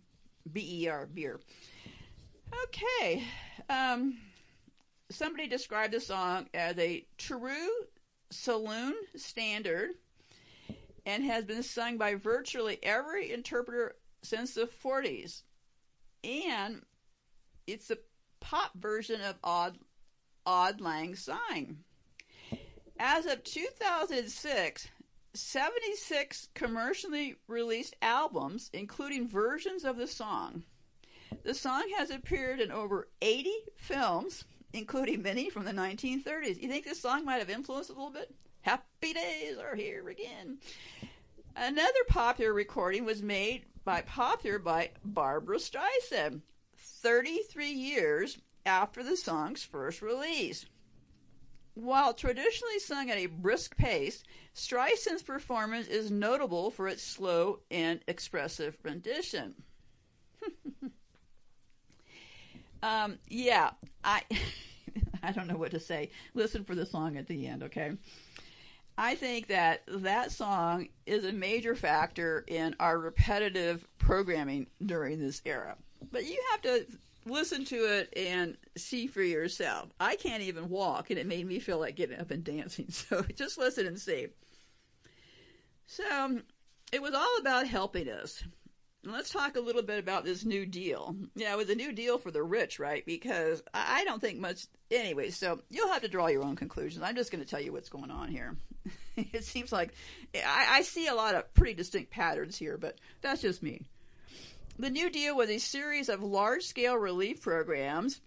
B 0.51 0.83
E 0.85 0.89
R 0.89 1.07
beer. 1.07 1.41
Okay. 2.65 3.25
Um, 3.69 4.19
somebody 5.15 5.47
described 5.47 5.95
the 5.95 6.01
song 6.01 6.49
as 6.53 6.77
a 6.79 7.07
true 7.19 7.69
saloon 8.31 8.95
standard 9.17 9.91
and 11.07 11.23
has 11.25 11.45
been 11.45 11.63
sung 11.63 11.97
by 11.97 12.15
virtually 12.15 12.79
every 12.83 13.33
interpreter 13.33 13.95
since 14.23 14.55
the 14.55 14.69
40s. 14.83 15.43
And 16.25 16.83
it's 17.67 17.91
a 17.91 17.99
pop 18.41 18.73
version 18.75 19.21
of 19.21 19.37
Odd, 19.45 19.79
Auld 20.47 20.81
Lang 20.81 21.15
Syne. 21.15 21.79
As 22.99 23.27
of 23.27 23.45
2006, 23.45 24.89
76 25.35 26.49
commercially 26.55 27.37
released 27.49 27.97
albums, 28.01 28.71
including 28.73 29.29
versions 29.29 29.85
of 29.85 29.97
the 29.97 30.07
song. 30.07 30.63
The 31.43 31.55
song 31.55 31.91
has 31.99 32.11
appeared 32.11 32.61
in 32.61 32.71
over 32.71 33.09
80 33.21 33.53
films 33.77 34.45
including 34.75 35.23
many 35.23 35.49
from 35.49 35.65
the 35.65 35.73
1930s. 35.73 36.61
You 36.61 36.69
think 36.69 36.85
this 36.85 37.01
song 37.01 37.25
might 37.25 37.39
have 37.39 37.49
influenced 37.49 37.91
a 37.91 37.95
little 37.95 38.11
bit? 38.11 38.35
Happy 38.61 39.13
days 39.13 39.57
are 39.57 39.77
here 39.77 40.09
again. 40.09 40.59
Another 41.57 42.05
popular 42.09 42.53
recording 42.53 43.05
was 43.05 43.23
made 43.23 43.63
by 43.85 44.03
popular 44.03 44.59
by 44.59 44.91
Barbra 45.05 45.59
Streisand 45.59 46.41
33 46.77 47.71
years 47.71 48.39
after 48.67 49.05
the 49.05 49.17
song's 49.17 49.63
first 49.63 50.03
release. 50.03 50.67
While 51.75 52.13
traditionally 52.13 52.81
sung 52.81 53.11
at 53.11 53.19
a 53.19 53.27
brisk 53.27 53.77
pace, 53.77 54.25
Streisand's 54.55 55.23
performance 55.23 55.87
is 55.87 56.11
notable 56.11 56.71
for 56.71 56.89
its 56.89 57.03
slow 57.03 57.61
and 57.71 58.01
expressive 58.09 58.77
rendition. 58.83 59.55
um, 62.85 63.19
yeah, 63.29 63.71
I 64.05 64.23
I 65.23 65.33
don't 65.33 65.49
know 65.49 65.57
what 65.57 65.71
to 65.71 65.81
say. 65.81 66.11
Listen 66.35 66.65
for 66.65 66.75
the 66.75 66.85
song 66.85 67.17
at 67.17 67.27
the 67.27 67.47
end, 67.47 67.63
okay? 67.63 67.93
I 68.97 69.15
think 69.15 69.49
that 69.49 69.83
that 69.89 70.31
song 70.31 70.89
is 71.07 71.25
a 71.25 71.33
major 71.33 71.75
factor 71.75 72.45
in 72.47 72.77
our 72.79 72.99
repetitive 72.99 73.87
programming 73.99 74.69
during 74.85 75.19
this 75.19 75.43
era. 75.45 75.77
But 76.13 76.27
you 76.27 76.41
have 76.53 76.61
to 76.63 76.87
listen 77.27 77.65
to 77.65 77.77
it 77.77 78.13
and 78.17 78.57
see 78.77 79.07
for 79.07 79.23
yourself. 79.23 79.89
I 79.99 80.17
can't 80.17 80.43
even 80.43 80.69
walk, 80.69 81.11
and 81.11 81.19
it 81.19 81.27
made 81.27 81.47
me 81.47 81.59
feel 81.59 81.81
like 81.81 81.97
getting 81.97 82.21
up 82.21 82.31
and 82.31 82.45
dancing. 82.45 82.87
So 82.91 83.23
just 83.35 83.59
listen 83.59 83.87
and 83.87 83.99
see. 83.99 84.29
So 85.87 86.41
it 86.93 87.03
was 87.03 87.15
all 87.15 87.39
about 87.41 87.67
helping 87.67 88.09
us 88.09 88.45
let's 89.07 89.31
talk 89.31 89.57
a 89.57 89.61
little 89.61 89.83
bit 89.83 89.99
about 89.99 90.25
this 90.25 90.45
new 90.45 90.67
deal. 90.67 91.17
Yeah, 91.35 91.53
it 91.53 91.57
was 91.57 91.71
a 91.71 91.75
new 91.75 91.93
deal 91.93 92.19
for 92.19 92.31
the 92.31 92.43
rich, 92.43 92.79
right? 92.79 93.05
Because 93.05 93.63
I 93.73 94.05
don't 94.05 94.21
think 94.21 94.39
much. 94.39 94.67
Anyway, 94.91 95.31
so 95.31 95.61
you'll 95.71 95.93
have 95.93 96.03
to 96.03 96.09
draw 96.09 96.27
your 96.29 96.45
own 96.45 96.57
conclusions. 96.57 97.03
I'm 97.03 97.17
just 97.17 97.31
going 97.31 97.43
to 97.43 97.49
tell 97.49 97.61
you 97.61 97.73
what's 97.73 97.89
going 97.89 98.11
on 98.11 98.29
here. 98.29 98.57
it 99.17 99.45
seems 99.45 99.73
like 99.73 99.93
I, 100.35 100.67
I 100.71 100.83
see 100.83 101.07
a 101.07 101.15
lot 101.15 101.35
of 101.35 101.53
pretty 101.55 101.75
distinct 101.75 102.11
patterns 102.11 102.57
here, 102.57 102.79
but 102.79 102.99
that's 103.21 103.43
just 103.43 103.63
me. 103.63 103.83
The 104.79 104.91
New 104.91 105.11
Deal 105.11 105.37
was 105.37 105.51
a 105.51 105.59
series 105.59 106.09
of 106.09 106.23
large 106.23 106.65
scale 106.65 106.97
relief 106.97 107.41
programs 107.41 108.21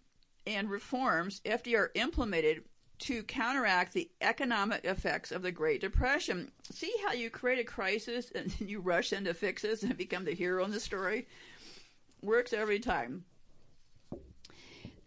and 0.46 0.70
reforms 0.70 1.42
FDR 1.46 1.90
implemented 1.94 2.64
to 3.00 3.24
counteract 3.24 3.94
the 3.94 4.10
economic 4.22 4.84
effects 4.86 5.32
of 5.32 5.42
the 5.42 5.52
Great 5.52 5.82
Depression. 5.82 6.52
See 6.72 6.94
how 7.06 7.14
you 7.14 7.30
create 7.30 7.60
a 7.60 7.64
crisis 7.64 8.32
and 8.36 8.50
then 8.52 8.68
you 8.68 8.80
rush 8.80 9.14
into 9.14 9.34
fixes 9.34 9.84
and 9.84 9.98
become 9.98 10.26
the 10.26 10.34
hero 10.34 10.64
in 10.64 10.72
the 10.72 10.80
story? 10.80 11.28
Works 12.22 12.54
every 12.54 12.80
time. 12.80 13.26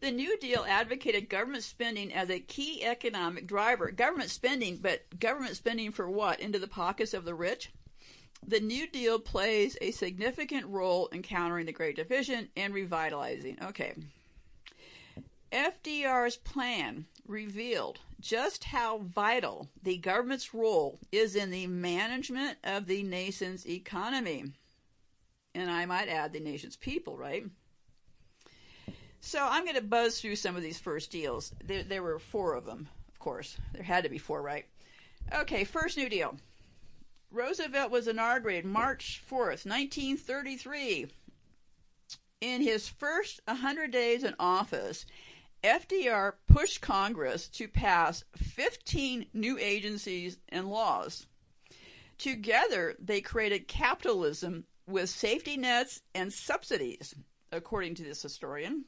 The 0.01 0.11
New 0.11 0.39
Deal 0.39 0.65
advocated 0.67 1.29
government 1.29 1.63
spending 1.63 2.13
as 2.15 2.31
a 2.31 2.41
key 2.41 2.85
economic 2.85 3.47
driver. 3.47 3.91
Government 3.91 4.31
spending, 4.31 4.79
but 4.79 5.03
government 5.19 5.57
spending 5.57 5.93
for 5.93 6.09
what? 6.09 6.41
Into 6.41 6.59
the 6.59 6.69
pockets 6.69 7.13
of 7.13 7.27
the 7.27 7.35
rich? 7.35 7.71
The 8.47 8.61
New 8.61 8.87
Deal 8.87 9.19
plays 9.19 9.77
a 9.83 9.91
significant 9.91 10.67
role 10.67 11.09
in 11.09 11.23
countering 11.23 11.67
the 11.67 11.73
Great 11.73 11.97
Depression 11.97 12.49
and 12.57 12.73
revitalizing. 12.73 13.59
Okay. 13.63 13.93
FDR's 15.53 16.37
plan 16.37 17.07
revealed 17.27 18.01
just 18.21 18.65
how 18.65 18.99
vital 18.99 19.69
the 19.83 19.97
government's 19.97 20.55
role 20.55 20.99
is 21.11 21.35
in 21.35 21.51
the 21.51 21.67
management 21.67 22.59
of 22.65 22.87
the 22.87 23.03
nation's 23.03 23.67
economy. 23.67 24.45
And 25.55 25.71
I 25.71 25.87
might 25.87 26.09
add 26.09 26.33
the 26.33 26.41
nation's 26.41 26.77
people, 26.77 27.17
right? 27.17 27.45
So 29.21 29.47
I'm 29.49 29.65
going 29.65 29.77
to 29.77 29.83
buzz 29.83 30.21
through 30.21 30.37
some 30.37 30.57
of 30.57 30.63
these 30.63 30.79
first 30.79 31.11
deals. 31.11 31.53
There, 31.65 31.83
there 31.83 32.03
were 32.03 32.19
four 32.19 32.55
of 32.55 32.65
them, 32.65 32.89
of 33.09 33.19
course. 33.19 33.57
There 33.73 33.83
had 33.83 34.05
to 34.05 34.11
be 34.11 34.19
four, 34.19 34.43
right? 34.43 34.67
Okay, 35.33 35.65
first 35.65 35.97
New 35.97 36.09
Deal. 36.09 36.37
Roosevelt 37.31 37.91
was 37.91 38.09
inaugurated 38.09 38.65
March 38.65 39.23
4th, 39.29 39.67
1933. 39.67 41.07
In 42.41 42.63
his 42.63 42.89
first 42.89 43.41
100 43.45 43.91
days 43.91 44.25
in 44.25 44.35
office, 44.39 45.05
FDR 45.63 46.35
pushed 46.47 46.81
Congress 46.81 47.49
to 47.49 47.69
pass 47.69 48.25
15 48.37 49.27
new 49.35 49.59
agencies 49.59 50.39
and 50.49 50.71
laws. 50.71 51.27
Together, 52.19 52.97
they 52.99 53.21
created 53.21 53.69
capitalism 53.69 54.65
with 54.87 55.11
safety 55.11 55.57
nets 55.57 56.03
and 56.15 56.33
subsidies, 56.33 57.15
according 57.53 57.95
to 57.95 58.03
this 58.03 58.23
historian. 58.23 58.85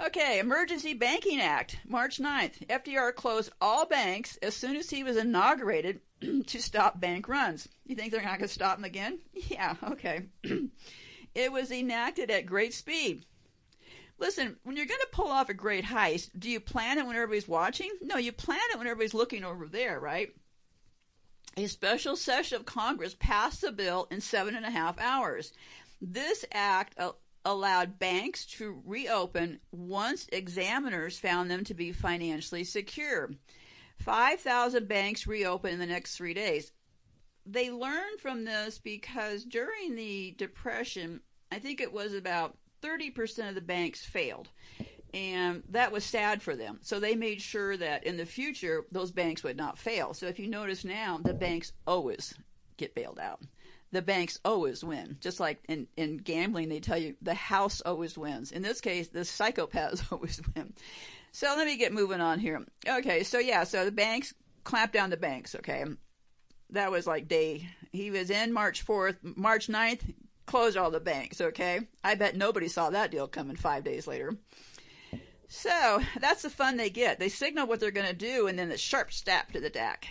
Okay, 0.00 0.38
Emergency 0.38 0.94
Banking 0.94 1.40
Act, 1.40 1.78
March 1.86 2.18
9th. 2.18 2.66
FDR 2.68 3.14
closed 3.14 3.52
all 3.60 3.84
banks 3.84 4.38
as 4.40 4.56
soon 4.56 4.76
as 4.76 4.88
he 4.88 5.04
was 5.04 5.18
inaugurated 5.18 6.00
to 6.46 6.62
stop 6.62 6.98
bank 6.98 7.28
runs. 7.28 7.68
You 7.84 7.94
think 7.94 8.10
they're 8.10 8.22
not 8.22 8.38
going 8.38 8.48
to 8.48 8.54
stop 8.54 8.76
them 8.76 8.84
again? 8.84 9.18
Yeah, 9.34 9.74
okay. 9.90 10.22
it 11.34 11.52
was 11.52 11.70
enacted 11.70 12.30
at 12.30 12.46
great 12.46 12.72
speed. 12.72 13.26
Listen, 14.20 14.56
when 14.64 14.76
you're 14.76 14.86
going 14.86 15.00
to 15.00 15.08
pull 15.16 15.28
off 15.28 15.48
a 15.48 15.54
great 15.54 15.86
heist, 15.86 16.30
do 16.38 16.50
you 16.50 16.60
plan 16.60 16.98
it 16.98 17.06
when 17.06 17.16
everybody's 17.16 17.48
watching? 17.48 17.90
No, 18.02 18.18
you 18.18 18.32
plan 18.32 18.60
it 18.70 18.78
when 18.78 18.86
everybody's 18.86 19.14
looking 19.14 19.44
over 19.44 19.66
there, 19.66 19.98
right? 19.98 20.34
A 21.56 21.66
special 21.66 22.16
session 22.16 22.56
of 22.56 22.66
Congress 22.66 23.16
passed 23.18 23.62
the 23.62 23.72
bill 23.72 24.06
in 24.10 24.20
seven 24.20 24.54
and 24.54 24.66
a 24.66 24.70
half 24.70 25.00
hours. 25.00 25.52
This 26.02 26.44
act 26.52 26.98
allowed 27.46 27.98
banks 27.98 28.44
to 28.44 28.82
reopen 28.84 29.58
once 29.72 30.28
examiners 30.30 31.18
found 31.18 31.50
them 31.50 31.64
to 31.64 31.74
be 31.74 31.90
financially 31.90 32.64
secure. 32.64 33.30
5,000 34.00 34.86
banks 34.86 35.26
reopened 35.26 35.74
in 35.74 35.80
the 35.80 35.86
next 35.86 36.16
three 36.16 36.34
days. 36.34 36.72
They 37.46 37.70
learned 37.70 38.20
from 38.20 38.44
this 38.44 38.78
because 38.78 39.44
during 39.44 39.96
the 39.96 40.34
Depression, 40.36 41.20
I 41.50 41.58
think 41.58 41.80
it 41.80 41.92
was 41.92 42.12
about 42.12 42.58
30% 42.82 43.48
of 43.48 43.54
the 43.54 43.60
banks 43.60 44.04
failed. 44.04 44.48
And 45.12 45.62
that 45.70 45.90
was 45.90 46.04
sad 46.04 46.40
for 46.40 46.54
them. 46.54 46.78
So 46.82 47.00
they 47.00 47.16
made 47.16 47.42
sure 47.42 47.76
that 47.76 48.04
in 48.04 48.16
the 48.16 48.26
future, 48.26 48.84
those 48.92 49.10
banks 49.10 49.42
would 49.42 49.56
not 49.56 49.78
fail. 49.78 50.14
So 50.14 50.26
if 50.26 50.38
you 50.38 50.46
notice 50.46 50.84
now, 50.84 51.18
the 51.22 51.34
banks 51.34 51.72
always 51.86 52.34
get 52.76 52.94
bailed 52.94 53.18
out. 53.18 53.40
The 53.92 54.02
banks 54.02 54.38
always 54.44 54.84
win. 54.84 55.16
Just 55.20 55.40
like 55.40 55.58
in, 55.68 55.88
in 55.96 56.18
gambling, 56.18 56.68
they 56.68 56.78
tell 56.78 56.96
you 56.96 57.16
the 57.20 57.34
house 57.34 57.80
always 57.80 58.16
wins. 58.16 58.52
In 58.52 58.62
this 58.62 58.80
case, 58.80 59.08
the 59.08 59.20
psychopaths 59.20 60.04
always 60.12 60.40
win. 60.54 60.74
So 61.32 61.46
let 61.56 61.66
me 61.66 61.76
get 61.76 61.92
moving 61.92 62.20
on 62.20 62.38
here. 62.38 62.64
Okay, 62.88 63.24
so 63.24 63.38
yeah, 63.38 63.64
so 63.64 63.84
the 63.84 63.92
banks 63.92 64.32
clamped 64.64 64.94
down 64.94 65.10
the 65.10 65.16
banks, 65.16 65.54
okay. 65.56 65.84
That 66.70 66.92
was 66.92 67.06
like 67.06 67.28
day, 67.28 67.68
he 67.92 68.10
was 68.10 68.30
in 68.30 68.52
March 68.52 68.86
4th, 68.86 69.16
March 69.22 69.66
9th, 69.66 70.02
closed 70.50 70.76
all 70.76 70.90
the 70.90 70.98
banks, 70.98 71.40
okay? 71.40 71.86
I 72.02 72.16
bet 72.16 72.36
nobody 72.36 72.66
saw 72.66 72.90
that 72.90 73.12
deal 73.12 73.28
coming 73.28 73.54
five 73.54 73.84
days 73.84 74.08
later. 74.08 74.36
So 75.46 76.00
that's 76.20 76.42
the 76.42 76.50
fun 76.50 76.76
they 76.76 76.90
get. 76.90 77.20
They 77.20 77.28
signal 77.28 77.68
what 77.68 77.78
they're 77.78 77.92
going 77.92 78.08
to 78.08 78.12
do, 78.12 78.48
and 78.48 78.58
then 78.58 78.72
a 78.72 78.76
sharp 78.76 79.12
stab 79.12 79.52
to 79.52 79.60
the 79.60 79.70
deck. 79.70 80.08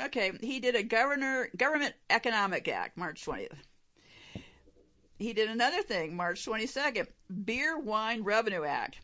Okay, 0.00 0.30
he 0.40 0.60
did 0.60 0.76
a 0.76 0.84
governor 0.84 1.48
government 1.56 1.94
economic 2.08 2.68
act, 2.68 2.96
March 2.96 3.24
20th. 3.24 3.56
He 5.18 5.32
did 5.32 5.48
another 5.48 5.82
thing, 5.82 6.14
March 6.14 6.46
22nd, 6.46 7.08
Beer 7.44 7.76
Wine 7.76 8.22
Revenue 8.22 8.62
Act. 8.62 9.00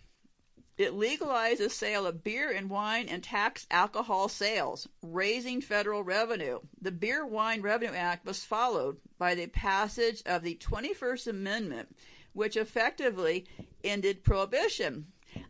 It 0.76 0.92
legalizes 0.92 1.70
sale 1.70 2.04
of 2.04 2.24
beer 2.24 2.50
and 2.50 2.68
wine 2.68 3.06
and 3.08 3.22
tax 3.22 3.66
alcohol 3.70 4.28
sales, 4.28 4.88
raising 5.02 5.60
federal 5.60 6.02
revenue. 6.02 6.58
The 6.80 6.90
Beer 6.90 7.24
Wine 7.24 7.62
Revenue 7.62 7.94
Act 7.94 8.26
was 8.26 8.44
followed 8.44 8.96
by 9.16 9.36
the 9.36 9.46
passage 9.46 10.22
of 10.26 10.42
the 10.42 10.56
21st 10.56 11.28
Amendment, 11.28 11.94
which 12.32 12.56
effectively 12.56 13.46
ended 13.84 14.24
prohibition. 14.24 15.06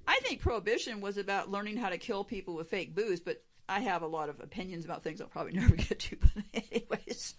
I 0.07 0.21
think 0.21 0.41
prohibition 0.41 1.01
was 1.01 1.17
about 1.17 1.51
learning 1.51 1.79
how 1.79 1.89
to 1.89 1.99
kill 1.99 2.25
people 2.25 2.55
with 2.55 2.69
fake 2.69 2.95
booze, 2.95 3.21
but 3.21 3.43
I 3.67 3.81
have 3.81 4.03
a 4.03 4.07
lot 4.07 4.29
of 4.29 4.41
opinions 4.41 4.85
about 4.85 5.03
things 5.03 5.23
I'll 5.23 5.29
probably 5.29 5.53
never 5.59 5.75
get 5.75 5.99
to. 6.01 6.17
But 6.17 6.45
anyway, 6.53 7.01
so 7.13 7.37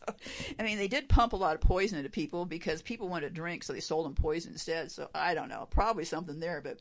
I 0.60 0.64
mean, 0.64 0.80
they 0.80 0.88
did 0.88 1.08
pump 1.08 1.34
a 1.34 1.38
lot 1.38 1.54
of 1.54 1.62
poison 1.62 2.00
into 2.00 2.10
people 2.10 2.46
because 2.46 2.82
people 2.82 3.10
wanted 3.10 3.28
to 3.28 3.36
drink, 3.36 3.64
so 3.64 3.74
they 3.74 3.80
sold 3.80 4.06
them 4.06 4.16
poison 4.16 4.54
instead. 4.54 4.92
So 4.92 5.10
I 5.14 5.36
don't 5.36 5.50
know, 5.50 5.68
probably 5.70 6.06
something 6.06 6.40
there, 6.40 6.62
but 6.62 6.80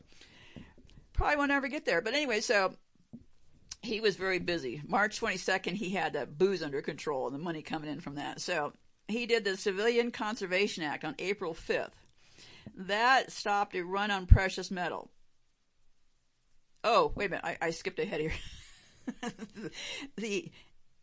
probably 1.15 1.37
won't 1.37 1.51
ever 1.51 1.67
get 1.67 1.85
there. 1.85 2.01
But 2.01 2.13
anyway, 2.13 2.41
so 2.41 2.75
he 3.81 4.01
was 4.01 4.15
very 4.15 4.39
busy. 4.39 4.81
March 4.87 5.19
22nd, 5.19 5.73
he 5.73 5.91
had 5.91 6.13
the 6.13 6.25
booze 6.25 6.61
under 6.61 6.81
control 6.81 7.27
and 7.27 7.35
the 7.35 7.39
money 7.39 7.61
coming 7.61 7.89
in 7.89 7.99
from 7.99 8.15
that. 8.15 8.41
So 8.41 8.73
he 9.07 9.25
did 9.25 9.45
the 9.45 9.57
Civilian 9.57 10.11
Conservation 10.11 10.83
Act 10.83 11.05
on 11.05 11.15
April 11.19 11.53
5th. 11.53 11.91
That 12.75 13.31
stopped 13.31 13.75
a 13.75 13.83
run 13.83 14.11
on 14.11 14.25
precious 14.25 14.71
metal. 14.71 15.09
Oh, 16.83 17.13
wait 17.15 17.27
a 17.27 17.29
minute. 17.29 17.45
I, 17.45 17.57
I 17.61 17.69
skipped 17.71 17.99
ahead 17.99 18.21
here. 18.21 18.33
the 20.17 20.51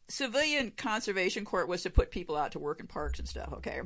Civilian 0.08 0.72
Conservation 0.72 1.44
Corps 1.44 1.66
was 1.66 1.82
to 1.82 1.90
put 1.90 2.10
people 2.10 2.36
out 2.36 2.52
to 2.52 2.58
work 2.58 2.80
in 2.80 2.86
parks 2.86 3.18
and 3.18 3.28
stuff, 3.28 3.52
okay? 3.54 3.80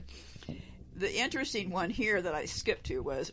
The 0.95 1.15
interesting 1.15 1.71
one 1.71 1.91
here 1.91 2.21
that 2.21 2.35
I 2.35 2.47
skipped 2.47 2.87
to 2.87 3.01
was 3.01 3.33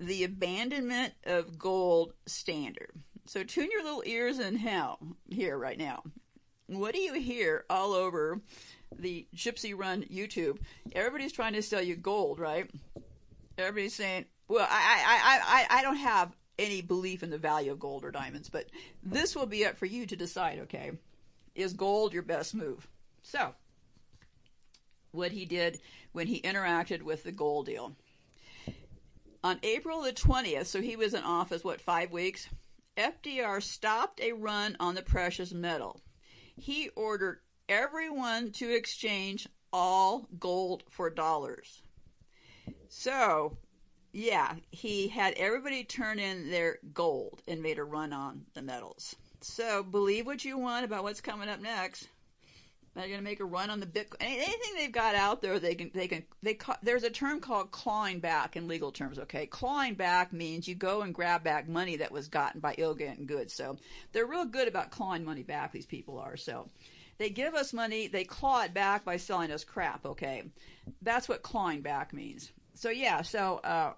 the 0.00 0.24
abandonment 0.24 1.12
of 1.24 1.58
gold 1.58 2.14
standard. 2.26 2.90
So 3.26 3.44
tune 3.44 3.68
your 3.70 3.84
little 3.84 4.02
ears 4.06 4.38
in 4.38 4.56
hell 4.56 4.98
here 5.28 5.56
right 5.56 5.78
now. 5.78 6.02
What 6.66 6.94
do 6.94 7.00
you 7.00 7.12
hear 7.14 7.64
all 7.68 7.92
over 7.92 8.40
the 8.98 9.26
Gypsy 9.36 9.76
Run 9.76 10.04
YouTube? 10.04 10.58
Everybody's 10.92 11.32
trying 11.32 11.52
to 11.52 11.62
sell 11.62 11.82
you 11.82 11.96
gold, 11.96 12.40
right? 12.40 12.68
Everybody's 13.58 13.94
saying, 13.94 14.24
well, 14.48 14.66
I, 14.68 15.04
I, 15.06 15.68
I, 15.70 15.78
I 15.78 15.82
don't 15.82 15.96
have 15.96 16.34
any 16.58 16.80
belief 16.80 17.22
in 17.22 17.30
the 17.30 17.38
value 17.38 17.70
of 17.70 17.78
gold 17.78 18.04
or 18.04 18.10
diamonds, 18.10 18.48
but 18.48 18.66
this 19.02 19.36
will 19.36 19.46
be 19.46 19.66
up 19.66 19.76
for 19.76 19.86
you 19.86 20.06
to 20.06 20.16
decide, 20.16 20.60
okay? 20.60 20.92
Is 21.54 21.72
gold 21.72 22.12
your 22.12 22.22
best 22.22 22.54
move? 22.54 22.88
So, 23.22 23.54
what 25.12 25.32
he 25.32 25.44
did 25.44 25.80
when 26.12 26.26
he 26.26 26.40
interacted 26.40 27.02
with 27.02 27.22
the 27.24 27.32
gold 27.32 27.66
deal. 27.66 27.94
On 29.42 29.58
April 29.62 30.02
the 30.02 30.12
20th, 30.12 30.66
so 30.66 30.82
he 30.82 30.96
was 30.96 31.14
in 31.14 31.22
office, 31.22 31.64
what, 31.64 31.80
five 31.80 32.12
weeks? 32.12 32.48
FDR 32.96 33.62
stopped 33.62 34.20
a 34.20 34.32
run 34.32 34.76
on 34.78 34.94
the 34.94 35.02
precious 35.02 35.52
metal. 35.52 36.02
He 36.56 36.90
ordered 36.90 37.40
everyone 37.66 38.52
to 38.52 38.70
exchange 38.70 39.48
all 39.72 40.28
gold 40.38 40.82
for 40.90 41.08
dollars. 41.08 41.82
So, 42.88 43.56
yeah, 44.12 44.56
he 44.70 45.08
had 45.08 45.34
everybody 45.34 45.84
turn 45.84 46.18
in 46.18 46.50
their 46.50 46.78
gold 46.92 47.42
and 47.48 47.62
made 47.62 47.78
a 47.78 47.84
run 47.84 48.12
on 48.12 48.44
the 48.52 48.62
metals. 48.62 49.16
So, 49.40 49.82
believe 49.82 50.26
what 50.26 50.44
you 50.44 50.58
want 50.58 50.84
about 50.84 51.04
what's 51.04 51.22
coming 51.22 51.48
up 51.48 51.60
next. 51.60 52.08
They're 52.94 53.06
going 53.06 53.18
to 53.18 53.24
make 53.24 53.40
a 53.40 53.44
run 53.44 53.70
on 53.70 53.78
the 53.78 53.86
Bitcoin. 53.86 54.16
Anything 54.20 54.74
they've 54.76 54.90
got 54.90 55.14
out 55.14 55.40
there, 55.40 55.58
they 55.58 55.74
can, 55.76 55.90
they 55.94 56.08
can, 56.08 56.24
they, 56.42 56.58
there's 56.82 57.04
a 57.04 57.10
term 57.10 57.40
called 57.40 57.70
clawing 57.70 58.18
back 58.18 58.56
in 58.56 58.66
legal 58.66 58.90
terms, 58.90 59.18
okay? 59.20 59.46
Clawing 59.46 59.94
back 59.94 60.32
means 60.32 60.66
you 60.66 60.74
go 60.74 61.02
and 61.02 61.14
grab 61.14 61.44
back 61.44 61.68
money 61.68 61.96
that 61.96 62.10
was 62.10 62.28
gotten 62.28 62.60
by 62.60 62.74
ill-gotten 62.78 63.26
goods. 63.26 63.54
So 63.54 63.76
they're 64.12 64.26
real 64.26 64.44
good 64.44 64.66
about 64.66 64.90
clawing 64.90 65.24
money 65.24 65.44
back, 65.44 65.70
these 65.70 65.86
people 65.86 66.18
are. 66.18 66.36
So 66.36 66.68
they 67.18 67.30
give 67.30 67.54
us 67.54 67.72
money, 67.72 68.08
they 68.08 68.24
claw 68.24 68.62
it 68.62 68.74
back 68.74 69.04
by 69.04 69.18
selling 69.18 69.52
us 69.52 69.62
crap, 69.62 70.04
okay? 70.04 70.44
That's 71.00 71.28
what 71.28 71.42
clawing 71.42 71.82
back 71.82 72.12
means. 72.12 72.50
So 72.74 72.90
yeah, 72.90 73.22
so, 73.22 73.58
uh, 73.62 73.92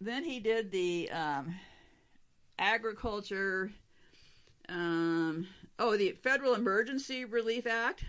then 0.00 0.24
he 0.24 0.40
did 0.40 0.72
the, 0.72 1.10
um, 1.10 1.54
agriculture, 2.58 3.70
Um, 4.68 5.46
oh, 5.78 5.96
the 5.96 6.12
Federal 6.22 6.54
Emergency 6.54 7.24
Relief 7.24 7.66
Act. 7.66 8.04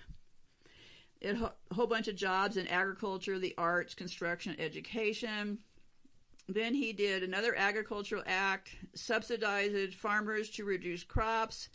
It 1.24 1.38
a 1.38 1.54
whole 1.74 1.88
bunch 1.88 2.10
of 2.10 2.16
jobs 2.16 2.58
in 2.58 2.68
agriculture, 2.68 3.40
the 3.40 3.56
arts, 3.58 3.96
construction, 3.96 4.56
education. 4.60 5.58
Then 6.50 6.74
he 6.74 6.92
did 6.92 7.24
another 7.24 7.56
agricultural 7.56 8.24
act, 8.26 8.76
subsidized 8.94 9.96
farmers 9.96 10.50
to 10.52 10.66
reduce 10.66 11.04
crops. 11.04 11.70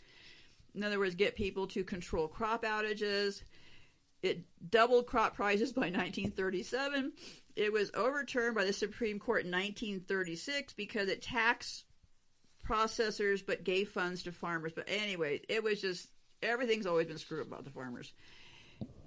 In 0.75 0.83
other 0.83 0.99
words, 0.99 1.15
get 1.15 1.35
people 1.35 1.65
to 1.67 1.83
control 1.83 2.27
crop 2.27 2.63
outages. 2.63 3.41
It 4.21 4.43
doubled 4.69 5.07
crop 5.07 5.35
prices 5.35 5.73
by 5.73 5.89
1937. 5.89 7.13
It 7.55 7.73
was 7.73 7.89
overturned 7.95 8.55
by 8.55 8.65
the 8.65 8.73
Supreme 8.73 9.17
Court 9.17 9.45
in 9.45 9.51
1936 9.51 10.73
because 10.73 11.09
it 11.09 11.23
taxed 11.23 11.85
processors 12.63 13.43
but 13.43 13.63
gave 13.63 13.89
funds 13.89 14.21
to 14.23 14.31
farmers. 14.31 14.73
But 14.75 14.85
anyway, 14.87 15.41
it 15.49 15.63
was 15.63 15.81
just 15.81 16.07
everything's 16.43 16.85
always 16.85 17.07
been 17.07 17.17
screwed 17.17 17.47
about 17.47 17.63
the 17.63 17.71
farmers. 17.71 18.13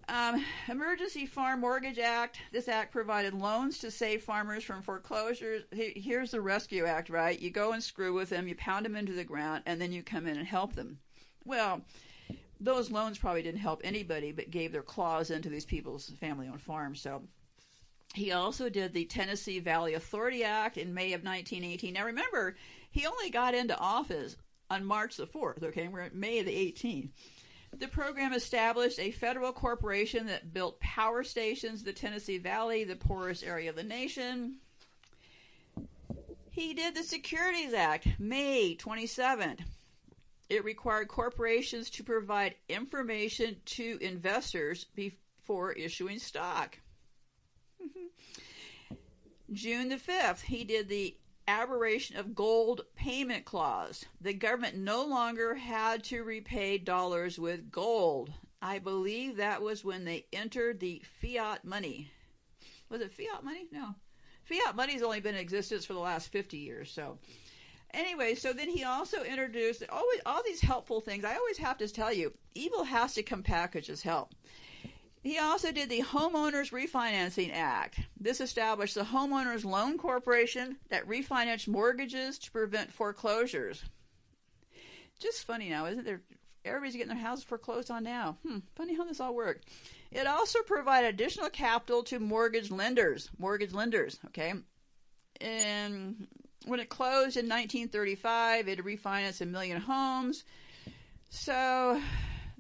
Um, 0.09 0.45
Emergency 0.69 1.27
Farm 1.27 1.61
Mortgage 1.61 1.99
Act. 1.99 2.39
This 2.51 2.69
act 2.69 2.93
provided 2.93 3.35
loans 3.35 3.79
to 3.79 3.91
save 3.91 4.23
farmers 4.23 4.65
from 4.65 4.83
foreclosures. 4.83 5.63
Here's 5.73 6.33
the 6.33 6.41
Rescue 6.41 6.85
Act, 6.87 7.09
right? 7.09 7.41
You 7.41 7.51
go 7.51 7.73
and 7.73 7.83
screw 7.83 8.13
with 8.13 8.31
them, 8.31 8.49
you 8.49 8.55
pound 8.57 8.85
them 8.85 8.97
into 8.97 9.13
the 9.13 9.25
ground, 9.25 9.63
and 9.67 9.81
then 9.81 9.93
you 9.93 10.03
come 10.03 10.27
in 10.27 10.37
and 10.37 10.47
help 10.47 10.75
them. 10.75 10.99
Well, 11.45 11.83
those 12.61 12.91
loans 12.91 13.19
probably 13.19 13.43
didn't 13.43 13.61
help 13.61 13.81
anybody, 13.85 14.33
but 14.33 14.51
gave 14.51 14.73
their 14.73 14.83
claws 14.83 15.31
into 15.31 15.49
these 15.49 15.65
people's 15.65 16.11
family-owned 16.21 16.63
farms. 16.63 17.01
So 17.01 17.23
he 18.15 18.33
also 18.33 18.69
did 18.69 18.93
the 18.93 19.05
Tennessee 19.05 19.61
Valley 19.61 19.95
Authority 19.95 20.45
Act 20.45 20.79
in 20.79 20.95
May 20.95 21.13
of 21.13 21.25
1918. 21.25 21.95
Now 21.95 22.07
remember, 22.07 22.57
he 22.91 23.07
only 23.07 23.31
got 23.31 23.55
into 23.55 23.79
office 23.79 24.37
on 24.71 24.85
March 24.85 25.17
the 25.17 25.27
4th, 25.27 25.63
okay? 25.63 25.89
We're 25.89 26.01
at 26.01 26.15
May 26.15 26.43
the 26.43 26.53
18th. 26.53 27.11
The 27.79 27.89
program 27.89 28.33
established 28.33 28.99
a 28.99 29.11
federal 29.11 29.53
corporation 29.53 30.27
that 30.27 30.53
built 30.53 30.79
power 30.81 31.25
stations 31.25 31.83
the 31.83 31.93
Tennessee 31.93 32.39
Valley, 32.39 32.85
the 32.85 32.97
poorest 32.97 33.43
area 33.43 33.71
of 33.71 33.77
the 33.77 33.83
nation. 33.83 34.57
He 36.51 36.75
did 36.75 36.95
the 36.95 37.03
Securities 37.03 37.73
Act, 37.73 38.07
May 38.19 38.77
27th. 38.77 39.61
It 40.51 40.65
required 40.65 41.09
corporations 41.09 41.89
to 41.91 42.05
provide 42.05 42.57
information 42.69 43.57
to 43.65 43.97
investors 44.03 44.85
before 44.95 45.73
issuing 45.73 46.19
stock. 46.19 46.79
June 49.53 49.89
the 49.89 49.97
5th, 49.97 50.43
he 50.43 50.65
did 50.65 50.91
the 50.91 51.17
aberration 51.49 52.17
of 52.17 52.35
gold 52.35 52.83
payment 52.95 53.45
clause. 53.45 54.05
The 54.21 54.33
government 54.33 54.77
no 54.77 55.05
longer 55.05 55.55
had 55.55 56.05
to 56.05 56.23
repay 56.23 56.79
dollars 56.79 57.39
with 57.39 57.71
gold. 57.71 58.33
I 58.61 58.79
believe 58.79 59.37
that 59.37 59.63
was 59.63 59.85
when 59.85 60.05
they 60.05 60.27
entered 60.33 60.81
the 60.81 61.03
fiat 61.21 61.65
money. 61.65 62.11
Was 62.89 63.01
it 63.01 63.13
fiat 63.13 63.43
money? 63.43 63.67
No. 63.73 63.95
Fiat 64.45 64.77
money's 64.77 65.03
only 65.03 65.21
been 65.21 65.35
in 65.35 65.41
existence 65.41 65.85
for 65.85 65.95
the 65.95 65.99
last 65.99 66.31
50 66.31 66.59
years, 66.59 66.91
so 66.91 67.19
anyway, 67.95 68.35
so 68.35 68.53
then 68.53 68.69
he 68.69 68.85
also 68.85 69.23
introduced 69.23 69.83
always 69.89 70.21
all 70.27 70.43
these 70.45 70.61
helpful 70.61 71.01
things. 71.01 71.25
I 71.25 71.37
always 71.37 71.59
have 71.59 71.79
to 71.79 71.89
tell 71.89 72.13
you, 72.13 72.33
evil 72.55 72.85
has 72.85 73.15
to 73.15 73.23
come 73.23 73.43
packaged 73.43 73.91
as 73.91 74.03
help. 74.03 74.35
He 75.23 75.39
also 75.39 75.71
did 75.71 75.89
the 75.89 76.03
Homeowners 76.03 76.73
Refinancing 76.73 77.53
Act. 77.55 78.01
This 78.19 78.41
established 78.41 78.97
the 78.97 79.05
Homeowners 79.05 79.65
Loan 79.65 79.97
Corporation 79.97 80.79
that 80.89 81.07
refinanced 81.07 81.69
mortgages 81.69 82.39
to 82.41 82.51
prevent 82.51 82.93
foreclosures. 82.93 83.85
Just 85.21 85.45
funny 85.45 85.69
now, 85.69 85.87
isn't 85.87 86.05
there? 86.05 86.23
Everybody's 86.65 86.95
getting 86.97 87.15
their 87.15 87.25
houses 87.25 87.45
foreclosed 87.45 87.91
on 87.91 88.03
now. 88.03 88.37
Hmm, 88.47 88.59
funny 88.75 88.97
how 88.97 89.05
this 89.05 89.21
all 89.21 89.35
worked. 89.35 89.69
It 90.11 90.27
also 90.27 90.61
provided 90.63 91.15
additional 91.15 91.51
capital 91.51 92.03
to 92.05 92.19
mortgage 92.19 92.73
lenders. 92.73 93.31
Mortgage 93.39 93.73
lenders, 93.73 94.19
okay? 94.27 94.55
And 95.41 96.27
when 96.67 96.81
it 96.81 96.89
closed 96.89 97.37
in 97.37 97.49
1935, 97.49 98.69
it 98.69 98.85
refinanced 98.85 99.41
a 99.41 99.47
million 99.47 99.81
homes. 99.81 100.45
So 101.31 102.01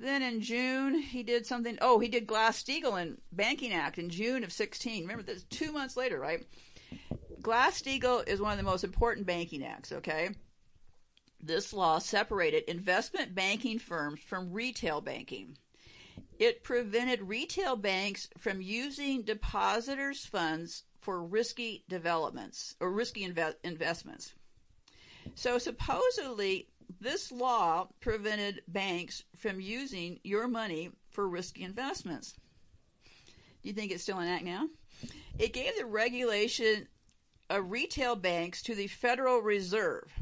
then 0.02 0.22
in 0.22 0.40
June, 0.40 1.00
he 1.00 1.22
did 1.22 1.46
something. 1.46 1.78
Oh, 1.80 1.98
he 1.98 2.08
did 2.08 2.26
Glass-Steagall 2.26 3.00
and 3.00 3.18
Banking 3.30 3.72
Act 3.72 3.98
in 3.98 4.10
June 4.10 4.42
of 4.42 4.52
16. 4.52 5.02
Remember, 5.02 5.22
this 5.22 5.44
two 5.44 5.72
months 5.72 5.96
later, 5.96 6.18
right? 6.18 6.44
Glass-Steagall 7.40 8.28
is 8.28 8.40
one 8.40 8.52
of 8.52 8.58
the 8.58 8.64
most 8.64 8.84
important 8.84 9.26
banking 9.26 9.64
acts, 9.64 9.92
okay? 9.92 10.30
This 11.40 11.72
law 11.72 11.98
separated 11.98 12.64
investment 12.64 13.34
banking 13.34 13.78
firms 13.78 14.20
from 14.20 14.52
retail 14.52 15.00
banking. 15.00 15.56
It 16.38 16.64
prevented 16.64 17.22
retail 17.22 17.76
banks 17.76 18.28
from 18.38 18.60
using 18.60 19.22
depositors' 19.22 20.26
funds 20.26 20.84
for 21.00 21.24
risky 21.24 21.84
developments 21.88 22.74
or 22.80 22.90
risky 22.90 23.28
inve- 23.28 23.54
investments. 23.62 24.34
So 25.34 25.58
supposedly, 25.58 26.68
this 27.00 27.32
law 27.32 27.88
prevented 28.00 28.62
banks 28.68 29.24
from 29.36 29.60
using 29.60 30.20
your 30.22 30.48
money 30.48 30.90
for 31.10 31.28
risky 31.28 31.62
investments. 31.62 32.34
Do 33.04 33.68
you 33.68 33.74
think 33.74 33.92
it's 33.92 34.02
still 34.02 34.20
in 34.20 34.28
act 34.28 34.44
now? 34.44 34.68
It 35.38 35.52
gave 35.52 35.76
the 35.76 35.86
regulation 35.86 36.88
of 37.48 37.70
retail 37.70 38.16
banks 38.16 38.62
to 38.62 38.74
the 38.74 38.86
Federal 38.86 39.40
Reserve, 39.40 40.12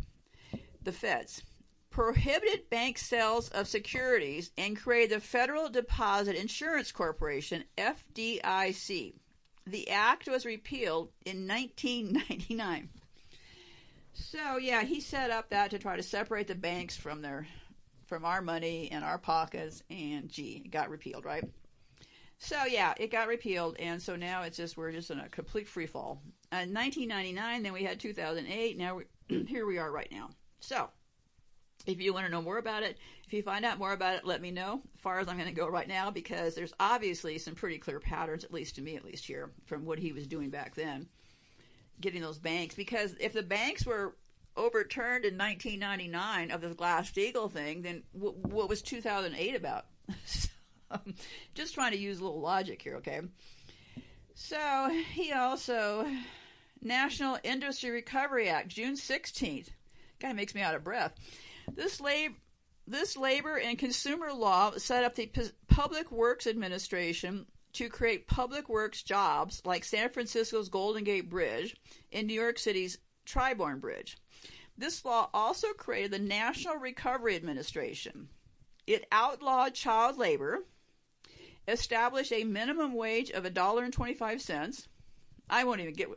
the 0.82 0.92
feds, 0.92 1.42
prohibited 1.90 2.70
bank 2.70 2.98
sales 2.98 3.48
of 3.50 3.68
securities, 3.68 4.50
and 4.56 4.76
created 4.76 5.16
the 5.16 5.20
Federal 5.20 5.68
Deposit 5.68 6.36
Insurance 6.36 6.92
Corporation, 6.92 7.64
FDIC. 7.76 9.14
The 9.66 9.90
act 9.90 10.28
was 10.28 10.46
repealed 10.46 11.10
in 11.24 11.46
1999. 11.46 12.88
So 14.12 14.56
yeah, 14.58 14.82
he 14.82 15.00
set 15.00 15.30
up 15.30 15.50
that 15.50 15.70
to 15.70 15.78
try 15.78 15.96
to 15.96 16.02
separate 16.02 16.46
the 16.46 16.54
banks 16.54 16.96
from 16.96 17.22
their 17.22 17.46
from 18.06 18.24
our 18.24 18.42
money 18.42 18.88
and 18.90 19.04
our 19.04 19.18
pockets, 19.18 19.82
and 19.88 20.28
gee, 20.28 20.62
it 20.64 20.70
got 20.70 20.90
repealed, 20.90 21.24
right? 21.24 21.44
So 22.38 22.64
yeah, 22.64 22.94
it 22.96 23.12
got 23.12 23.28
repealed, 23.28 23.76
and 23.78 24.02
so 24.02 24.16
now 24.16 24.42
it's 24.42 24.56
just 24.56 24.76
we're 24.76 24.92
just 24.92 25.10
in 25.10 25.20
a 25.20 25.28
complete 25.28 25.68
free 25.68 25.86
fall. 25.86 26.22
In 26.50 26.74
1999, 26.74 27.62
then 27.62 27.72
we 27.72 27.84
had 27.84 28.00
2008. 28.00 28.78
Now 28.78 29.00
here 29.28 29.66
we 29.66 29.78
are 29.78 29.92
right 29.92 30.10
now. 30.10 30.30
So 30.58 30.88
if 31.86 32.00
you 32.00 32.12
want 32.12 32.26
to 32.26 32.32
know 32.32 32.42
more 32.42 32.58
about 32.58 32.82
it, 32.82 32.98
if 33.26 33.32
you 33.32 33.42
find 33.42 33.64
out 33.64 33.78
more 33.78 33.92
about 33.92 34.16
it, 34.16 34.26
let 34.26 34.42
me 34.42 34.50
know. 34.50 34.82
As 34.96 35.00
far 35.00 35.20
as 35.20 35.28
I'm 35.28 35.36
going 35.36 35.48
to 35.48 35.54
go 35.54 35.68
right 35.68 35.88
now, 35.88 36.10
because 36.10 36.54
there's 36.54 36.74
obviously 36.80 37.38
some 37.38 37.54
pretty 37.54 37.78
clear 37.78 38.00
patterns, 38.00 38.44
at 38.44 38.52
least 38.52 38.74
to 38.76 38.82
me, 38.82 38.96
at 38.96 39.04
least 39.04 39.24
here, 39.24 39.50
from 39.66 39.84
what 39.84 39.98
he 39.98 40.12
was 40.12 40.26
doing 40.26 40.50
back 40.50 40.74
then 40.74 41.08
getting 42.00 42.22
those 42.22 42.38
banks 42.38 42.74
because 42.74 43.14
if 43.20 43.32
the 43.32 43.42
banks 43.42 43.86
were 43.86 44.14
overturned 44.56 45.24
in 45.24 45.38
1999 45.38 46.50
of 46.50 46.60
the 46.60 46.74
Glass-Steagall 46.74 47.50
thing, 47.50 47.82
then 47.82 48.02
w- 48.14 48.34
what 48.34 48.68
was 48.68 48.82
2008 48.82 49.54
about? 49.54 49.86
just 51.54 51.74
trying 51.74 51.92
to 51.92 51.98
use 51.98 52.18
a 52.18 52.24
little 52.24 52.40
logic 52.40 52.82
here, 52.82 52.96
okay? 52.96 53.20
So 54.34 54.90
he 55.12 55.32
also 55.32 56.06
National 56.82 57.38
Industry 57.44 57.90
Recovery 57.90 58.48
Act, 58.48 58.68
June 58.68 58.94
16th. 58.94 59.68
Kind 60.18 60.32
of 60.32 60.36
makes 60.36 60.54
me 60.54 60.62
out 60.62 60.74
of 60.74 60.84
breath. 60.84 61.14
This 61.74 62.00
labor 62.00 62.34
this 62.86 63.16
labor 63.16 63.56
and 63.56 63.78
consumer 63.78 64.32
law 64.32 64.72
set 64.76 65.04
up 65.04 65.14
the 65.14 65.26
P- 65.26 65.50
Public 65.68 66.10
Works 66.10 66.46
Administration 66.48 67.46
to 67.74 67.88
create 67.88 68.26
public 68.26 68.68
works 68.68 69.02
jobs 69.02 69.62
like 69.64 69.84
San 69.84 70.10
Francisco's 70.10 70.68
Golden 70.68 71.04
Gate 71.04 71.30
Bridge 71.30 71.76
and 72.12 72.26
New 72.26 72.34
York 72.34 72.58
City's 72.58 72.98
Triborough 73.26 73.80
Bridge. 73.80 74.16
This 74.76 75.04
law 75.04 75.28
also 75.34 75.68
created 75.72 76.10
the 76.10 76.18
National 76.18 76.76
Recovery 76.76 77.36
Administration. 77.36 78.28
It 78.86 79.06
outlawed 79.12 79.74
child 79.74 80.16
labor, 80.16 80.64
established 81.68 82.32
a 82.32 82.44
minimum 82.44 82.94
wage 82.94 83.30
of 83.30 83.44
$1.25. 83.44 84.86
I 85.48 85.64
won't 85.64 85.80
even 85.80 85.94
get 85.94 86.08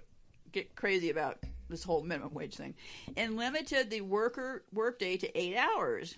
get 0.51 0.75
crazy 0.75 1.09
about 1.09 1.39
this 1.69 1.83
whole 1.83 2.03
minimum 2.03 2.33
wage 2.33 2.55
thing, 2.55 2.75
and 3.17 3.35
limited 3.35 3.89
the 3.89 4.01
worker 4.01 4.63
workday 4.71 5.17
to 5.17 5.37
8 5.37 5.57
hours. 5.57 6.15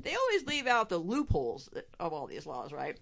They 0.00 0.14
always 0.14 0.46
leave 0.46 0.66
out 0.66 0.88
the 0.88 0.98
loopholes 0.98 1.68
of 1.98 2.12
all 2.12 2.26
these 2.28 2.46
laws, 2.46 2.72
right? 2.72 2.96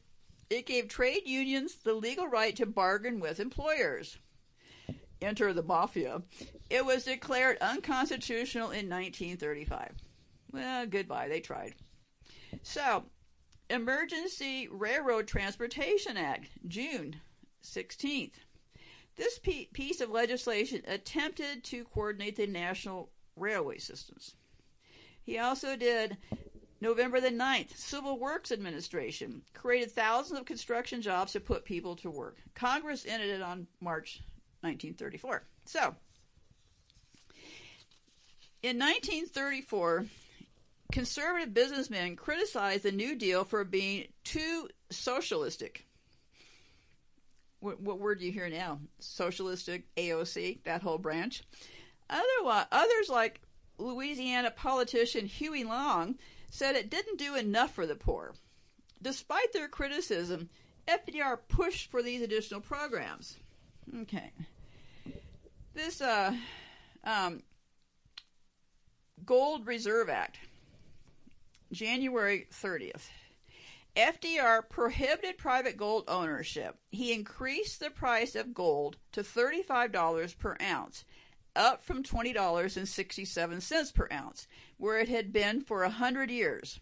It 0.51 0.67
gave 0.67 0.89
trade 0.89 1.23
unions 1.27 1.77
the 1.77 1.95
legal 1.95 2.27
right 2.27 2.57
to 2.57 2.67
bargain 2.67 3.21
with 3.21 3.41
employers. 3.41 4.19
Enter 5.21 5.53
the 5.53 5.63
mafia. 5.63 6.23
It 6.71 6.85
was 6.85 7.05
declared 7.05 7.59
unconstitutional 7.61 8.71
in 8.71 8.89
1935. 8.89 9.93
Well, 10.53 10.87
goodbye, 10.87 11.29
they 11.29 11.41
tried. 11.41 11.75
So, 12.63 13.05
Emergency 13.69 14.69
Railroad 14.71 15.27
Transportation 15.27 16.17
Act, 16.17 16.49
June 16.67 17.17
16th. 17.63 18.35
This 19.17 19.39
piece 19.39 20.01
of 20.01 20.11
legislation 20.11 20.83
attempted 20.87 21.65
to 21.65 21.85
coordinate 21.85 22.37
the 22.37 22.47
national 22.47 23.11
railway 23.37 23.79
systems. 23.79 24.37
He 25.23 25.39
also 25.39 25.77
did 25.77 26.17
November 26.81 27.21
the 27.21 27.31
9th, 27.31 27.77
Civil 27.77 28.19
Works 28.19 28.53
Administration 28.53 29.43
created 29.53 29.91
thousands 29.91 30.39
of 30.39 30.47
construction 30.47 31.03
jobs 31.03 31.33
to 31.33 31.41
put 31.41 31.65
people 31.65 31.97
to 31.97 32.11
work. 32.11 32.39
Congress 32.55 33.05
ended 33.07 33.31
it 33.31 33.43
on 33.43 33.67
March 33.81 34.23
1934. 34.61 35.43
So, 35.65 35.95
in 38.63 38.79
1934, 38.79 40.07
conservative 40.93 41.53
businessmen 41.53 42.17
criticized 42.17 42.85
the 42.85 42.93
New 42.93 43.17
Deal 43.17 43.45
for 43.45 43.65
being 43.65 44.07
too 44.25 44.69
socialistic. 44.91 45.85
What, 47.61 47.81
what 47.81 47.99
word 47.99 48.21
do 48.21 48.27
you 48.27 48.33
hear 48.33 48.49
now? 48.49 48.79
Socialistic, 49.01 49.87
AOC, 49.97 50.63
that 50.63 50.83
whole 50.83 50.99
branch. 50.99 51.43
Otherwise, 52.09 52.67
others 52.71 53.09
like 53.09 53.41
Louisiana 53.79 54.51
politician 54.51 55.27
Huey 55.27 55.65
Long 55.65 56.17
said 56.51 56.77
it 56.77 56.91
didn't 56.91 57.19
do 57.19 57.35
enough 57.35 57.75
for 57.75 57.87
the 57.87 57.95
poor. 57.95 58.35
Despite 59.01 59.53
their 59.53 59.69
criticism, 59.69 60.49
FDR 60.87 61.39
pushed 61.49 61.91
for 61.91 62.03
these 62.03 62.23
additional 62.23 62.61
programs. 62.61 63.37
Okay. 64.03 64.33
This 65.75 66.01
uh, 66.01 66.35
um, 67.05 67.43
Gold 69.25 69.67
Reserve 69.67 70.09
Act, 70.09 70.39
January 71.73 72.47
30th. 72.53 73.09
FDR 73.97 74.69
prohibited 74.69 75.39
private 75.39 75.77
gold 75.77 76.05
ownership. 76.09 76.77
He 76.91 77.13
increased 77.13 77.81
the 77.81 77.91
price 77.91 78.37
of 78.37 78.55
gold 78.55 78.97
to 79.13 79.23
$35 79.23 80.39
per 80.39 80.57
ounce 80.63 81.05
up 81.59 81.83
from 81.83 82.03
$20.67 82.03 83.95
per 83.95 84.09
ounce, 84.11 84.47
where 84.79 84.99
it 84.99 85.09
had 85.09 85.33
been 85.33 85.61
for 85.61 85.83
a 85.83 85.91
hundred 85.91 86.31
years. 86.31 86.81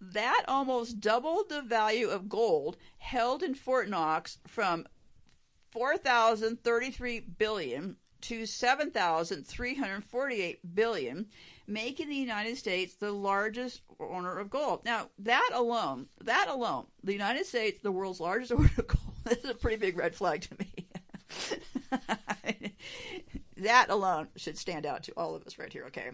That 0.00 0.44
almost 0.46 1.00
doubled 1.00 1.48
the 1.48 1.60
value 1.60 2.08
of 2.08 2.28
gold 2.28 2.76
held 2.98 3.42
in 3.42 3.54
Fort 3.54 3.88
Knox 3.88 4.38
from 4.46 4.86
4,033 5.72 7.20
billion 7.20 7.96
to 8.20 8.46
7,348 8.46 10.74
billion, 10.74 11.26
making 11.66 12.08
the 12.08 12.16
United 12.16 12.56
States 12.56 12.94
the 12.94 13.12
largest 13.12 13.82
owner 14.00 14.38
of 14.38 14.48
gold. 14.50 14.84
Now, 14.84 15.10
that 15.18 15.50
alone, 15.52 16.06
that 16.24 16.48
alone, 16.48 16.86
the 17.02 17.12
United 17.12 17.46
States, 17.46 17.80
the 17.82 17.92
world's 17.92 18.20
largest 18.20 18.52
owner 18.56 18.70
of 18.76 18.86
gold, 18.86 19.14
this 19.24 19.44
is 19.44 19.50
a 19.50 19.54
pretty 19.54 19.76
big 19.76 19.98
red 19.98 20.14
flag 20.14 20.42
to 20.42 20.56
me. 20.58 20.72
that 23.58 23.90
alone 23.90 24.28
should 24.36 24.58
stand 24.58 24.86
out 24.86 25.02
to 25.04 25.12
all 25.16 25.34
of 25.34 25.44
us 25.46 25.58
right 25.58 25.72
here, 25.72 25.84
okay? 25.86 26.10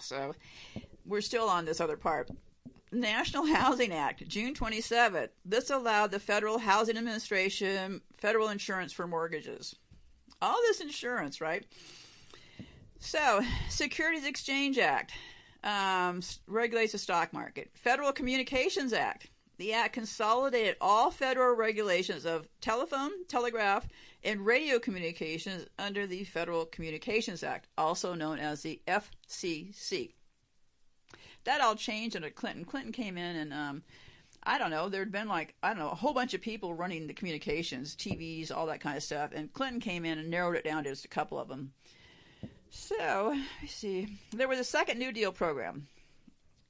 So 0.00 0.34
we're 1.04 1.20
still 1.20 1.48
on 1.48 1.64
this 1.64 1.80
other 1.80 1.96
part. 1.96 2.30
National 2.92 3.46
Housing 3.46 3.92
Act, 3.92 4.26
June 4.28 4.54
27th. 4.54 5.28
This 5.44 5.70
allowed 5.70 6.10
the 6.10 6.20
Federal 6.20 6.58
Housing 6.58 6.96
Administration 6.96 8.00
federal 8.16 8.48
insurance 8.48 8.92
for 8.92 9.06
mortgages. 9.06 9.74
All 10.40 10.56
this 10.62 10.80
insurance, 10.80 11.40
right? 11.40 11.66
So, 13.00 13.42
Securities 13.68 14.26
Exchange 14.26 14.78
Act 14.78 15.12
um, 15.64 16.20
regulates 16.46 16.92
the 16.92 16.98
stock 16.98 17.32
market. 17.32 17.70
Federal 17.74 18.12
Communications 18.12 18.92
Act. 18.92 19.28
The 19.58 19.72
act 19.72 19.92
consolidated 19.94 20.76
all 20.80 21.10
federal 21.10 21.54
regulations 21.56 22.24
of 22.24 22.48
telephone, 22.60 23.24
telegraph, 23.26 23.88
and 24.22 24.46
radio 24.46 24.78
communications 24.78 25.66
under 25.78 26.06
the 26.06 26.24
Federal 26.24 26.64
Communications 26.66 27.42
Act, 27.42 27.66
also 27.76 28.14
known 28.14 28.38
as 28.38 28.62
the 28.62 28.80
FCC. 28.86 30.12
That 31.42 31.60
all 31.60 31.74
changed 31.74 32.14
under 32.14 32.30
Clinton. 32.30 32.64
Clinton 32.64 32.92
came 32.92 33.18
in 33.18 33.36
and 33.36 33.52
um, 33.52 33.82
I 34.44 34.58
don't 34.58 34.70
know, 34.70 34.88
there'd 34.88 35.10
been 35.10 35.28
like, 35.28 35.54
I 35.62 35.70
don't 35.70 35.78
know, 35.78 35.90
a 35.90 35.94
whole 35.96 36.14
bunch 36.14 36.34
of 36.34 36.40
people 36.40 36.72
running 36.72 37.06
the 37.06 37.14
communications, 37.14 37.96
TVs, 37.96 38.54
all 38.54 38.66
that 38.66 38.80
kind 38.80 38.96
of 38.96 39.02
stuff. 39.02 39.30
And 39.34 39.52
Clinton 39.52 39.80
came 39.80 40.04
in 40.04 40.18
and 40.18 40.30
narrowed 40.30 40.56
it 40.56 40.64
down 40.64 40.84
to 40.84 40.90
just 40.90 41.04
a 41.04 41.08
couple 41.08 41.38
of 41.38 41.48
them. 41.48 41.72
So, 42.70 43.34
let's 43.60 43.74
see. 43.74 44.18
There 44.32 44.46
was 44.46 44.58
a 44.58 44.64
second 44.64 44.98
New 44.98 45.10
Deal 45.10 45.32
program. 45.32 45.88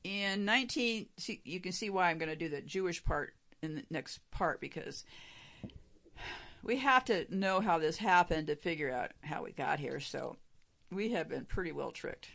In 0.08 0.46
19, 0.46 1.06
see, 1.18 1.42
you 1.44 1.60
can 1.60 1.72
see 1.72 1.90
why 1.90 2.08
I'm 2.08 2.16
going 2.16 2.30
to 2.30 2.36
do 2.36 2.48
the 2.48 2.62
Jewish 2.62 3.04
part 3.04 3.34
in 3.60 3.74
the 3.74 3.82
next 3.90 4.20
part 4.30 4.58
because 4.58 5.04
we 6.62 6.78
have 6.78 7.04
to 7.06 7.26
know 7.28 7.60
how 7.60 7.78
this 7.78 7.98
happened 7.98 8.46
to 8.46 8.56
figure 8.56 8.90
out 8.90 9.10
how 9.20 9.44
we 9.44 9.52
got 9.52 9.78
here. 9.78 10.00
So 10.00 10.36
we 10.90 11.10
have 11.10 11.28
been 11.28 11.44
pretty 11.44 11.72
well 11.72 11.90
tricked. 11.90 12.28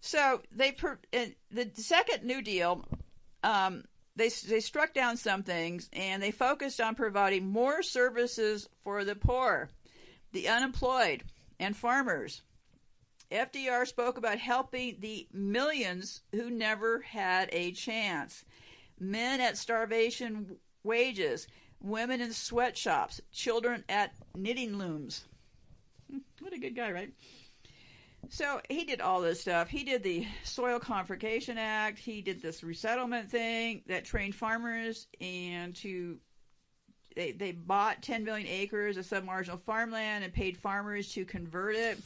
So 0.00 0.42
they 0.50 0.72
per, 0.72 0.98
the 1.12 1.70
second 1.74 2.24
New 2.24 2.42
Deal, 2.42 2.84
um, 3.44 3.84
they 4.16 4.28
they 4.28 4.58
struck 4.58 4.94
down 4.94 5.16
some 5.16 5.44
things 5.44 5.88
and 5.92 6.20
they 6.20 6.32
focused 6.32 6.80
on 6.80 6.96
providing 6.96 7.46
more 7.46 7.84
services 7.84 8.68
for 8.82 9.04
the 9.04 9.14
poor, 9.14 9.70
the 10.32 10.48
unemployed, 10.48 11.22
and 11.60 11.76
farmers. 11.76 12.42
FDR 13.30 13.86
spoke 13.86 14.18
about 14.18 14.38
helping 14.38 14.96
the 15.00 15.26
millions 15.32 16.22
who 16.32 16.50
never 16.50 17.00
had 17.00 17.48
a 17.52 17.72
chance, 17.72 18.44
men 18.98 19.40
at 19.40 19.56
starvation 19.56 20.56
wages, 20.82 21.46
women 21.80 22.20
in 22.20 22.32
sweatshops, 22.32 23.20
children 23.32 23.84
at 23.88 24.12
knitting 24.36 24.76
looms. 24.76 25.24
Hmm, 26.10 26.18
what 26.40 26.52
a 26.52 26.58
good 26.58 26.76
guy, 26.76 26.92
right? 26.92 27.12
So 28.30 28.60
he 28.68 28.84
did 28.84 29.00
all 29.00 29.20
this 29.20 29.40
stuff. 29.40 29.68
He 29.68 29.84
did 29.84 30.02
the 30.02 30.26
Soil 30.44 30.78
Conservation 30.78 31.58
Act. 31.58 31.98
He 31.98 32.22
did 32.22 32.40
this 32.40 32.62
resettlement 32.62 33.30
thing 33.30 33.82
that 33.86 34.04
trained 34.04 34.34
farmers 34.34 35.06
and 35.20 35.74
to 35.76 36.18
they 37.14 37.32
they 37.32 37.52
bought 37.52 38.02
10 38.02 38.24
million 38.24 38.48
acres 38.48 38.96
of 38.96 39.06
submarginal 39.06 39.60
farmland 39.60 40.24
and 40.24 40.32
paid 40.32 40.56
farmers 40.56 41.12
to 41.12 41.24
convert 41.24 41.76
it. 41.76 41.98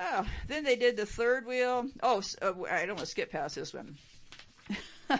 Oh, 0.00 0.26
then 0.46 0.62
they 0.62 0.76
did 0.76 0.96
the 0.96 1.06
third 1.06 1.44
wheel. 1.44 1.86
Oh, 2.02 2.22
uh, 2.40 2.52
I 2.70 2.86
don't 2.86 2.96
want 2.96 3.00
to 3.00 3.06
skip 3.06 3.32
past 3.32 3.56
this 3.56 3.74
one. 3.74 3.96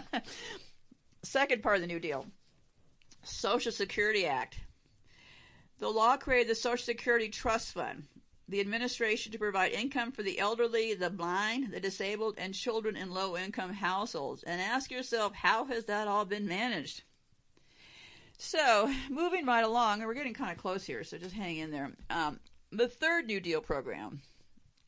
Second 1.23 1.61
part 1.61 1.75
of 1.75 1.81
the 1.81 1.87
New 1.87 1.99
Deal. 1.99 2.25
Social 3.23 3.73
Security 3.73 4.25
Act. 4.25 4.57
The 5.79 5.89
law 5.89 6.15
created 6.15 6.49
the 6.49 6.55
Social 6.55 6.85
Security 6.85 7.27
Trust 7.27 7.73
Fund, 7.73 8.03
the 8.47 8.61
administration 8.61 9.33
to 9.33 9.37
provide 9.37 9.73
income 9.73 10.13
for 10.13 10.23
the 10.23 10.39
elderly, 10.39 10.93
the 10.93 11.09
blind, 11.09 11.71
the 11.73 11.79
disabled, 11.81 12.35
and 12.37 12.53
children 12.53 12.95
in 12.95 13.11
low 13.11 13.37
income 13.37 13.73
households. 13.73 14.43
And 14.43 14.61
ask 14.61 14.91
yourself, 14.91 15.33
how 15.33 15.65
has 15.65 15.85
that 15.85 16.07
all 16.07 16.23
been 16.25 16.47
managed? 16.47 17.03
So, 18.37 18.93
moving 19.09 19.45
right 19.45 19.65
along, 19.65 19.99
and 19.99 20.07
we're 20.07 20.13
getting 20.13 20.33
kind 20.33 20.51
of 20.51 20.57
close 20.57 20.85
here, 20.85 21.03
so 21.03 21.17
just 21.17 21.35
hang 21.35 21.57
in 21.57 21.71
there. 21.71 21.91
Um, 22.09 22.39
the 22.71 22.87
third 22.87 23.25
New 23.25 23.41
Deal 23.41 23.59
program. 23.59 24.21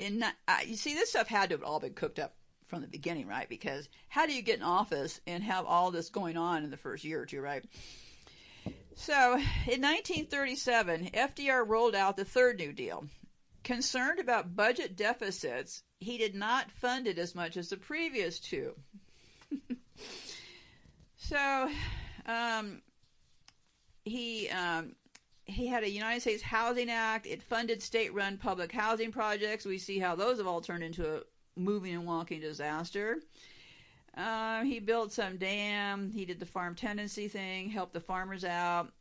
You 0.02 0.76
see, 0.76 0.93
this 0.95 1.10
stuff 1.10 1.28
had 1.28 1.49
to 1.49 1.56
have 1.56 1.64
all 1.64 1.80
been 1.80 1.93
cooked 1.93 2.20
up 2.20 2.36
from 2.68 2.82
the 2.82 2.88
beginning, 2.88 3.28
right? 3.28 3.49
Because 3.49 3.89
how 4.08 4.26
do 4.26 4.34
you 4.34 4.41
get 4.41 4.58
in 4.58 4.64
office 4.64 5.20
and 5.28 5.43
have 5.43 5.66
all 5.66 5.91
this 5.91 6.10
going 6.10 6.38
on 6.38 6.64
in 6.64 6.72
the 6.72 6.78
first 6.78 7.04
year 7.04 7.22
or 7.22 7.26
two, 7.26 7.41
right? 7.41 7.64
So, 8.95 9.34
in 9.34 9.82
1937, 9.82 11.12
FDR 11.14 11.68
rolled 11.68 11.95
out 11.95 12.18
the 12.18 12.26
third 12.26 12.60
New 12.60 12.74
Deal. 12.74 13.06
Concerned 13.64 14.20
about 14.20 14.56
budget 14.56 14.95
deficits, 14.95 15.84
he 15.99 16.18
did 16.18 16.36
not 16.36 16.72
fund 16.72 17.08
it 17.08 17.18
as 17.18 17.36
much 17.36 17.58
as 17.58 17.70
the 17.70 17.78
previous 17.78 18.39
two. 18.39 18.76
so, 21.18 21.70
um, 22.26 22.82
he 24.04 24.49
um, 24.49 24.95
he 25.52 25.68
had 25.68 25.84
a 25.84 25.89
United 25.89 26.22
States 26.22 26.41
Housing 26.41 26.89
Act. 26.89 27.26
It 27.28 27.43
funded 27.43 27.82
state-run 27.82 28.38
public 28.38 28.72
housing 28.72 29.12
projects. 29.12 29.66
We 29.66 29.78
see 29.78 29.99
how 29.99 30.16
those 30.16 30.38
have 30.38 30.47
all 30.47 30.62
turned 30.62 30.84
into 30.84 31.18
a 31.18 31.22
moving 31.56 31.93
and 31.93 32.06
walking 32.06 32.39
disaster. 32.39 33.20
Uh, 34.16 34.64
he 34.64 34.80
built 34.80 35.12
some 35.12 35.38
dam. 35.38 36.12
He 36.12 36.26
did 36.26 36.39
the 36.39 36.45
farm 36.45 36.76
tenancy 36.76 37.28
thing, 37.28 37.70
helped 37.70 37.93
the 37.93 37.99
farmers 37.99 38.43
out, 38.43 38.91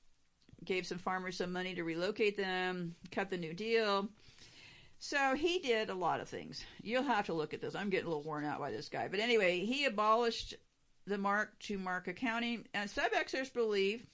gave 0.64 0.86
some 0.86 0.98
farmers 0.98 1.36
some 1.36 1.52
money 1.52 1.74
to 1.74 1.84
relocate 1.84 2.36
them, 2.36 2.94
cut 3.10 3.30
the 3.30 3.36
New 3.36 3.54
Deal. 3.54 4.08
So 4.98 5.34
he 5.34 5.58
did 5.58 5.88
a 5.88 5.94
lot 5.94 6.20
of 6.20 6.28
things. 6.28 6.64
You'll 6.82 7.02
have 7.02 7.26
to 7.26 7.32
look 7.32 7.54
at 7.54 7.60
this. 7.60 7.74
I'm 7.74 7.90
getting 7.90 8.06
a 8.06 8.10
little 8.10 8.22
worn 8.22 8.44
out 8.44 8.60
by 8.60 8.70
this 8.70 8.88
guy. 8.88 9.08
But 9.08 9.20
anyway, 9.20 9.64
he 9.64 9.86
abolished 9.86 10.54
the 11.06 11.18
mark 11.18 11.58
to 11.60 11.78
mark 11.78 12.06
accounting, 12.06 12.66
and 12.74 12.90
experts 13.14 13.48
believe 13.50 14.04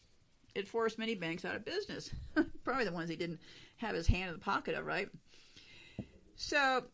it 0.56 0.66
forced 0.68 0.98
many 0.98 1.14
banks 1.14 1.44
out 1.44 1.54
of 1.54 1.64
business. 1.64 2.10
Probably 2.64 2.84
the 2.84 2.92
ones 2.92 3.10
he 3.10 3.16
didn't 3.16 3.40
have 3.76 3.94
his 3.94 4.06
hand 4.06 4.28
in 4.28 4.34
the 4.34 4.40
pocket 4.40 4.74
of, 4.74 4.86
right? 4.86 5.08
So, 6.34 6.84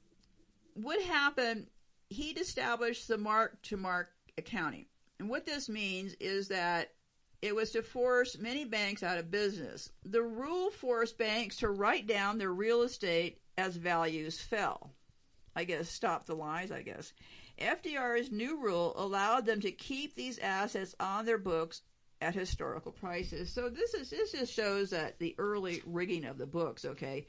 what 0.74 1.02
happened 1.02 1.66
he'd 2.12 2.38
established 2.38 3.08
the 3.08 3.18
mark 3.18 3.60
to 3.62 3.76
mark 3.76 4.10
accounting. 4.38 4.86
And 5.18 5.28
what 5.28 5.46
this 5.46 5.68
means 5.68 6.14
is 6.20 6.48
that 6.48 6.92
it 7.40 7.54
was 7.54 7.70
to 7.72 7.82
force 7.82 8.38
many 8.38 8.64
banks 8.64 9.02
out 9.02 9.18
of 9.18 9.30
business. 9.30 9.90
The 10.04 10.22
rule 10.22 10.70
forced 10.70 11.18
banks 11.18 11.56
to 11.56 11.70
write 11.70 12.06
down 12.06 12.38
their 12.38 12.52
real 12.52 12.82
estate 12.82 13.40
as 13.58 13.76
values 13.76 14.40
fell. 14.40 14.92
I 15.56 15.64
guess 15.64 15.88
stop 15.90 16.26
the 16.26 16.36
lies, 16.36 16.70
I 16.70 16.82
guess. 16.82 17.12
FDR's 17.58 18.30
new 18.30 18.62
rule 18.62 18.94
allowed 18.96 19.44
them 19.44 19.60
to 19.60 19.72
keep 19.72 20.14
these 20.14 20.38
assets 20.38 20.94
on 20.98 21.26
their 21.26 21.38
books 21.38 21.82
at 22.22 22.34
historical 22.34 22.92
prices. 22.92 23.52
So 23.52 23.68
this 23.68 23.94
is 23.94 24.10
this 24.10 24.32
just 24.32 24.52
shows 24.52 24.90
that 24.90 25.18
the 25.18 25.34
early 25.38 25.82
rigging 25.84 26.24
of 26.24 26.38
the 26.38 26.46
books, 26.46 26.84
okay. 26.84 27.26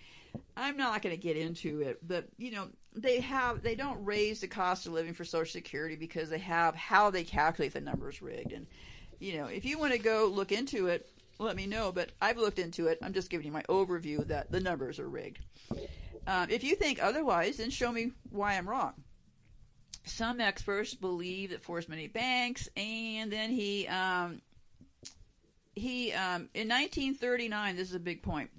I'm 0.55 0.77
not 0.77 1.01
going 1.01 1.15
to 1.15 1.21
get 1.21 1.37
into 1.37 1.81
it, 1.81 1.99
but 2.07 2.27
you 2.37 2.51
know, 2.51 2.69
they 2.95 3.19
have 3.19 3.61
they 3.61 3.75
don't 3.75 4.03
raise 4.05 4.41
the 4.41 4.47
cost 4.47 4.85
of 4.85 4.93
living 4.93 5.13
for 5.13 5.25
social 5.25 5.51
security 5.51 5.95
because 5.95 6.29
they 6.29 6.39
have 6.39 6.75
how 6.75 7.09
they 7.09 7.23
calculate 7.23 7.73
the 7.73 7.81
numbers 7.81 8.21
rigged 8.21 8.53
and 8.53 8.67
you 9.19 9.37
know, 9.37 9.45
if 9.45 9.63
you 9.63 9.79
want 9.79 9.93
to 9.93 9.99
go 9.99 10.29
look 10.31 10.51
into 10.51 10.87
it, 10.87 11.07
let 11.39 11.55
me 11.55 11.65
know, 11.65 11.91
but 11.91 12.11
I've 12.21 12.37
looked 12.37 12.59
into 12.59 12.87
it. 12.87 12.99
I'm 13.01 13.13
just 13.13 13.29
giving 13.29 13.47
you 13.47 13.53
my 13.53 13.63
overview 13.63 14.27
that 14.27 14.51
the 14.51 14.59
numbers 14.59 14.99
are 14.99 15.07
rigged. 15.07 15.39
Um, 16.27 16.49
if 16.49 16.63
you 16.63 16.75
think 16.75 17.01
otherwise, 17.01 17.57
then 17.57 17.69
show 17.69 17.91
me 17.91 18.11
why 18.31 18.55
I'm 18.55 18.67
wrong. 18.67 18.93
Some 20.05 20.41
experts 20.41 20.93
believe 20.93 21.51
that 21.51 21.63
forced 21.63 21.87
many 21.87 22.07
banks, 22.07 22.67
and 22.75 23.31
then 23.31 23.49
he 23.49 23.87
um, 23.87 24.41
he 25.75 26.11
um, 26.13 26.49
in 26.53 26.69
1939. 26.69 27.75
This 27.75 27.89
is 27.89 27.95
a 27.95 27.99
big 27.99 28.21
point. 28.21 28.49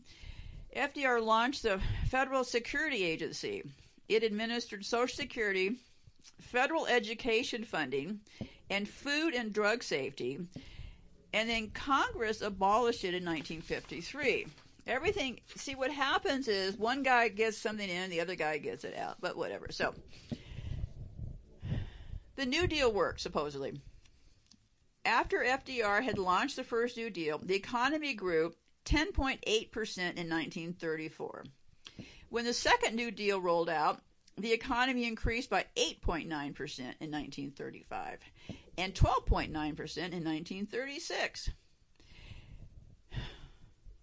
FDR 0.77 1.23
launched 1.23 1.63
the 1.63 1.81
Federal 2.09 2.45
Security 2.45 3.05
Agency. 3.05 3.63
It 4.09 4.23
administered 4.23 4.85
Social 4.85 5.15
Security, 5.15 5.77
federal 6.41 6.87
education 6.87 7.65
funding, 7.65 8.21
and 8.71 8.89
food 8.89 9.35
and 9.35 9.53
drug 9.53 9.83
safety. 9.83 10.41
And 11.33 11.49
then 11.49 11.71
Congress 11.71 12.43
abolished 12.43 13.05
it 13.05 13.15
in 13.15 13.25
1953. 13.25 14.47
Everything, 14.87 15.41
see, 15.57 15.75
what 15.75 15.91
happens 15.91 16.49
is 16.49 16.77
one 16.77 17.03
guy 17.03 17.29
gets 17.29 17.57
something 17.57 17.89
in, 17.89 18.11
the 18.11 18.21
other 18.21 18.35
guy 18.35 18.59
gets 18.59 18.85
it 18.85 18.97
out, 18.97 19.17
but 19.21 19.37
whatever. 19.37 19.69
So, 19.71 19.95
the 22.37 22.45
New 22.45 22.67
Deal 22.67 22.93
worked, 22.93 23.21
supposedly. 23.21 23.81
After 25.05 25.39
FDR 25.39 26.03
had 26.03 26.19
launched 26.19 26.57
the 26.57 26.65
first 26.65 26.97
New 26.97 27.11
Deal, 27.11 27.39
the 27.39 27.55
economy 27.55 28.15
grew 28.15 28.55
10.8% 28.87 29.39
in 29.39 30.29
1934. 30.29 31.45
When 32.31 32.45
the 32.45 32.55
second 32.55 32.95
New 32.97 33.11
Deal 33.11 33.41
rolled 33.41 33.69
out, 33.69 34.01
the 34.37 34.53
economy 34.53 35.07
increased 35.07 35.51
by 35.51 35.67
8.9% 35.77 36.27
in 36.27 37.11
1935 37.11 38.19
and 38.79 38.95
12.9% 38.95 39.49
in 39.49 39.75
1936. 39.75 41.51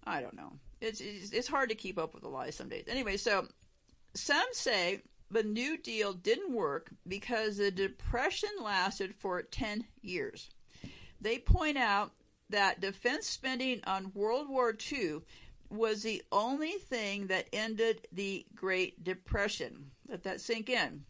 I 0.03 0.21
don't 0.21 0.35
know. 0.35 0.53
It's, 0.79 1.01
it's, 1.01 1.31
it's 1.31 1.47
hard 1.47 1.69
to 1.69 1.75
keep 1.75 1.97
up 1.99 2.13
with 2.13 2.23
the 2.23 2.29
lies 2.29 2.55
some 2.55 2.69
days. 2.69 2.85
Anyway, 2.87 3.17
so 3.17 3.47
some 4.13 4.47
say 4.51 5.01
the 5.29 5.43
New 5.43 5.77
Deal 5.77 6.13
didn't 6.13 6.53
work 6.53 6.91
because 7.07 7.57
the 7.57 7.71
Depression 7.71 8.49
lasted 8.61 9.13
for 9.15 9.41
10 9.41 9.85
years. 10.01 10.49
They 11.21 11.37
point 11.37 11.77
out 11.77 12.11
that 12.49 12.81
defense 12.81 13.27
spending 13.27 13.81
on 13.85 14.11
World 14.13 14.49
War 14.49 14.75
II 14.91 15.21
was 15.69 16.03
the 16.03 16.21
only 16.31 16.71
thing 16.73 17.27
that 17.27 17.47
ended 17.53 18.07
the 18.11 18.45
Great 18.55 19.03
Depression. 19.03 19.91
Let 20.09 20.23
that 20.23 20.41
sink 20.41 20.69
in. 20.69 21.05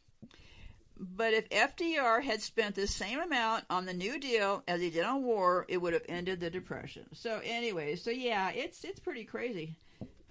But 1.00 1.34
if 1.34 1.50
FDR 1.50 2.22
had 2.22 2.44
spent 2.44 2.76
the 2.76 2.86
same 2.86 3.20
amount 3.20 3.66
on 3.72 3.88
the 3.88 3.94
New 3.94 4.20
Deal 4.20 4.64
as 4.68 4.82
he 4.82 4.92
did 4.92 5.04
on 5.04 5.24
war, 5.24 5.66
it 5.68 5.82
would 5.82 5.94
have 5.94 6.06
ended 6.08 6.40
the 6.40 6.52
Depression. 6.52 7.06
So 7.14 7.42
anyway, 7.44 7.96
so 7.96 8.12
yeah, 8.12 8.52
it's 8.52 8.84
it's 8.84 9.00
pretty 9.00 9.24
crazy. 9.24 9.76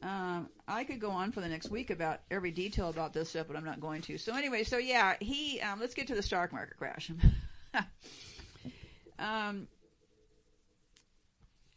Um, 0.03 0.49
I 0.69 0.85
could 0.85 1.01
go 1.01 1.11
on 1.11 1.33
for 1.33 1.41
the 1.41 1.49
next 1.49 1.71
week 1.71 1.91
about 1.91 2.21
every 2.31 2.53
detail 2.53 2.89
about 2.89 3.13
this 3.13 3.31
stuff, 3.31 3.49
but 3.49 3.57
I'm 3.57 3.65
not 3.65 3.81
going 3.81 4.01
to. 4.03 4.17
So 4.17 4.35
anyway, 4.37 4.63
so 4.63 4.79
yeah, 4.79 5.17
he. 5.21 5.61
Um, 5.61 5.81
let's 5.81 5.95
get 5.95 6.07
to 6.07 6.15
the 6.15 6.23
stock 6.23 6.53
market 6.53 6.77
crash. 6.77 7.11
um, 9.21 9.69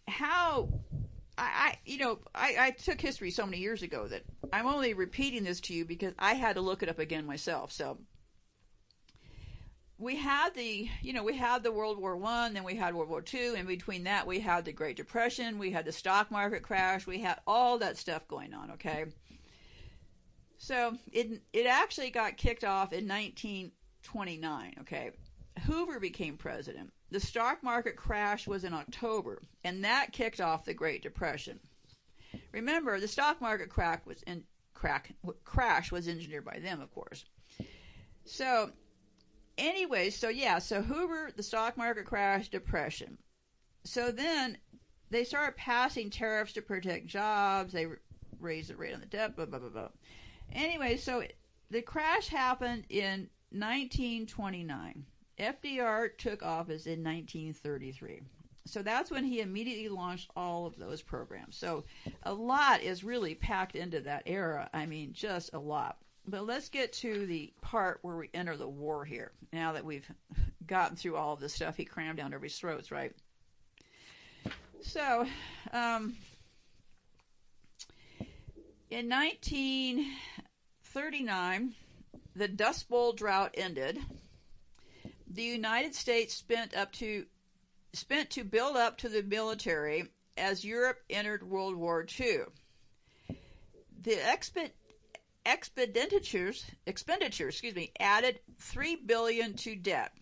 how 0.08 0.70
I, 1.38 1.44
I, 1.44 1.78
you 1.86 1.98
know, 1.98 2.20
I, 2.34 2.56
I 2.60 2.72
took 2.72 3.02
history 3.02 3.32
so 3.32 3.46
many 3.46 3.58
years 3.58 3.82
ago 3.82 4.08
that 4.08 4.24
I'm 4.52 4.68
only 4.68 4.94
repeating 4.94 5.44
this 5.44 5.60
to 5.62 5.74
you 5.74 5.86
because 5.86 6.14
I 6.20 6.34
had 6.34 6.56
to 6.56 6.62
look 6.62 6.84
it 6.84 6.90
up 6.90 7.00
again 7.00 7.26
myself. 7.26 7.72
So 7.72 7.98
we 9.98 10.16
had 10.16 10.54
the, 10.54 10.88
you 11.02 11.14
know, 11.14 11.24
we 11.24 11.36
had 11.36 11.64
the 11.64 11.72
World 11.72 11.98
War 11.98 12.16
One, 12.18 12.54
then 12.54 12.64
we 12.64 12.76
had 12.76 12.94
World 12.94 13.10
War 13.10 13.22
Two. 13.22 13.56
and 13.58 13.68
between 13.68 14.04
that, 14.04 14.28
we 14.28 14.40
had 14.40 14.66
the 14.66 14.74
Great 14.74 14.98
Depression, 14.98 15.58
we 15.58 15.72
had 15.72 15.86
the 15.86 15.92
stock 15.92 16.30
market 16.30 16.62
crash, 16.62 17.08
we 17.08 17.20
had 17.20 17.40
all 17.48 17.80
that 17.80 17.98
stuff 17.98 18.28
going 18.28 18.54
on. 18.54 18.72
Okay, 18.72 19.06
so 20.58 20.98
it 21.12 21.42
it 21.52 21.66
actually 21.66 22.12
got 22.12 22.38
kicked 22.38 22.64
off 22.64 22.94
in 22.94 23.08
1929. 23.08 24.76
Okay, 24.82 25.12
Hoover 25.66 26.00
became 26.00 26.38
president. 26.38 26.92
The 27.14 27.20
stock 27.20 27.62
market 27.62 27.96
crash 27.96 28.48
was 28.48 28.64
in 28.64 28.74
October, 28.74 29.44
and 29.64 29.84
that 29.86 30.12
kicked 30.12 30.42
off 30.42 30.66
the 30.66 30.74
Great 30.74 31.04
Depression. 31.04 31.60
Remember, 32.52 33.00
the 33.00 33.08
stock 33.08 33.40
market 33.40 33.70
crack 33.70 34.08
was 34.08 34.24
in 34.24 34.44
crack 34.74 35.14
crash 35.46 35.92
was 35.92 36.08
engineered 36.08 36.44
by 36.44 36.58
them, 36.58 36.82
of 36.82 36.92
course. 36.92 37.26
So 38.26 38.72
anyway, 39.60 40.10
so 40.10 40.30
yeah, 40.30 40.58
so 40.58 40.82
Hoover, 40.82 41.30
the 41.36 41.44
stock 41.44 41.78
market 41.78 42.08
crash, 42.08 42.50
depression. 42.50 43.20
So 43.84 44.12
then 44.12 44.58
they 45.12 45.24
started 45.24 45.56
passing 45.56 46.10
tariffs 46.10 46.54
to 46.54 46.64
protect 46.64 47.06
jobs. 47.06 47.74
They 47.74 47.86
raised 48.40 48.72
the 48.72 48.76
rate 48.76 48.96
on 48.96 49.02
the 49.02 49.06
debt, 49.06 49.36
blah, 49.36 49.46
blah, 49.46 49.60
blah, 49.60 49.70
blah. 49.70 49.90
Anyway, 50.52 50.98
so 50.98 51.22
the 51.70 51.84
crash 51.84 52.28
happened 52.28 52.86
in 52.90 53.30
1929. 53.52 55.06
FDR 55.40 56.16
took 56.18 56.44
office 56.44 56.86
in 56.86 57.04
1933. 57.04 58.22
So 58.66 58.82
that's 58.82 59.12
when 59.12 59.26
he 59.26 59.42
immediately 59.42 59.90
launched 59.90 60.32
all 60.36 60.66
of 60.66 60.78
those 60.78 61.02
programs. 61.02 61.58
So 61.58 61.84
a 62.24 62.34
lot 62.34 62.82
is 62.82 63.04
really 63.04 63.36
packed 63.36 63.76
into 63.76 64.00
that 64.02 64.24
era. 64.26 64.70
I 64.74 64.86
mean, 64.86 65.12
just 65.14 65.54
a 65.54 65.60
lot. 65.60 65.98
But 66.26 66.46
let's 66.46 66.70
get 66.70 66.94
to 66.94 67.26
the 67.26 67.52
part 67.62 68.00
where 68.02 68.16
we 68.16 68.30
enter 68.34 68.56
the 68.56 68.66
war 68.68 69.04
here. 69.04 69.34
Now 69.52 69.74
that 69.74 69.84
we've 69.84 70.10
gotten 70.66 70.96
through 70.96 71.18
all 71.18 71.34
of 71.34 71.42
the 71.42 71.50
stuff 71.50 71.76
he 71.76 71.84
crammed 71.84 72.16
down 72.18 72.28
everybody's 72.28 72.58
throats, 72.58 72.92
right? 72.92 73.12
So, 74.82 75.26
um, 75.72 76.16
in 78.90 79.10
1939, 79.10 81.76
the 82.36 82.48
Dust 82.48 82.90
Bowl 82.90 83.14
drought 83.14 83.52
ended. 83.56 84.00
The 85.34 85.44
United 85.44 85.96
States 85.96 86.36
spent 86.36 86.78
up 86.78 86.92
to 86.94 87.26
spent 87.94 88.30
to 88.32 88.44
build 88.44 88.76
up 88.76 89.00
to 89.00 89.10
the 89.10 89.24
military 89.24 90.06
as 90.38 90.64
Europe 90.64 91.00
entered 91.10 91.44
World 91.44 91.76
War 91.76 92.06
II. 92.20 92.42
The 94.02 94.28
expert 94.28 94.72
expenditures 95.46 96.66
expenditures 96.86 97.56
excuse 97.56 97.76
me 97.76 97.92
added 98.00 98.40
3 98.60 98.96
billion 99.06 99.54
to 99.56 99.76
debt 99.76 100.14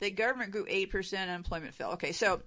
the 0.00 0.10
government 0.10 0.50
grew 0.50 0.66
8% 0.66 1.22
unemployment 1.22 1.72
fell 1.72 1.92
okay 1.92 2.10
so 2.10 2.42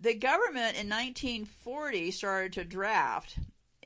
the 0.00 0.12
government 0.12 0.76
in 0.76 0.90
1940 0.90 2.10
started 2.10 2.52
to 2.54 2.64
draft 2.64 3.38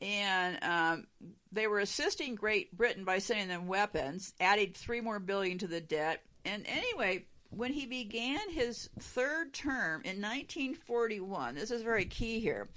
and 0.03 0.59
um, 0.65 1.07
they 1.53 1.69
were 1.69 1.79
assisting 1.79 2.35
great 2.35 2.77
britain 2.77 3.05
by 3.05 3.21
sending 3.21 3.47
them 3.47 3.69
weapons 3.69 4.33
added 4.41 4.77
3 4.77 5.01
more 5.03 5.21
billion 5.21 5.59
to 5.59 5.69
the 5.69 5.81
debt 5.81 6.21
and 6.47 6.67
anyway 6.67 7.25
when 7.51 7.73
he 7.73 7.87
began 7.87 8.51
his 8.51 8.89
third 8.99 9.53
term 9.53 10.01
in 10.05 10.21
1941 10.21 11.55
this 11.55 11.71
is 11.71 11.83
very 11.83 12.07
key 12.07 12.41
here 12.41 12.69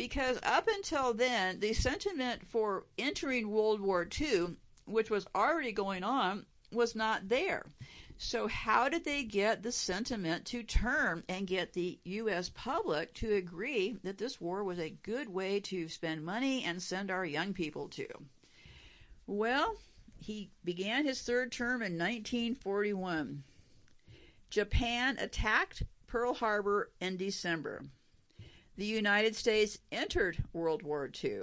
because 0.00 0.38
up 0.44 0.66
until 0.66 1.12
then, 1.12 1.60
the 1.60 1.74
sentiment 1.74 2.46
for 2.48 2.86
entering 2.96 3.50
World 3.50 3.82
War 3.82 4.08
II, 4.18 4.56
which 4.86 5.10
was 5.10 5.26
already 5.34 5.72
going 5.72 6.04
on, 6.04 6.46
was 6.72 6.94
not 6.94 7.28
there. 7.28 7.66
So, 8.16 8.48
how 8.48 8.88
did 8.88 9.04
they 9.04 9.24
get 9.24 9.62
the 9.62 9.72
sentiment 9.72 10.46
to 10.46 10.62
turn 10.62 11.22
and 11.28 11.46
get 11.46 11.74
the 11.74 11.98
U.S. 12.04 12.48
public 12.48 13.12
to 13.16 13.34
agree 13.34 13.98
that 14.02 14.16
this 14.16 14.40
war 14.40 14.64
was 14.64 14.78
a 14.78 14.96
good 15.02 15.28
way 15.28 15.60
to 15.60 15.86
spend 15.88 16.24
money 16.24 16.64
and 16.64 16.82
send 16.82 17.10
our 17.10 17.26
young 17.26 17.52
people 17.52 17.88
to? 17.88 18.06
Well, 19.26 19.76
he 20.20 20.50
began 20.64 21.04
his 21.04 21.22
third 21.22 21.50
term 21.50 21.82
in 21.82 21.98
1941. 21.98 23.42
Japan 24.50 25.16
attacked 25.18 25.82
Pearl 26.06 26.34
Harbor 26.34 26.90
in 27.00 27.16
December 27.16 27.82
the 28.80 28.86
United 28.86 29.36
States 29.36 29.78
entered 29.92 30.42
World 30.54 30.82
War 30.82 31.10
II. 31.22 31.42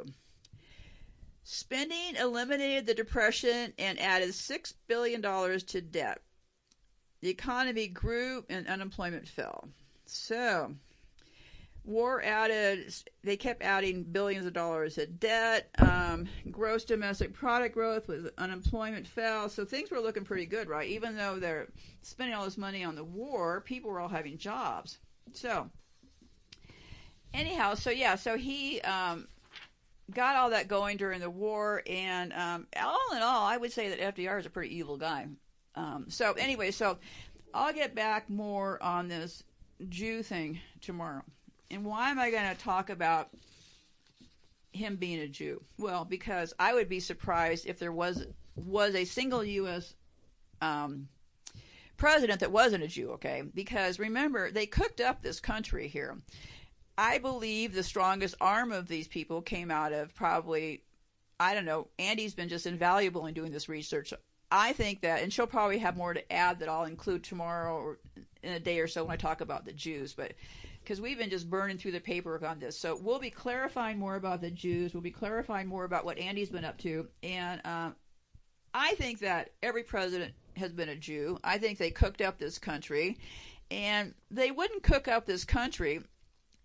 Spending 1.43 2.15
eliminated 2.19 2.87
the 2.87 2.95
Depression 2.95 3.73
and 3.77 3.99
added 3.99 4.29
$6 4.29 4.73
billion 4.87 5.21
to 5.21 5.81
debt. 5.81 6.19
The 7.21 7.29
economy 7.29 7.89
grew 7.89 8.43
and 8.49 8.67
unemployment 8.67 9.27
fell. 9.27 9.69
So, 10.07 10.73
war 11.87 12.21
added, 12.21 12.93
they 13.23 13.37
kept 13.37 13.63
adding 13.63 14.03
billions 14.03 14.45
of 14.45 14.53
dollars 14.53 14.97
of 14.97 15.19
debt. 15.19 15.69
Um, 15.79 16.27
gross 16.51 16.83
domestic 16.83 17.33
product 17.33 17.73
growth 17.73 18.07
was 18.07 18.27
unemployment 18.37 19.07
fell. 19.07 19.49
So 19.49 19.65
things 19.65 19.89
were 19.89 19.99
looking 19.99 20.25
pretty 20.25 20.45
good, 20.45 20.67
right? 20.67 20.89
Even 20.89 21.15
though 21.15 21.39
they're 21.39 21.67
spending 22.01 22.35
all 22.35 22.43
this 22.43 22.57
money 22.57 22.83
on 22.83 22.95
the 22.95 23.03
war, 23.03 23.61
people 23.61 23.89
were 23.89 23.99
all 23.99 24.09
having 24.09 24.37
jobs. 24.37 24.99
So, 25.33 25.69
anyhow, 27.33 27.75
so 27.75 27.89
yeah, 27.89 28.15
so 28.15 28.37
he 28.37 28.81
um, 28.81 29.27
got 30.13 30.35
all 30.35 30.49
that 30.49 30.67
going 30.67 30.97
during 30.97 31.19
the 31.21 31.29
war, 31.29 31.83
and 31.87 32.33
um, 32.33 32.67
all 32.81 33.15
in 33.15 33.21
all, 33.21 33.45
I 33.45 33.57
would 33.57 33.71
say 33.71 33.89
that 33.89 34.15
FDR 34.15 34.39
is 34.39 34.45
a 34.45 34.49
pretty 34.49 34.75
evil 34.75 34.97
guy. 34.97 35.27
Um, 35.75 36.05
so 36.09 36.33
anyway, 36.33 36.71
so 36.71 36.97
I'll 37.53 37.73
get 37.73 37.95
back 37.95 38.29
more 38.29 38.81
on 38.81 39.07
this 39.07 39.43
Jew 39.89 40.23
thing 40.23 40.59
tomorrow. 40.81 41.23
And 41.69 41.85
why 41.85 42.11
am 42.11 42.19
I 42.19 42.31
going 42.31 42.55
to 42.55 42.61
talk 42.61 42.89
about 42.89 43.29
him 44.71 44.95
being 44.95 45.19
a 45.19 45.27
Jew? 45.27 45.63
Well, 45.77 46.05
because 46.05 46.53
I 46.59 46.73
would 46.73 46.89
be 46.89 46.99
surprised 46.99 47.65
if 47.65 47.79
there 47.79 47.91
was 47.91 48.25
was 48.55 48.95
a 48.95 49.05
single 49.05 49.43
U.S. 49.43 49.93
Um, 50.61 51.09
president 51.97 52.39
that 52.39 52.51
wasn't 52.51 52.83
a 52.83 52.87
Jew. 52.87 53.11
Okay, 53.11 53.43
because 53.53 53.99
remember 53.99 54.51
they 54.51 54.65
cooked 54.65 55.01
up 55.01 55.21
this 55.21 55.39
country 55.39 55.87
here. 55.87 56.17
I 56.97 57.19
believe 57.19 57.73
the 57.73 57.83
strongest 57.83 58.35
arm 58.41 58.71
of 58.71 58.87
these 58.87 59.07
people 59.07 59.41
came 59.41 59.69
out 59.69 59.93
of 59.93 60.15
probably 60.15 60.81
I 61.39 61.53
don't 61.53 61.65
know. 61.65 61.87
Andy's 61.99 62.33
been 62.33 62.49
just 62.49 62.65
invaluable 62.65 63.25
in 63.27 63.33
doing 63.33 63.51
this 63.51 63.69
research. 63.69 64.13
I 64.49 64.73
think 64.73 65.01
that, 65.01 65.21
and 65.21 65.31
she'll 65.31 65.45
probably 65.45 65.77
have 65.79 65.97
more 65.97 66.13
to 66.13 66.33
add 66.33 66.59
that 66.59 66.69
I'll 66.69 66.85
include 66.85 67.23
tomorrow 67.23 67.75
or 67.75 67.99
in 68.41 68.53
a 68.53 68.59
day 68.59 68.79
or 68.79 68.87
so 68.87 69.03
when 69.03 69.13
I 69.13 69.17
talk 69.17 69.41
about 69.41 69.65
the 69.65 69.73
Jews. 69.73 70.13
But 70.13 70.33
because 70.87 71.01
we've 71.01 71.17
been 71.17 71.29
just 71.29 71.49
burning 71.49 71.77
through 71.77 71.91
the 71.91 71.99
paperwork 71.99 72.43
on 72.43 72.59
this. 72.59 72.79
So 72.79 72.97
we'll 72.97 73.19
be 73.19 73.29
clarifying 73.29 73.99
more 73.99 74.15
about 74.15 74.39
the 74.39 74.49
Jews. 74.49 74.93
We'll 74.93 75.01
be 75.01 75.11
clarifying 75.11 75.67
more 75.67 75.83
about 75.83 76.05
what 76.05 76.17
Andy's 76.17 76.49
been 76.49 76.63
up 76.63 76.77
to. 76.77 77.09
And 77.21 77.59
um, 77.65 77.95
I 78.73 78.93
think 78.93 79.19
that 79.19 79.49
every 79.61 79.83
president 79.83 80.33
has 80.55 80.71
been 80.71 80.87
a 80.87 80.95
Jew. 80.95 81.39
I 81.43 81.57
think 81.57 81.77
they 81.77 81.91
cooked 81.91 82.21
up 82.21 82.37
this 82.37 82.57
country. 82.57 83.17
And 83.69 84.13
they 84.31 84.49
wouldn't 84.49 84.81
cook 84.81 85.09
up 85.09 85.25
this 85.25 85.43
country 85.43 85.99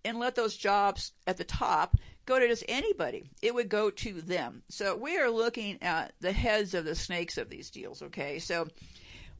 and 0.04 0.20
let 0.20 0.36
those 0.36 0.56
jobs 0.56 1.10
at 1.26 1.36
the 1.36 1.42
top 1.42 1.96
go 2.24 2.38
to 2.38 2.46
just 2.46 2.64
anybody. 2.68 3.28
It 3.42 3.52
would 3.52 3.68
go 3.68 3.90
to 3.90 4.22
them. 4.22 4.62
So 4.68 4.94
we 4.94 5.18
are 5.18 5.30
looking 5.30 5.82
at 5.82 6.12
the 6.20 6.30
heads 6.30 6.74
of 6.74 6.84
the 6.84 6.94
snakes 6.94 7.38
of 7.38 7.50
these 7.50 7.70
deals, 7.70 8.02
okay? 8.02 8.38
So 8.38 8.68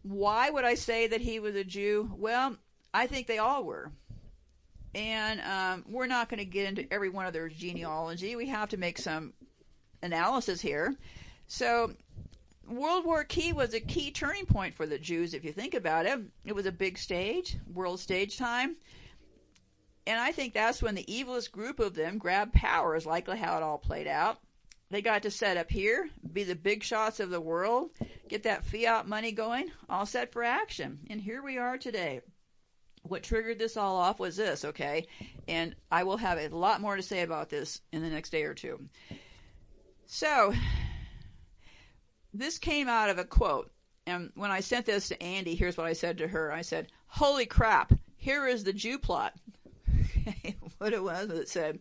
why 0.03 0.51
would 0.51 0.65
I 0.65 0.75
say 0.75 1.07
that 1.07 1.21
he 1.21 1.39
was 1.39 1.55
a 1.55 1.63
Jew? 1.63 2.11
Well, 2.17 2.57
I 2.95 3.07
think 3.07 3.27
they 3.27 3.39
all 3.39 3.65
were 3.65 3.93
and 4.95 5.41
um, 5.41 5.85
we're 5.89 6.07
not 6.07 6.29
going 6.29 6.39
to 6.39 6.45
get 6.45 6.67
into 6.67 6.93
every 6.93 7.09
one 7.09 7.27
of 7.27 7.33
their 7.33 7.49
genealogy. 7.49 8.37
We 8.37 8.49
have 8.49 8.69
to 8.71 8.77
make 8.77 8.99
some 8.99 9.33
analysis 10.03 10.61
here. 10.61 10.95
So, 11.47 11.95
World 12.69 13.05
War 13.05 13.27
II 13.37 13.55
was 13.55 13.75
a 13.75 13.81
key 13.81 14.11
turning 14.11 14.47
point 14.47 14.75
for 14.75 14.87
the 14.87 14.99
Jews, 14.99 15.35
if 15.35 15.45
you 15.45 15.53
think 15.53 15.75
about 15.75 16.07
it. 16.07 16.21
It 16.45 16.55
was 16.55 16.67
a 16.67 16.73
big 16.73 16.97
stage, 16.97 17.57
world 17.73 18.01
stage 18.01 18.39
time. 18.39 18.77
And 20.07 20.21
I 20.21 20.33
think 20.33 20.55
that's 20.55 20.83
when 20.83 20.95
the 20.95 21.05
evilest 21.05 21.53
group 21.53 21.81
of 21.81 21.95
them 21.95 22.19
grabbed 22.19 22.55
power, 22.55 22.97
is 22.97 23.07
likely 23.07 23.39
how 23.39 23.57
it 23.57 23.63
all 23.63 23.79
played 23.79 24.07
out. 24.07 24.39
They 24.91 25.01
got 25.01 25.23
to 25.23 25.31
set 25.31 25.57
up 25.57 25.71
here, 25.71 26.09
be 26.33 26.45
the 26.45 26.55
big 26.55 26.83
shots 26.83 27.19
of 27.19 27.31
the 27.31 27.41
world, 27.41 27.91
get 28.29 28.43
that 28.43 28.65
fiat 28.65 29.09
money 29.09 29.33
going, 29.33 29.71
all 29.89 30.05
set 30.05 30.33
for 30.33 30.45
action. 30.45 31.01
And 31.09 31.21
here 31.21 31.43
we 31.43 31.57
are 31.57 31.79
today 31.79 32.21
what 33.03 33.23
triggered 33.23 33.59
this 33.59 33.77
all 33.77 33.97
off 33.97 34.21
was 34.21 34.37
this, 34.37 34.65
okay? 34.65 35.07
And 35.49 35.75
I 35.91 36.05
will 36.05 36.17
have 36.17 36.39
a 36.39 36.49
lot 36.49 36.81
more 36.81 36.97
to 36.97 37.03
say 37.03 37.23
about 37.23 37.51
this 37.51 37.81
in 37.93 38.03
the 38.03 38.09
next 38.09 38.31
day 38.31 38.45
or 38.45 38.55
two. 38.55 38.81
So, 40.07 40.55
this 42.33 42.59
came 42.59 42.89
out 42.89 43.11
of 43.11 43.19
a 43.19 43.25
quote. 43.25 43.71
And 44.07 44.31
when 44.35 44.51
I 44.51 44.61
sent 44.61 44.87
this 44.87 45.09
to 45.09 45.23
Andy, 45.23 45.55
here's 45.55 45.77
what 45.77 45.87
I 45.87 45.93
said 45.93 46.19
to 46.19 46.29
her 46.29 46.53
I 46.53 46.63
said, 46.63 46.89
Holy 47.07 47.47
crap, 47.47 47.93
here 48.17 48.47
is 48.47 48.65
the 48.65 48.73
Jew 48.73 48.99
plot. 48.99 49.35
what 50.79 50.93
it 50.93 51.03
was, 51.03 51.31
it 51.31 51.49
said, 51.49 51.81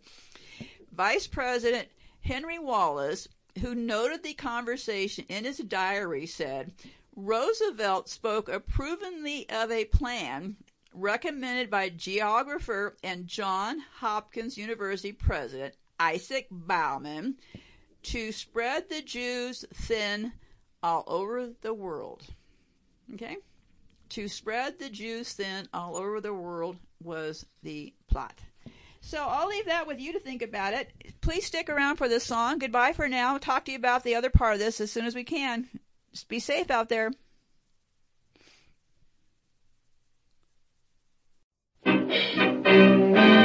Vice 0.91 1.27
President 1.27 1.87
Henry 2.21 2.59
Wallace, 2.59 3.27
who 3.61 3.73
noted 3.73 4.23
the 4.23 4.33
conversation 4.33 5.25
in 5.29 5.45
his 5.45 5.57
diary, 5.57 6.25
said, 6.25 6.73
Roosevelt 7.15 8.09
spoke 8.09 8.47
approvingly 8.47 9.49
of 9.49 9.71
a 9.71 9.85
plan 9.85 10.55
recommended 10.93 11.69
by 11.69 11.89
geographer 11.89 12.95
and 13.03 13.27
John 13.27 13.79
Hopkins 13.97 14.57
University 14.57 15.11
president 15.11 15.75
Isaac 15.99 16.47
Bowman 16.49 17.37
to 18.03 18.31
spread 18.31 18.89
the 18.89 19.01
Jews 19.01 19.65
thin 19.73 20.33
all 20.81 21.03
over 21.07 21.49
the 21.61 21.73
world. 21.73 22.23
Okay? 23.13 23.37
To 24.09 24.27
spread 24.27 24.79
the 24.79 24.89
Jews 24.89 25.33
thin 25.33 25.67
all 25.73 25.95
over 25.95 26.19
the 26.19 26.33
world 26.33 26.77
was 27.03 27.45
the 27.63 27.93
plot. 28.09 28.39
So 29.01 29.25
I'll 29.27 29.47
leave 29.47 29.65
that 29.65 29.87
with 29.87 29.99
you 29.99 30.13
to 30.13 30.19
think 30.19 30.41
about 30.41 30.73
it. 30.73 30.91
Please 31.21 31.45
stick 31.45 31.69
around 31.69 31.97
for 31.97 32.07
this 32.07 32.23
song. 32.23 32.59
Goodbye 32.59 32.93
for 32.93 33.07
now. 33.07 33.37
talk 33.37 33.65
to 33.65 33.71
you 33.71 33.77
about 33.77 34.03
the 34.03 34.15
other 34.15 34.29
part 34.29 34.53
of 34.53 34.59
this 34.59 34.79
as 34.79 34.91
soon 34.91 35.05
as 35.05 35.15
we 35.15 35.23
can. 35.23 35.67
Just 36.11 36.29
be 36.29 36.39
safe 36.39 36.69
out 36.69 36.89
there. 36.89 37.11
Música 42.11 43.40